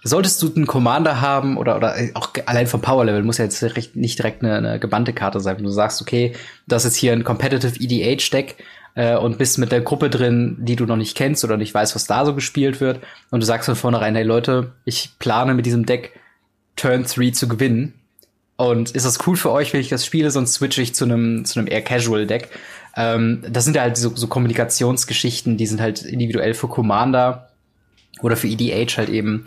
solltest 0.03 0.43
du 0.43 0.53
einen 0.55 0.67
Commander 0.67 1.21
haben 1.21 1.57
oder, 1.57 1.77
oder 1.77 1.97
auch 2.15 2.31
allein 2.47 2.67
vom 2.67 2.81
Power 2.81 3.05
Level 3.05 3.23
muss 3.23 3.39
ja 3.39 3.45
jetzt 3.45 3.63
nicht 3.95 4.19
direkt 4.19 4.43
eine, 4.43 4.57
eine 4.57 4.79
gebannte 4.79 5.13
Karte 5.13 5.41
sein. 5.41 5.57
Wenn 5.57 5.65
du 5.65 5.71
sagst, 5.71 6.01
okay, 6.01 6.33
das 6.67 6.85
ist 6.85 6.97
hier 6.97 7.13
ein 7.13 7.25
Competitive 7.25 7.81
EDH 7.81 8.31
Deck 8.31 8.57
äh, 8.95 9.17
und 9.17 9.39
bist 9.39 9.59
mit 9.59 9.73
der 9.73 9.81
Gruppe 9.81 10.11
drin, 10.11 10.57
die 10.61 10.77
du 10.77 10.87
noch 10.87 10.97
nicht 10.97 11.17
kennst 11.17 11.45
oder 11.45 11.57
nicht 11.57 11.75
weißt, 11.75 11.95
was 11.95 12.07
da 12.07 12.25
so 12.25 12.35
gespielt 12.35 12.81
wird 12.81 13.01
und 13.31 13.41
du 13.41 13.47
sagst 13.47 13.67
von 13.67 13.77
vornherein, 13.77 14.15
hey 14.15 14.25
Leute, 14.25 14.73
ich 14.85 15.11
plane 15.19 15.55
mit 15.55 15.67
diesem 15.67 15.87
Deck 15.87 16.13
Turn 16.77 17.05
3 17.05 17.31
zu 17.31 17.49
gewinnen. 17.49 17.95
Und 18.57 18.93
ist 18.93 19.05
das 19.05 19.27
cool 19.27 19.37
für 19.37 19.51
euch, 19.51 19.73
wenn 19.75 19.81
ich 19.81 19.91
das 19.91 20.07
spiele, 20.07 20.31
sonst 20.31 20.55
switche 20.55 20.81
ich 20.81 20.95
zu 20.95 21.05
einem 21.05 21.45
zu 21.45 21.59
einem 21.59 21.69
eher 21.69 21.83
Casual 21.83 22.27
Deck. 22.27 22.49
Ähm, 22.97 23.43
das 23.49 23.65
sind 23.65 23.77
ja 23.77 23.83
halt 23.83 23.99
so, 23.99 24.17
so 24.17 24.29
Kommunikationsgeschichten, 24.29 25.59
die 25.59 25.67
sind 25.67 25.81
halt 25.81 26.03
individuell 26.03 26.55
für 26.55 26.69
Commander 26.69 27.51
oder 28.23 28.37
für 28.37 28.49
EDH 28.49 28.97
halt 28.97 29.11
eben 29.11 29.45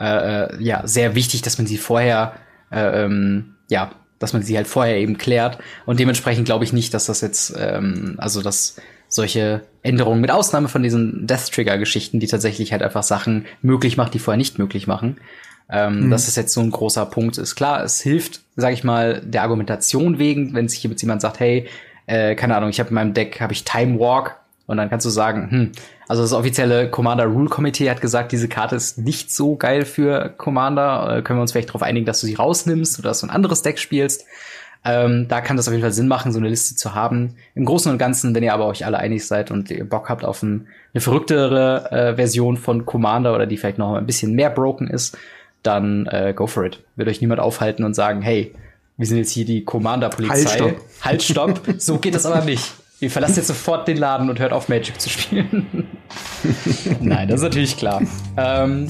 äh, 0.00 0.44
äh, 0.44 0.62
ja 0.62 0.86
sehr 0.86 1.14
wichtig, 1.14 1.42
dass 1.42 1.58
man 1.58 1.66
sie 1.66 1.78
vorher 1.78 2.34
äh, 2.70 3.04
ähm, 3.04 3.54
ja 3.68 3.92
dass 4.18 4.34
man 4.34 4.42
sie 4.42 4.54
halt 4.56 4.66
vorher 4.66 4.98
eben 4.98 5.16
klärt 5.16 5.58
und 5.86 5.98
dementsprechend 5.98 6.44
glaube 6.44 6.64
ich 6.64 6.72
nicht, 6.72 6.92
dass 6.92 7.06
das 7.06 7.20
jetzt 7.22 7.54
ähm, 7.58 8.16
also 8.18 8.42
dass 8.42 8.76
solche 9.08 9.62
Änderungen 9.82 10.20
mit 10.20 10.30
Ausnahme 10.30 10.68
von 10.68 10.82
diesen 10.82 11.26
Death 11.26 11.52
Trigger 11.52 11.78
Geschichten, 11.78 12.20
die 12.20 12.28
tatsächlich 12.28 12.72
halt 12.72 12.82
einfach 12.82 13.02
Sachen 13.02 13.46
möglich 13.60 13.96
macht, 13.96 14.14
die 14.14 14.18
vorher 14.18 14.38
nicht 14.38 14.58
möglich 14.58 14.86
machen. 14.86 15.18
Ähm, 15.68 16.06
mhm. 16.06 16.10
Das 16.10 16.28
ist 16.28 16.36
jetzt 16.36 16.52
so 16.52 16.60
ein 16.60 16.70
großer 16.70 17.06
Punkt. 17.06 17.38
Ist 17.38 17.56
klar, 17.56 17.82
es 17.82 18.00
hilft, 18.00 18.40
sage 18.56 18.74
ich 18.74 18.84
mal, 18.84 19.20
der 19.24 19.42
Argumentation 19.42 20.18
wegen, 20.18 20.54
wenn 20.54 20.68
sich 20.68 20.82
jemand 20.82 21.20
sagt, 21.20 21.40
hey, 21.40 21.68
äh, 22.06 22.34
keine 22.34 22.56
Ahnung, 22.56 22.70
ich 22.70 22.80
habe 22.80 22.90
in 22.90 22.94
meinem 22.94 23.14
Deck 23.14 23.40
habe 23.40 23.52
ich 23.52 23.64
Time 23.64 23.98
Walk 23.98 24.36
und 24.66 24.76
dann 24.76 24.90
kannst 24.90 25.06
du 25.06 25.10
sagen, 25.10 25.50
hm, 25.50 25.72
also 26.10 26.22
das 26.22 26.32
offizielle 26.32 26.90
Commander 26.90 27.26
Rule 27.26 27.48
Committee 27.48 27.88
hat 27.88 28.00
gesagt, 28.00 28.32
diese 28.32 28.48
Karte 28.48 28.74
ist 28.74 28.98
nicht 28.98 29.32
so 29.32 29.54
geil 29.54 29.84
für 29.84 30.34
Commander. 30.36 31.18
Äh, 31.18 31.22
können 31.22 31.38
wir 31.38 31.42
uns 31.42 31.52
vielleicht 31.52 31.68
darauf 31.68 31.84
einigen, 31.84 32.04
dass 32.04 32.20
du 32.20 32.26
sie 32.26 32.34
rausnimmst 32.34 32.98
oder 32.98 33.10
dass 33.10 33.20
du 33.20 33.28
ein 33.28 33.30
anderes 33.30 33.62
Deck 33.62 33.78
spielst. 33.78 34.24
Ähm, 34.84 35.26
da 35.28 35.40
kann 35.40 35.56
das 35.56 35.68
auf 35.68 35.72
jeden 35.72 35.84
Fall 35.84 35.92
Sinn 35.92 36.08
machen, 36.08 36.32
so 36.32 36.40
eine 36.40 36.48
Liste 36.48 36.74
zu 36.74 36.96
haben. 36.96 37.36
Im 37.54 37.64
Großen 37.64 37.92
und 37.92 37.98
Ganzen, 37.98 38.34
wenn 38.34 38.42
ihr 38.42 38.52
aber 38.52 38.66
euch 38.66 38.84
alle 38.84 38.98
einig 38.98 39.24
seid 39.24 39.52
und 39.52 39.70
ihr 39.70 39.88
Bock 39.88 40.08
habt 40.08 40.24
auf 40.24 40.42
ein, 40.42 40.66
eine 40.94 41.00
verrücktere 41.00 41.92
äh, 41.92 42.16
Version 42.16 42.56
von 42.56 42.86
Commander 42.86 43.32
oder 43.32 43.46
die 43.46 43.56
vielleicht 43.56 43.78
noch 43.78 43.94
ein 43.94 44.06
bisschen 44.06 44.32
mehr 44.32 44.50
broken 44.50 44.88
ist, 44.88 45.16
dann 45.62 46.06
äh, 46.06 46.34
go 46.34 46.48
for 46.48 46.64
it. 46.64 46.82
Wird 46.96 47.08
euch 47.08 47.20
niemand 47.20 47.40
aufhalten 47.40 47.84
und 47.84 47.94
sagen, 47.94 48.20
hey, 48.20 48.52
wir 48.96 49.06
sind 49.06 49.18
jetzt 49.18 49.30
hier 49.30 49.44
die 49.44 49.64
Commander-Polizei. 49.64 50.34
Halt, 50.34 50.50
stopp. 50.50 50.80
Halt, 51.02 51.22
stopp. 51.22 51.60
so 51.78 51.98
geht 51.98 52.16
das 52.16 52.26
aber 52.26 52.44
nicht. 52.44 52.74
Ihr 53.00 53.10
verlasst 53.10 53.38
jetzt 53.38 53.46
sofort 53.46 53.88
den 53.88 53.96
Laden 53.96 54.28
und 54.28 54.38
hört 54.38 54.52
auf, 54.52 54.68
Magic 54.68 55.00
zu 55.00 55.08
spielen. 55.08 55.86
Nein, 57.00 57.28
das 57.28 57.40
ist 57.40 57.44
natürlich 57.44 57.76
klar. 57.78 58.02
Ähm, 58.36 58.88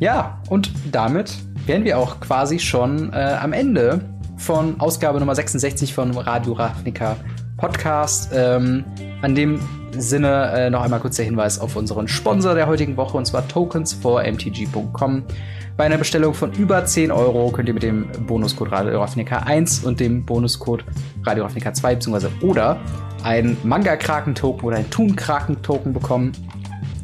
ja, 0.00 0.40
und 0.50 0.72
damit 0.90 1.32
wären 1.66 1.84
wir 1.84 1.96
auch 1.96 2.18
quasi 2.18 2.58
schon 2.58 3.12
äh, 3.12 3.36
am 3.40 3.52
Ende 3.52 4.00
von 4.36 4.80
Ausgabe 4.80 5.20
Nummer 5.20 5.36
66 5.36 5.94
von 5.94 6.10
Radio 6.16 6.54
Ravnica 6.54 7.16
Podcast. 7.56 8.32
Ähm, 8.34 8.84
an 9.22 9.36
dem 9.36 9.60
Sinne 9.96 10.52
äh, 10.56 10.70
noch 10.70 10.82
einmal 10.82 10.98
kurz 10.98 11.14
der 11.16 11.24
Hinweis 11.24 11.60
auf 11.60 11.76
unseren 11.76 12.08
Sponsor 12.08 12.54
der 12.54 12.66
heutigen 12.66 12.96
Woche 12.96 13.16
und 13.16 13.26
zwar 13.26 13.42
tokens4mtg.com. 13.42 15.22
Bei 15.76 15.84
einer 15.84 15.96
Bestellung 15.96 16.34
von 16.34 16.52
über 16.52 16.84
10 16.84 17.10
Euro 17.10 17.50
könnt 17.50 17.66
ihr 17.66 17.74
mit 17.74 17.82
dem 17.82 18.06
Bonuscode 18.26 18.72
Radio 18.72 19.00
Ravnica 19.00 19.38
1 19.38 19.84
und 19.84 20.00
dem 20.00 20.24
Bonuscode 20.24 20.84
Radio 21.24 21.44
Ravnica 21.44 21.72
2 21.72 21.94
bzw. 21.94 22.28
oder 22.42 22.78
ein 23.22 23.56
Manga-Kraken-Token 23.62 24.64
oder 24.64 24.76
ein 24.76 24.90
Toon-Kraken-Token 24.90 25.94
bekommen. 25.94 26.32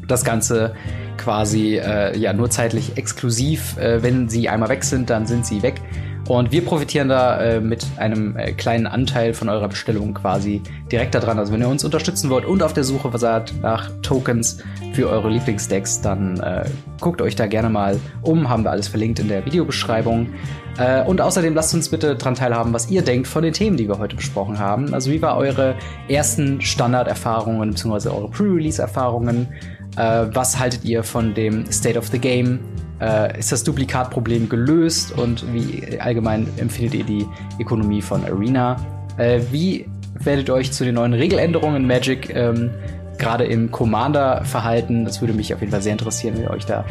Das 0.07 0.23
Ganze 0.23 0.75
quasi 1.17 1.77
äh, 1.79 2.17
ja 2.17 2.35
nur 2.35 2.51
zeitlich 2.51 2.97
exklusiv. 2.99 3.79
Äh, 3.79 4.03
wenn 4.03 4.29
sie 4.29 4.51
einmal 4.51 4.69
weg 4.69 4.85
sind, 4.85 5.09
dann 5.09 5.27
sind 5.27 5.47
sie 5.47 5.63
weg. 5.63 5.81
Und 6.29 6.53
wir 6.53 6.63
profitieren 6.63 7.09
da 7.09 7.41
äh, 7.41 7.61
mit 7.61 7.87
einem 7.97 8.37
äh, 8.37 8.53
kleinen 8.53 8.87
Anteil 8.87 9.33
von 9.33 9.49
eurer 9.49 9.69
Bestellung 9.69 10.13
quasi 10.13 10.63
direkt 10.93 11.15
daran. 11.15 11.39
Also 11.39 11.55
wenn 11.55 11.63
ihr 11.63 11.69
uns 11.69 11.85
unterstützen 11.85 12.29
wollt 12.29 12.45
und 12.45 12.63
auf 12.63 12.75
der 12.75 12.85
Suche 12.85 13.11
seid 13.19 13.55
nach 13.63 13.91
Tokens 14.03 14.59
für 14.93 15.09
eure 15.09 15.31
Lieblingsdecks, 15.31 16.03
dann 16.03 16.39
äh, 16.41 16.67
guckt 17.01 17.23
euch 17.23 17.35
da 17.35 17.47
gerne 17.47 17.71
mal 17.71 17.99
um. 18.21 18.51
Haben 18.51 18.63
wir 18.65 18.71
alles 18.71 18.89
verlinkt 18.89 19.21
in 19.21 19.29
der 19.29 19.47
Videobeschreibung. 19.47 20.29
Äh, 20.77 21.03
und 21.05 21.23
außerdem 21.23 21.55
lasst 21.55 21.73
uns 21.73 21.89
bitte 21.89 22.15
daran 22.15 22.35
teilhaben, 22.35 22.75
was 22.75 22.91
ihr 22.91 23.01
denkt 23.01 23.27
von 23.27 23.43
den 23.43 23.55
Themen, 23.55 23.79
die 23.79 23.89
wir 23.89 23.99
heute 23.99 24.15
besprochen 24.15 24.59
haben. 24.59 24.93
Also 24.93 25.11
wie 25.11 25.23
war 25.23 25.39
eure 25.39 25.77
ersten 26.09 26.61
Standarderfahrungen 26.61 27.71
bzw. 27.71 28.11
eure 28.11 28.29
Pre-Release-Erfahrungen? 28.29 29.49
Äh, 29.97 30.27
was 30.33 30.59
haltet 30.59 30.85
ihr 30.85 31.03
von 31.03 31.35
dem 31.35 31.71
State 31.71 31.99
of 31.99 32.09
the 32.09 32.19
Game? 32.19 32.61
Äh, 33.01 33.39
ist 33.39 33.53
das 33.53 33.63
Duplikatproblem 33.65 34.49
gelöst 34.49 35.17
und 35.17 35.45
wie 35.53 36.01
allgemein 36.01 36.49
empfindet 36.57 36.95
ihr 36.95 37.05
die 37.05 37.27
Ökonomie 37.61 38.03
von 38.03 38.25
Arena? 38.25 38.77
Äh, 39.19 39.41
wie 39.51 39.87
werdet 40.15 40.49
ihr 40.49 40.55
euch 40.55 40.73
zu 40.73 40.85
den 40.85 40.97
neuen 40.97 41.13
Regeländerungen 41.13 41.83
in 41.83 41.87
Magic 41.87 42.35
ähm, 42.35 42.71
gerade 43.19 43.45
im 43.45 43.71
Commander-Verhalten? 43.71 45.05
Das 45.05 45.21
würde 45.21 45.33
mich 45.33 45.55
auf 45.55 45.61
jeden 45.61 45.71
Fall 45.71 45.83
sehr 45.83 45.93
interessieren, 45.93 46.35
wenn 46.35 46.43
ihr 46.45 46.51
euch 46.51 46.67
da 46.67 46.85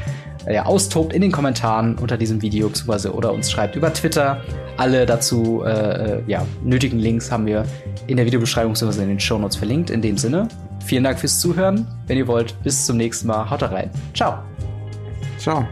äh, 0.45 0.55
ja, 0.55 0.65
austobt 0.65 1.13
in 1.13 1.21
den 1.21 1.31
Kommentaren 1.31 1.97
unter 1.97 2.17
diesem 2.17 2.41
Video 2.41 2.69
beziehungsweise 2.69 3.13
oder 3.13 3.33
uns 3.33 3.51
schreibt 3.51 3.75
über 3.75 3.93
Twitter. 3.93 4.41
Alle 4.77 5.05
dazu 5.05 5.63
äh, 5.65 5.69
äh 5.69 6.23
ja, 6.27 6.45
nötigen 6.63 6.99
Links 6.99 7.31
haben 7.31 7.45
wir 7.45 7.65
in 8.07 8.17
der 8.17 8.25
Videobeschreibung 8.25 8.73
bzw. 8.73 9.03
in 9.03 9.09
den 9.09 9.19
Shownotes 9.19 9.57
verlinkt. 9.57 9.89
In 9.89 10.01
dem 10.01 10.17
Sinne, 10.17 10.47
vielen 10.87 11.03
Dank 11.03 11.19
fürs 11.19 11.39
Zuhören. 11.39 11.87
Wenn 12.07 12.17
ihr 12.17 12.27
wollt, 12.27 12.55
bis 12.63 12.85
zum 12.85 12.97
nächsten 12.97 13.27
Mal. 13.27 13.49
Haut 13.49 13.61
rein. 13.63 13.91
Ciao. 14.13 14.39
Ciao. 15.37 15.67